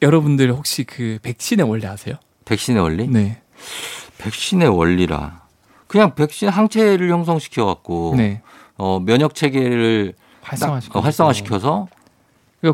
여러분들 0.00 0.50
혹시 0.52 0.84
그 0.84 1.18
백신의 1.22 1.68
원리 1.68 1.86
아세요? 1.86 2.16
백신의 2.44 2.82
원리? 2.82 3.06
네. 3.08 3.40
백신의 4.18 4.68
원리라. 4.68 5.42
그냥 5.86 6.14
백신 6.14 6.48
항체를 6.48 7.10
형성시켜 7.10 7.66
갖고 7.66 8.14
네. 8.16 8.40
어, 8.76 9.00
면역 9.00 9.34
체계를 9.34 10.14
활성화시켜. 10.42 10.98
어, 10.98 11.02
활성화시켜서 11.02 11.88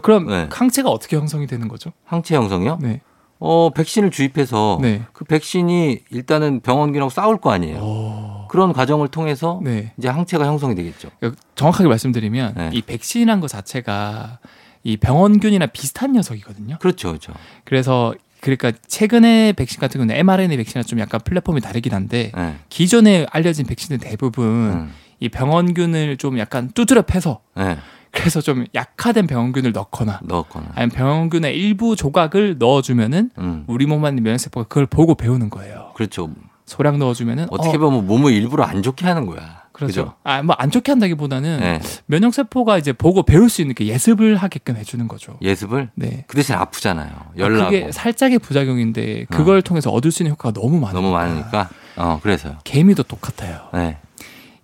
그럼 0.03 0.27
네. 0.27 0.49
항체가 0.51 0.91
어떻게 0.91 1.17
형성이 1.17 1.47
되는 1.47 1.69
거죠? 1.69 1.93
항체 2.05 2.35
형성이요? 2.35 2.79
네. 2.83 3.01
어, 3.41 3.71
백신을 3.71 4.11
주입해서 4.11 4.79
네. 4.83 5.03
그 5.13 5.25
백신이 5.25 6.01
일단은 6.11 6.61
병원균하고 6.61 7.09
싸울 7.11 7.39
거 7.39 7.51
아니에요. 7.53 7.79
오. 7.79 8.49
그런 8.49 8.73
과정을 8.73 9.09
통해서 9.09 9.61
네. 9.63 9.93
이제 9.97 10.09
항체가 10.09 10.45
형성이 10.47 10.75
되겠죠. 10.75 11.11
그러니까 11.21 11.41
정확하게 11.55 11.89
말씀드리면 11.89 12.55
네. 12.57 12.71
이 12.73 12.83
백신이란 12.83 13.41
것 13.41 13.49
자체가 13.49 14.39
이 14.83 14.97
병원균이나 14.97 15.67
비슷한 15.67 16.13
녀석이거든요. 16.13 16.79
그렇죠, 16.81 17.09
그렇죠. 17.09 17.33
그래서 17.65 18.15
그러니까 18.41 18.73
최근에 18.87 19.53
백신 19.53 19.81
같은 19.81 19.99
경우는 19.99 20.15
mRNA 20.17 20.57
백신이랑 20.57 20.85
좀 20.85 20.99
약간 21.01 21.21
플랫폼이 21.23 21.61
다르긴 21.61 21.93
한데 21.93 22.33
네. 22.35 22.57
기존에 22.69 23.27
알려진 23.31 23.67
백신은 23.67 23.99
대부분 23.99 24.47
음. 24.47 24.93
이 25.21 25.29
병원균을 25.29 26.17
좀 26.17 26.39
약간 26.39 26.71
두드려 26.73 27.03
패서 27.03 27.41
네. 27.57 27.77
그래서 28.11 28.41
좀 28.41 28.65
약화된 28.75 29.27
병원균을 29.27 29.73
넣거나 29.73 30.21
넣었거나. 30.25 30.67
아니면 30.75 30.91
병원균의 30.91 31.57
일부 31.59 31.95
조각을 31.95 32.57
넣어주면은 32.59 33.31
음. 33.39 33.65
우리 33.67 33.87
몸 33.87 34.05
안에 34.05 34.21
면역세포가 34.21 34.69
그걸 34.69 34.87
보고 34.87 35.15
배우는 35.15 35.51
거예요. 35.51 35.93
그렇게 35.95 36.17
소량 36.65 36.99
넣어주면은 36.99 37.47
어떻게 37.51 37.77
어, 37.77 37.81
보면 37.81 38.07
몸을 38.07 38.33
일부러 38.33 38.65
안 38.65 38.83
좋게 38.83 39.07
하는 39.07 39.27
거야. 39.27 39.63
그렇죠. 39.73 40.05
그죠? 40.05 40.15
아 40.25 40.43
뭐 40.43 40.55
안 40.59 40.71
좋게 40.71 40.91
한다기보다는 40.93 41.61
네. 41.61 41.81
면역 42.07 42.35
세포가 42.35 42.79
이제 42.79 42.93
보고 42.93 43.23
배울 43.23 43.49
수 43.49 43.61
있는 43.63 43.75
게 43.75 43.87
예습을 43.87 44.37
하게끔 44.37 44.77
해주는 44.77 45.07
거죠. 45.07 45.39
예습을 45.41 45.91
네. 45.95 46.25
그 46.27 46.37
대신 46.37 46.55
아프잖아요. 46.57 47.11
아, 47.11 47.31
열나고 47.37 47.71
그게 47.71 47.93
살짝의 47.93 48.41
부작용인데 48.41 49.27
그걸 49.31 49.63
통해서 49.63 49.91
얻을 49.91 50.11
수 50.11 50.23
있는 50.23 50.33
효과가 50.33 50.59
너무 50.61 50.79
많아요. 50.81 50.95
너무 50.95 51.13
많으니까. 51.13 51.69
어, 51.97 52.19
그래서요. 52.23 52.57
개미도 52.65 53.05
똑같아요. 53.05 53.69
네. 53.73 53.99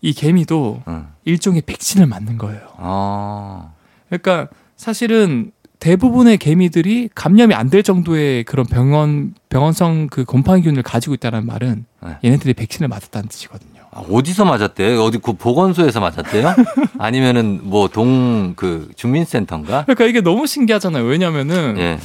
이 0.05 0.13
개미도 0.13 0.83
응. 0.87 1.07
일종의 1.25 1.63
백신을 1.63 2.07
맞는 2.07 2.37
거예요. 2.37 2.61
어. 2.77 3.73
그러니까 4.11 4.49
사실은 4.77 5.51
대부분의 5.81 6.37
개미들이 6.37 7.09
감염이 7.15 7.55
안 7.55 7.71
될 7.71 7.83
정도의 7.83 8.45
그런 8.45 8.67
병원 8.67 9.33
병원성 9.49 10.09
그 10.09 10.25
곰팡이균을 10.27 10.83
가지고 10.83 11.15
있다는 11.15 11.47
말은 11.47 11.87
네. 12.05 12.17
얘네들이 12.23 12.53
백신을 12.53 12.89
맞았다는 12.89 13.29
뜻이거든요. 13.29 13.81
아, 13.93 14.01
어디서 14.11 14.45
맞았대요? 14.45 15.03
어디 15.03 15.19
그 15.19 15.33
보건소에서 15.33 16.01
맞았대요? 16.01 16.55
아니면은 16.99 17.61
뭐 17.63 17.89
동 17.89 18.53
그 18.57 18.91
주민센터인가? 18.97 19.85
그러니까 19.85 20.05
이게 20.05 20.21
너무 20.21 20.47
신기하잖아요. 20.47 21.05
왜냐면은 21.05 21.77
예. 21.79 21.99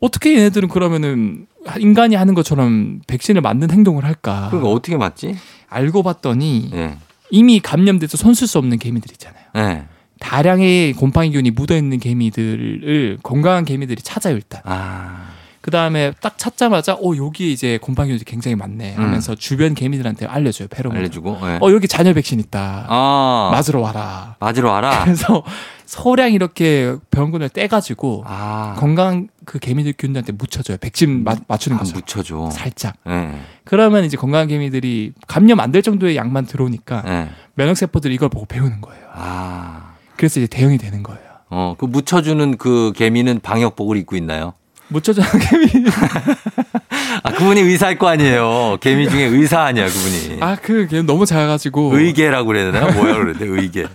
어떻게 0.00 0.36
얘네들은 0.36 0.68
그러면은 0.68 1.46
인간이 1.78 2.14
하는 2.16 2.34
것처럼 2.34 3.00
백신을 3.06 3.40
맞는 3.40 3.70
행동을 3.70 4.04
할까? 4.04 4.48
그러니까 4.50 4.70
어떻게 4.70 4.96
맞지? 4.98 5.36
알고 5.70 6.02
봤더니 6.02 6.70
예. 6.74 6.98
이미 7.30 7.60
감염돼서 7.60 8.16
손쓸 8.16 8.46
수 8.46 8.58
없는 8.58 8.78
개미들 8.78 9.10
있잖아요. 9.12 9.42
예. 9.56 9.84
다량의 10.20 10.94
곰팡이 10.94 11.30
균이 11.30 11.50
묻어 11.50 11.76
있는 11.76 11.98
개미들을 11.98 13.18
건강한 13.22 13.64
개미들이 13.64 14.02
찾아요 14.02 14.34
일단. 14.34 14.62
아. 14.64 15.30
그 15.60 15.72
다음에 15.72 16.12
딱 16.20 16.38
찾자마자 16.38 16.94
어 16.94 17.16
여기 17.16 17.52
이제 17.52 17.76
곰팡이균이 17.82 18.22
굉장히 18.24 18.54
많네 18.54 18.94
하면서 18.94 19.34
주변 19.34 19.74
개미들한테 19.74 20.24
알려줘요 20.26 20.68
페로몬. 20.68 20.96
음. 20.96 21.00
알려주고. 21.00 21.38
예. 21.42 21.58
어 21.60 21.72
여기 21.72 21.88
잔여 21.88 22.12
백신 22.12 22.38
있다. 22.38 22.86
아. 22.88 23.50
맞으러 23.52 23.80
와라. 23.80 24.36
맞으러 24.38 24.70
와라. 24.70 25.02
그래서 25.04 25.42
소량 25.84 26.32
이렇게 26.32 26.94
병균을 27.10 27.48
떼가지고 27.48 28.22
아. 28.26 28.76
건강 28.78 29.26
그 29.46 29.58
개미들 29.58 29.94
균들한테 29.96 30.32
묻혀줘요. 30.32 30.76
백신 30.78 31.24
마- 31.24 31.36
맞추는 31.48 31.76
아, 31.76 31.80
거죠. 31.80 31.94
묻혀줘. 31.94 32.50
살짝. 32.52 32.96
예. 33.08 33.30
그러면 33.64 34.04
이제 34.04 34.16
건강한 34.18 34.48
개미들이 34.48 35.12
감염 35.26 35.60
안 35.60 35.72
될 35.72 35.80
정도의 35.82 36.16
양만 36.16 36.44
들어오니까 36.46 37.02
예. 37.06 37.28
면역 37.54 37.76
세포들이 37.76 38.14
이걸 38.14 38.28
보고 38.28 38.44
배우는 38.44 38.80
거예요. 38.82 39.02
아. 39.14 39.94
그래서 40.16 40.40
이제 40.40 40.46
대응이 40.48 40.76
되는 40.78 41.02
거예요. 41.02 41.20
어, 41.48 41.74
그 41.78 41.86
묻혀주는 41.86 42.58
그 42.58 42.92
개미는 42.96 43.40
방역복을 43.40 43.96
입고 43.98 44.16
있나요? 44.16 44.52
묻혀주는 44.88 45.26
개미. 45.40 45.84
아, 47.22 47.32
그분이 47.32 47.60
의사일 47.60 47.98
거 47.98 48.08
아니에요. 48.08 48.78
개미 48.80 49.08
중에 49.08 49.24
의사 49.24 49.62
아니야, 49.62 49.86
그분이. 49.86 50.38
아, 50.40 50.56
그 50.60 50.86
개미 50.88 51.04
너무 51.04 51.24
작아가지고. 51.26 51.96
의계라고 51.96 52.46
그래야 52.46 52.70
되나? 52.72 52.90
뭐야, 52.92 53.14
그래야 53.16 53.34
돼, 53.38 53.46
의계. 53.46 53.86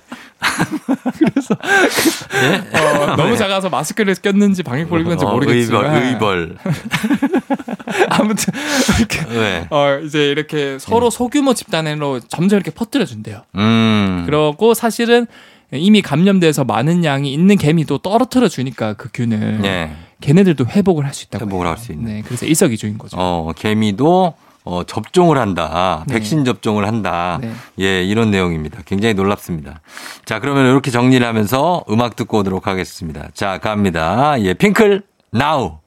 어, 2.73 3.15
너무 3.15 3.37
작아서 3.37 3.69
마스크를 3.69 4.15
꼈는지 4.15 4.63
방역복을 4.63 5.01
입었는지 5.01 5.25
어, 5.25 5.31
모르겠지만. 5.31 6.03
의벌, 6.03 6.07
의벌. 6.07 6.57
아무튼 8.09 8.53
이렇게 8.99 9.25
네. 9.25 9.67
어 9.69 9.99
이제 10.03 10.29
이렇게 10.29 10.77
서로 10.79 11.09
소규모 11.09 11.53
집단으로 11.53 12.19
점점 12.21 12.57
이렇게 12.57 12.71
퍼뜨려 12.71 13.05
준대요. 13.05 13.43
음. 13.55 14.23
그러고 14.25 14.73
사실은 14.73 15.27
이미 15.73 16.01
감염돼서 16.01 16.63
많은 16.65 17.05
양이 17.05 17.33
있는 17.33 17.57
개미도 17.57 17.99
떨어뜨려 17.99 18.49
주니까 18.49 18.93
그 18.93 19.09
균을 19.13 19.61
예. 19.63 19.91
걔네들도 20.19 20.65
회복을 20.65 21.05
할 21.05 21.13
수 21.13 21.25
있다고. 21.25 21.45
회복을 21.45 21.65
해요. 21.65 21.71
할수 21.75 21.91
있는. 21.93 22.05
네, 22.05 22.21
그래서 22.25 22.45
일석이조인 22.45 22.97
거죠. 22.97 23.15
어, 23.19 23.51
개미도 23.55 24.33
어, 24.63 24.83
접종을 24.83 25.37
한다. 25.37 26.03
네. 26.07 26.15
백신 26.15 26.45
접종을 26.45 26.85
한다. 26.87 27.39
네. 27.41 27.51
예, 27.79 28.03
이런 28.03 28.31
내용입니다. 28.31 28.81
굉장히 28.85 29.13
놀랍습니다. 29.13 29.81
자, 30.25 30.39
그러면 30.39 30.67
이렇게 30.67 30.91
정리를 30.91 31.25
하면서 31.25 31.83
음악 31.89 32.15
듣고 32.15 32.39
오도록 32.39 32.67
하겠습니다. 32.67 33.29
자, 33.33 33.57
갑니다. 33.57 34.39
예, 34.41 34.53
핑클, 34.53 35.03
Now. 35.31 35.80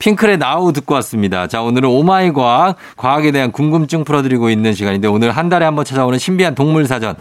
핑클의 0.00 0.38
Now 0.38 0.72
듣고 0.72 0.94
왔습니다. 0.94 1.46
자, 1.46 1.60
오늘은 1.60 1.86
Oh 1.88 2.10
My 2.10 2.32
과학, 2.32 2.76
과학에 2.96 3.32
대한 3.32 3.52
궁금증 3.52 4.02
풀어드리고 4.02 4.48
있는 4.48 4.72
시간인데 4.72 5.06
오늘 5.08 5.30
한 5.30 5.48
달에 5.50 5.64
한 5.66 5.76
번 5.76 5.84
찾아오는 5.84 6.18
신비한 6.18 6.54
동물 6.54 6.86
사전. 6.86 7.14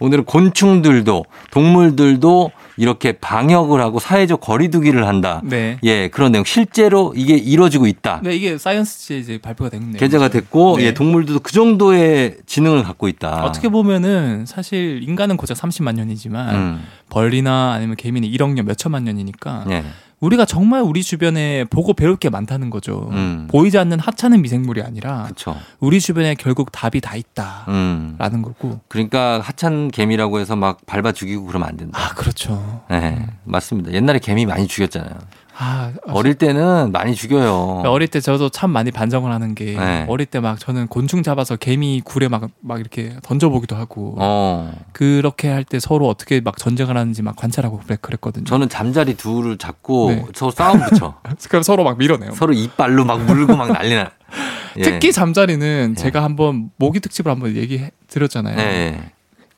오늘은 0.00 0.24
곤충들도 0.26 1.24
동물들도 1.50 2.50
이렇게 2.76 3.12
방역을 3.12 3.80
하고 3.80 3.98
사회적 3.98 4.42
거리두기를 4.42 5.06
한다. 5.06 5.40
네. 5.44 5.78
예, 5.82 6.08
그런 6.08 6.30
내용 6.30 6.44
실제로 6.44 7.14
이게 7.16 7.34
이루어지고 7.34 7.86
있다. 7.86 8.20
네, 8.22 8.36
이게 8.36 8.58
사이언스지에 8.58 9.18
이제 9.18 9.38
발표가 9.42 9.70
된 9.70 9.80
내용. 9.80 9.94
게재가 9.94 10.28
됐고 10.28 10.76
네. 10.76 10.84
예, 10.84 10.94
동물들도 10.94 11.40
그 11.40 11.52
정도의 11.52 12.36
지능을 12.44 12.82
갖고 12.84 13.08
있다. 13.08 13.44
어떻게 13.44 13.70
보면은 13.70 14.44
사실 14.46 15.00
인간은 15.02 15.38
고작 15.38 15.56
30만 15.56 15.94
년이지만 15.94 16.54
음. 16.54 16.84
벌이나 17.08 17.72
아니면 17.72 17.96
개미는 17.96 18.28
1억 18.28 18.52
년, 18.52 18.66
몇 18.66 18.76
천만 18.76 19.04
년이니까 19.04 19.64
예. 19.70 19.84
우리가 20.20 20.46
정말 20.46 20.82
우리 20.82 21.02
주변에 21.02 21.64
보고 21.64 21.92
배울 21.92 22.16
게 22.16 22.30
많다는 22.30 22.70
거죠. 22.70 23.08
음. 23.12 23.48
보이지 23.50 23.76
않는 23.78 23.98
하찮은 24.00 24.40
미생물이 24.42 24.82
아니라 24.82 25.24
그렇죠. 25.24 25.56
우리 25.78 26.00
주변에 26.00 26.34
결국 26.34 26.72
답이 26.72 27.00
다 27.00 27.16
있다라는 27.16 28.16
음. 28.20 28.42
거고. 28.42 28.80
그러니까 28.88 29.40
하찮은 29.40 29.90
개미라고 29.90 30.40
해서 30.40 30.56
막 30.56 30.84
밟아 30.86 31.12
죽이고 31.12 31.44
그러면 31.44 31.68
안 31.68 31.76
된다. 31.76 31.98
아 32.00 32.14
그렇죠. 32.14 32.84
네, 32.90 33.26
맞습니다. 33.44 33.92
옛날에 33.92 34.18
개미 34.18 34.46
많이 34.46 34.66
죽였잖아요. 34.66 35.18
아 35.58 35.90
어릴 36.08 36.34
때는 36.34 36.92
많이 36.92 37.14
죽여요. 37.14 37.82
어릴 37.86 38.08
때 38.08 38.20
저도 38.20 38.50
참 38.50 38.70
많이 38.70 38.90
반성을 38.90 39.30
하는 39.32 39.54
게 39.54 39.74
네. 39.76 40.04
어릴 40.08 40.26
때 40.26 40.40
막 40.40 40.58
저는 40.60 40.86
곤충 40.88 41.22
잡아서 41.22 41.56
개미 41.56 42.02
굴에 42.04 42.28
막 42.28 42.48
막 42.60 42.78
이렇게 42.80 43.14
던져보기도 43.22 43.74
하고 43.76 44.14
어, 44.18 44.70
그렇게 44.92 45.48
할 45.48 45.64
때 45.64 45.80
서로 45.80 46.08
어떻게 46.08 46.40
막 46.40 46.58
전쟁을 46.58 46.96
하는지 46.96 47.22
막 47.22 47.36
관찰하고 47.36 47.80
그랬거든요. 48.02 48.44
저는 48.44 48.68
잠자리 48.68 49.16
둘을 49.16 49.56
잡고 49.56 50.10
네. 50.10 50.24
서로 50.34 50.50
싸움 50.50 50.80
붙여. 50.80 51.14
그럼 51.48 51.62
서로 51.62 51.84
막 51.84 51.96
밀어내요. 51.98 52.32
서로 52.32 52.52
이빨로 52.52 53.04
막 53.04 53.24
물고 53.24 53.56
막 53.56 53.72
난리 53.72 53.94
나. 53.94 54.10
예. 54.78 54.82
특히 54.82 55.10
잠자리는 55.12 55.94
예. 55.96 56.00
제가 56.00 56.22
한번 56.22 56.70
모기 56.76 57.00
특집을 57.00 57.32
한번 57.32 57.56
얘기 57.56 57.82
드렸잖아요. 58.08 58.58
예. 58.58 59.00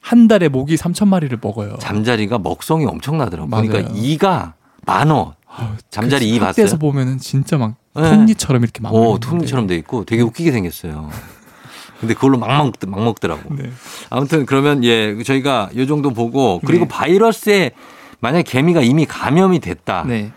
한 0.00 0.28
달에 0.28 0.48
모기 0.48 0.76
3천 0.76 1.08
마리를 1.08 1.36
먹어요. 1.42 1.76
잠자리가 1.80 2.38
먹성이 2.38 2.86
엄청나더라고. 2.86 3.48
맞아요. 3.48 3.66
그러니까 3.68 3.92
이가 3.94 4.54
아우, 4.90 5.76
잠자리 5.90 6.30
그이 6.30 6.38
학대에서 6.38 6.76
봤어요? 6.76 6.78
보면은 6.78 7.18
진짜 7.18 7.56
막 7.56 7.74
네. 7.94 8.10
톱니처럼 8.10 8.62
이렇게 8.62 8.80
막. 8.80 8.94
오. 8.94 9.18
톱니처럼 9.18 9.66
돼 9.66 9.76
있고 9.76 10.04
되게 10.04 10.22
웃기게 10.22 10.52
생겼어요. 10.52 11.10
근데 12.00 12.14
그걸로 12.14 12.38
막, 12.38 12.56
먹, 12.56 12.72
막 12.86 13.04
먹더라고. 13.04 13.54
네. 13.56 13.70
아무튼 14.08 14.46
그러면 14.46 14.84
예, 14.84 15.20
저희가 15.22 15.70
요 15.76 15.86
정도 15.86 16.12
보고 16.12 16.60
그리고 16.64 16.84
네. 16.84 16.88
바이러스에 16.88 17.72
만약 18.20 18.42
개미가 18.42 18.82
이미 18.82 19.04
감염이 19.04 19.58
됐다. 19.58 20.04
네. 20.06 20.30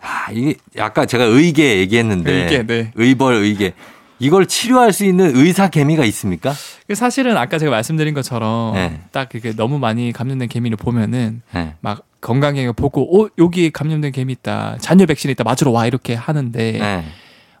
아, 0.00 0.30
이게 0.30 0.54
아까 0.78 1.06
제가 1.06 1.24
의계 1.24 1.78
얘기했는데 1.78 2.32
의계, 2.32 2.62
네. 2.66 2.92
의벌 2.94 3.34
의계 3.36 3.72
이걸 4.18 4.46
치료할 4.46 4.92
수 4.92 5.04
있는 5.04 5.34
의사 5.34 5.68
개미가 5.68 6.04
있습니까? 6.04 6.54
사실은 6.94 7.36
아까 7.36 7.58
제가 7.58 7.70
말씀드린 7.70 8.14
것처럼 8.14 8.74
네. 8.74 9.00
딱 9.10 9.34
이게 9.34 9.52
너무 9.54 9.78
많이 9.78 10.12
감염된 10.12 10.48
개미를 10.48 10.76
보면은 10.76 11.42
네. 11.52 11.74
막 11.80 12.04
건강에 12.24 12.72
보고 12.72 13.22
어 13.24 13.28
여기 13.38 13.70
감염된 13.70 14.12
개미 14.12 14.32
있다 14.32 14.78
잔여 14.80 15.04
백신 15.06 15.30
있다 15.30 15.44
맞으러 15.44 15.70
와 15.70 15.86
이렇게 15.86 16.14
하는데 16.14 16.72
네. 16.72 17.04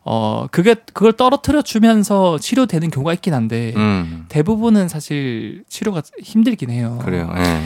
어 0.04 0.46
그게 0.50 0.74
그걸 0.92 1.12
떨어뜨려 1.12 1.60
주면서 1.62 2.38
치료되는 2.38 2.90
경우가 2.90 3.12
있긴 3.14 3.34
한데 3.34 3.74
음. 3.76 4.24
대부분은 4.28 4.88
사실 4.88 5.64
치료가 5.68 6.02
힘들긴 6.22 6.70
해요. 6.70 6.98
그래요. 7.04 7.32
예. 7.36 7.60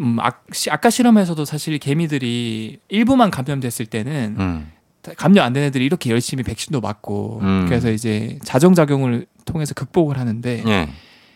음, 0.00 0.18
아, 0.20 0.30
시- 0.52 0.70
아까 0.70 0.90
실험에서도 0.90 1.44
사실 1.44 1.78
개미들이 1.78 2.80
일부만 2.88 3.30
감염됐을 3.30 3.86
때는 3.86 4.36
음. 4.38 4.72
감염 5.16 5.44
안 5.44 5.52
된 5.52 5.62
애들이 5.64 5.84
이렇게 5.84 6.10
열심히 6.10 6.42
백신도 6.42 6.80
맞고 6.80 7.40
음. 7.42 7.66
그래서 7.68 7.90
이제 7.90 8.38
자정 8.42 8.74
작용을 8.74 9.26
통해서 9.44 9.72
극복을 9.74 10.18
하는데 10.18 10.62
예. 10.66 10.88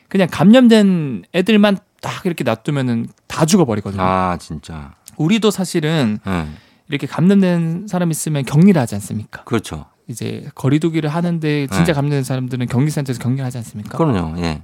그냥 0.09 0.27
감염된 0.31 1.25
애들만 1.35 1.79
딱 2.01 2.25
이렇게 2.27 2.45
놔두면은 2.45 3.09
다 3.27 3.45
죽어버리거든요. 3.45 4.03
아, 4.03 4.37
진짜. 4.41 4.95
우리도 5.17 5.51
사실은 5.51 6.19
예. 6.27 6.47
이렇게 6.89 7.07
감염된 7.07 7.87
사람 7.89 8.11
있으면 8.11 8.45
격리를 8.45 8.81
하지 8.81 8.95
않습니까? 8.95 9.45
그렇죠. 9.45 9.87
이제 10.07 10.49
거리두기를 10.55 11.11
하는데 11.11 11.67
진짜 11.67 11.85
네. 11.85 11.93
감염된 11.93 12.25
사람들은 12.25 12.67
격리센터에서 12.67 13.21
격리하지 13.21 13.59
않습니까? 13.59 13.99
그럼요. 13.99 14.41
예. 14.41 14.63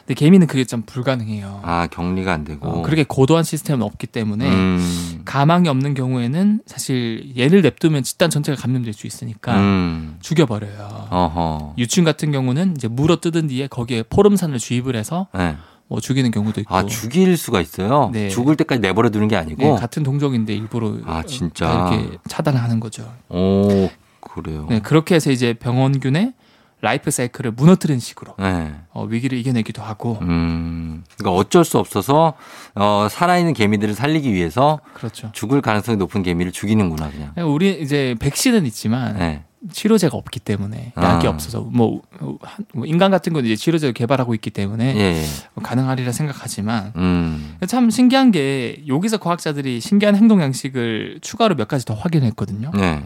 근데 0.00 0.14
개미는 0.14 0.46
그게 0.46 0.64
좀 0.64 0.82
불가능해요. 0.82 1.60
아, 1.62 1.86
격리가 1.88 2.32
안 2.32 2.44
되고. 2.44 2.66
어, 2.66 2.82
그렇게 2.82 3.04
고도한 3.04 3.44
시스템은 3.44 3.82
없기 3.82 4.06
때문에 4.06 4.48
음. 4.48 5.22
가망이 5.24 5.68
없는 5.68 5.92
경우에는 5.94 6.62
사실 6.66 7.32
얘를 7.36 7.60
냅두면 7.60 8.02
집단 8.02 8.30
전체가 8.30 8.60
감염될 8.60 8.94
수 8.94 9.06
있으니까 9.06 9.56
음. 9.58 10.16
죽여버려요. 10.20 11.08
어허. 11.10 11.74
유충 11.76 12.04
같은 12.04 12.32
경우는 12.32 12.76
이제 12.76 12.88
물어 12.88 13.20
뜯은 13.20 13.48
뒤에 13.48 13.66
거기에 13.66 14.04
포름산을 14.04 14.58
주입을 14.58 14.96
해서 14.96 15.28
예. 15.36 15.56
뭐 15.88 16.00
죽이는 16.00 16.30
경우도 16.30 16.60
있고 16.60 16.74
아, 16.74 16.84
죽일 16.84 17.36
수가 17.36 17.60
있어요? 17.60 18.10
네. 18.12 18.28
죽을 18.28 18.56
때까지 18.56 18.80
내버려 18.80 19.08
두는 19.08 19.26
게 19.28 19.36
아니고? 19.36 19.62
네, 19.62 19.74
같은 19.76 20.02
동족인데 20.02 20.54
일부러 20.54 20.94
아, 21.06 21.22
진짜? 21.22 21.66
다 21.66 21.94
이렇게 21.94 22.18
차단을 22.28 22.62
하는 22.62 22.78
거죠. 22.78 23.10
오, 23.30 23.88
그래요. 24.20 24.66
네, 24.68 24.80
그렇게 24.80 25.14
해서 25.14 25.30
이제 25.30 25.54
병원균의 25.54 26.34
라이프 26.80 27.10
사이클을 27.10 27.52
무너뜨리는 27.52 27.98
식으로 27.98 28.34
네. 28.38 28.72
어, 28.92 29.04
위기를 29.04 29.36
이겨내기도 29.38 29.82
하고 29.82 30.18
음, 30.20 31.02
그러니까 31.16 31.36
어쩔 31.36 31.64
수 31.64 31.78
없어서 31.78 32.34
어, 32.76 33.08
살아있는 33.10 33.54
개미들을 33.54 33.94
살리기 33.94 34.32
위해서 34.32 34.78
그렇죠. 34.94 35.30
죽을 35.32 35.60
가능성이 35.60 35.96
높은 35.96 36.22
개미를 36.22 36.52
죽이는구나 36.52 37.10
그냥. 37.10 37.32
우리 37.52 37.80
이제 37.82 38.14
백신은 38.20 38.64
있지만 38.66 39.18
네. 39.18 39.44
치료제가 39.72 40.16
없기 40.16 40.40
때문에 40.40 40.92
아. 40.94 41.14
약이 41.14 41.26
없어서 41.26 41.60
뭐, 41.62 42.00
한- 42.42 42.64
뭐 42.72 42.86
인간 42.86 43.10
같은 43.10 43.32
건 43.32 43.44
이제 43.44 43.56
치료제를 43.56 43.92
개발하고 43.92 44.34
있기 44.34 44.50
때문에 44.50 44.94
예. 44.96 45.00
예. 45.00 45.24
가능하리라 45.62 46.12
생각하지만 46.12 46.92
음. 46.96 47.56
참 47.66 47.90
신기한 47.90 48.30
게 48.30 48.82
여기서 48.86 49.18
과학자들이 49.18 49.80
신기한 49.80 50.14
행동 50.16 50.40
양식을 50.40 51.18
추가로 51.22 51.56
몇 51.56 51.66
가지 51.68 51.84
더 51.84 51.94
확인했거든요. 51.94 52.70
네. 52.74 53.02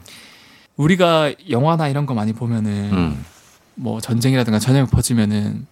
우리가 0.77 1.33
영화나 1.51 1.89
이런 1.89 2.07
거 2.07 2.15
많이 2.15 2.33
보면은 2.33 2.91
음. 2.93 3.25
뭐 3.75 4.01
전쟁이라든가 4.01 4.59
전염이 4.59 4.89
퍼지면은 4.89 5.67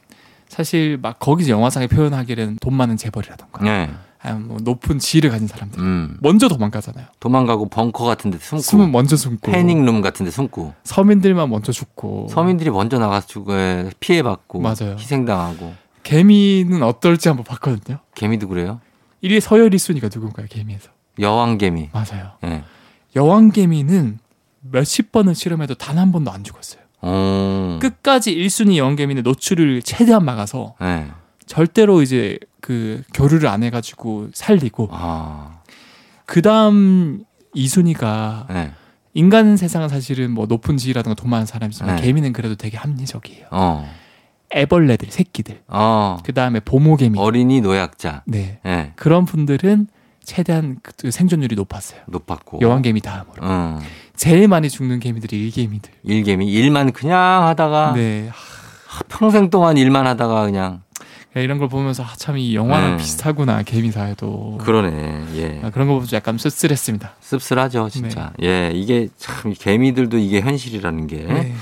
사실 0.48 0.98
막 1.00 1.18
거기서 1.18 1.50
영화상에 1.50 1.86
표현하기에는 1.86 2.56
돈 2.60 2.74
많은 2.74 2.96
재벌이라든가 2.96 3.62
네. 3.64 3.90
아니면 4.22 4.48
뭐 4.48 4.58
높은 4.60 4.98
지위를 4.98 5.30
가진 5.30 5.46
사람들 5.46 5.80
음. 5.80 6.16
먼저 6.20 6.48
도망가잖아요. 6.48 7.06
도망가고 7.20 7.68
벙커 7.70 8.04
같은 8.04 8.30
데 8.30 8.38
숨고 8.38 8.62
숨은 8.62 8.92
먼저 8.92 9.16
숨고 9.16 9.50
패닉룸 9.50 10.02
같은 10.02 10.24
데 10.24 10.30
숨고 10.30 10.74
서민들만 10.84 11.48
먼저 11.48 11.72
죽고 11.72 12.28
서민들이 12.30 12.70
먼저 12.70 12.98
나가서 12.98 13.26
죽어 13.26 13.54
피해받고 13.98 14.60
맞아요. 14.60 14.96
희생당하고 14.98 15.72
개미는 16.02 16.82
어떨지 16.82 17.28
한번 17.28 17.44
봤거든요. 17.44 17.98
개미도 18.14 18.48
그래요? 18.48 18.80
1위 19.22 19.40
서열 19.40 19.70
1순위가 19.70 20.10
누군가요? 20.14 20.46
개미에서. 20.50 20.90
여왕개미. 21.18 21.90
맞아요. 21.92 22.32
예. 22.44 22.62
여왕개미는 23.16 24.18
몇십 24.60 25.12
번을 25.12 25.34
실험해도 25.34 25.74
단 25.74 25.98
한 25.98 26.12
번도 26.12 26.30
안 26.30 26.44
죽었어요. 26.44 26.80
어. 27.02 27.78
끝까지 27.80 28.34
1순위 28.34 28.76
여왕개미는 28.76 29.22
노출을 29.22 29.82
최대한 29.82 30.24
막아서 30.24 30.74
예. 30.82 31.06
절대로 31.50 32.00
이제 32.00 32.38
그 32.60 33.02
교류를 33.12 33.48
안 33.48 33.64
해가지고 33.64 34.28
살리고 34.32 34.88
아. 34.92 35.58
그 36.24 36.42
다음 36.42 37.24
2순위가 37.56 38.48
예. 38.54 38.72
인간 39.14 39.56
세상은 39.56 39.88
사실은 39.88 40.30
뭐 40.30 40.46
높은 40.46 40.76
지위라든가 40.76 41.20
돈 41.20 41.28
많은 41.28 41.46
사람이지만 41.46 41.96
네. 41.96 42.02
개미는 42.02 42.32
그래도 42.32 42.54
되게 42.54 42.76
합리적이에요. 42.76 43.46
어. 43.50 43.84
애벌레들, 44.54 45.10
새끼들. 45.10 45.62
어. 45.66 46.18
그 46.24 46.32
다음에 46.32 46.60
보모개미. 46.60 47.18
어린이 47.18 47.60
노약자. 47.60 48.22
네. 48.26 48.60
예. 48.64 48.92
그런 48.94 49.24
분들은 49.24 49.88
최대한 50.22 50.78
그 50.84 51.10
생존율이 51.10 51.56
높았어요. 51.56 52.00
높았고. 52.06 52.60
여왕개미 52.60 53.00
다음으로. 53.00 53.42
어. 53.42 53.80
제일 54.14 54.46
많이 54.46 54.70
죽는 54.70 55.00
개미들이 55.00 55.46
일개미들. 55.46 55.90
일개미 56.04 56.46
일만 56.46 56.92
그냥 56.92 57.48
하다가 57.48 57.94
네. 57.96 58.30
평생 59.08 59.50
동안 59.50 59.76
일만 59.76 60.06
하다가 60.06 60.44
그냥 60.44 60.82
이런 61.36 61.58
걸 61.58 61.68
보면서 61.68 62.02
아, 62.02 62.08
참 62.16 62.36
이 62.36 62.54
영화랑 62.56 62.92
네. 62.92 62.96
비슷하구나 62.96 63.62
개미 63.62 63.90
사회도. 63.92 64.58
그러네. 64.60 65.24
예. 65.36 65.60
아, 65.62 65.70
그런 65.70 65.86
거 65.86 65.94
보면서 65.94 66.16
약간 66.16 66.36
씁쓸했습니다. 66.38 67.12
씁쓸하죠, 67.20 67.88
진짜. 67.88 68.32
예, 68.42 68.70
이게 68.74 69.08
참 69.16 69.54
개미들도 69.56 70.18
이게 70.18 70.40
현실이라는 70.40 71.06
게. 71.06 71.16
네. 71.18 71.54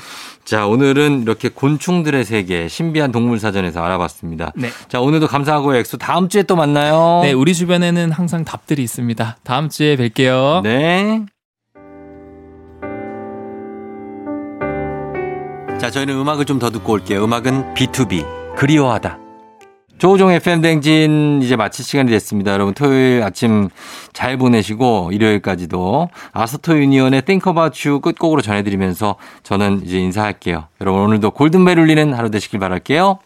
자, 0.44 0.66
오늘은 0.66 1.20
이렇게 1.22 1.50
곤충들의 1.50 2.24
세계 2.24 2.68
신비한 2.68 3.12
동물 3.12 3.38
사전에서 3.38 3.82
알아봤습니다. 3.82 4.52
네. 4.56 4.70
자, 4.88 5.00
오늘도 5.00 5.26
감사하고 5.26 5.74
엑소 5.74 5.98
다음 5.98 6.30
주에 6.30 6.42
또 6.44 6.56
만나요. 6.56 7.20
네, 7.22 7.32
우리 7.32 7.52
주변에는 7.54 8.10
항상 8.12 8.44
답들이 8.46 8.82
있습니다. 8.82 9.36
다음 9.42 9.68
주에 9.68 9.96
뵐게요. 9.96 10.62
네. 10.62 11.26
자, 15.78 15.90
저희는 15.90 16.14
음악을 16.18 16.44
좀 16.46 16.58
더 16.58 16.70
듣고 16.70 16.94
올게요. 16.94 17.22
음악은 17.22 17.74
B2B 17.74 18.56
그리워하다. 18.56 19.18
조우종 19.98 20.30
FM 20.30 20.62
대행진 20.62 21.40
이제 21.42 21.56
마칠 21.56 21.84
시간이 21.84 22.10
됐습니다. 22.10 22.52
여러분 22.52 22.72
토요일 22.72 23.22
아침 23.24 23.68
잘 24.12 24.36
보내시고 24.36 25.10
일요일까지도 25.12 26.08
아스토 26.32 26.78
유니언의 26.78 27.22
Think 27.22 27.50
About 27.50 27.88
You 27.88 28.00
끝곡으로 28.00 28.40
전해드리면서 28.40 29.16
저는 29.42 29.82
이제 29.84 29.98
인사할게요. 29.98 30.66
여러분 30.80 31.02
오늘도 31.02 31.32
골든벨 31.32 31.78
울리는 31.78 32.12
하루 32.14 32.30
되시길 32.30 32.60
바랄게요. 32.60 33.18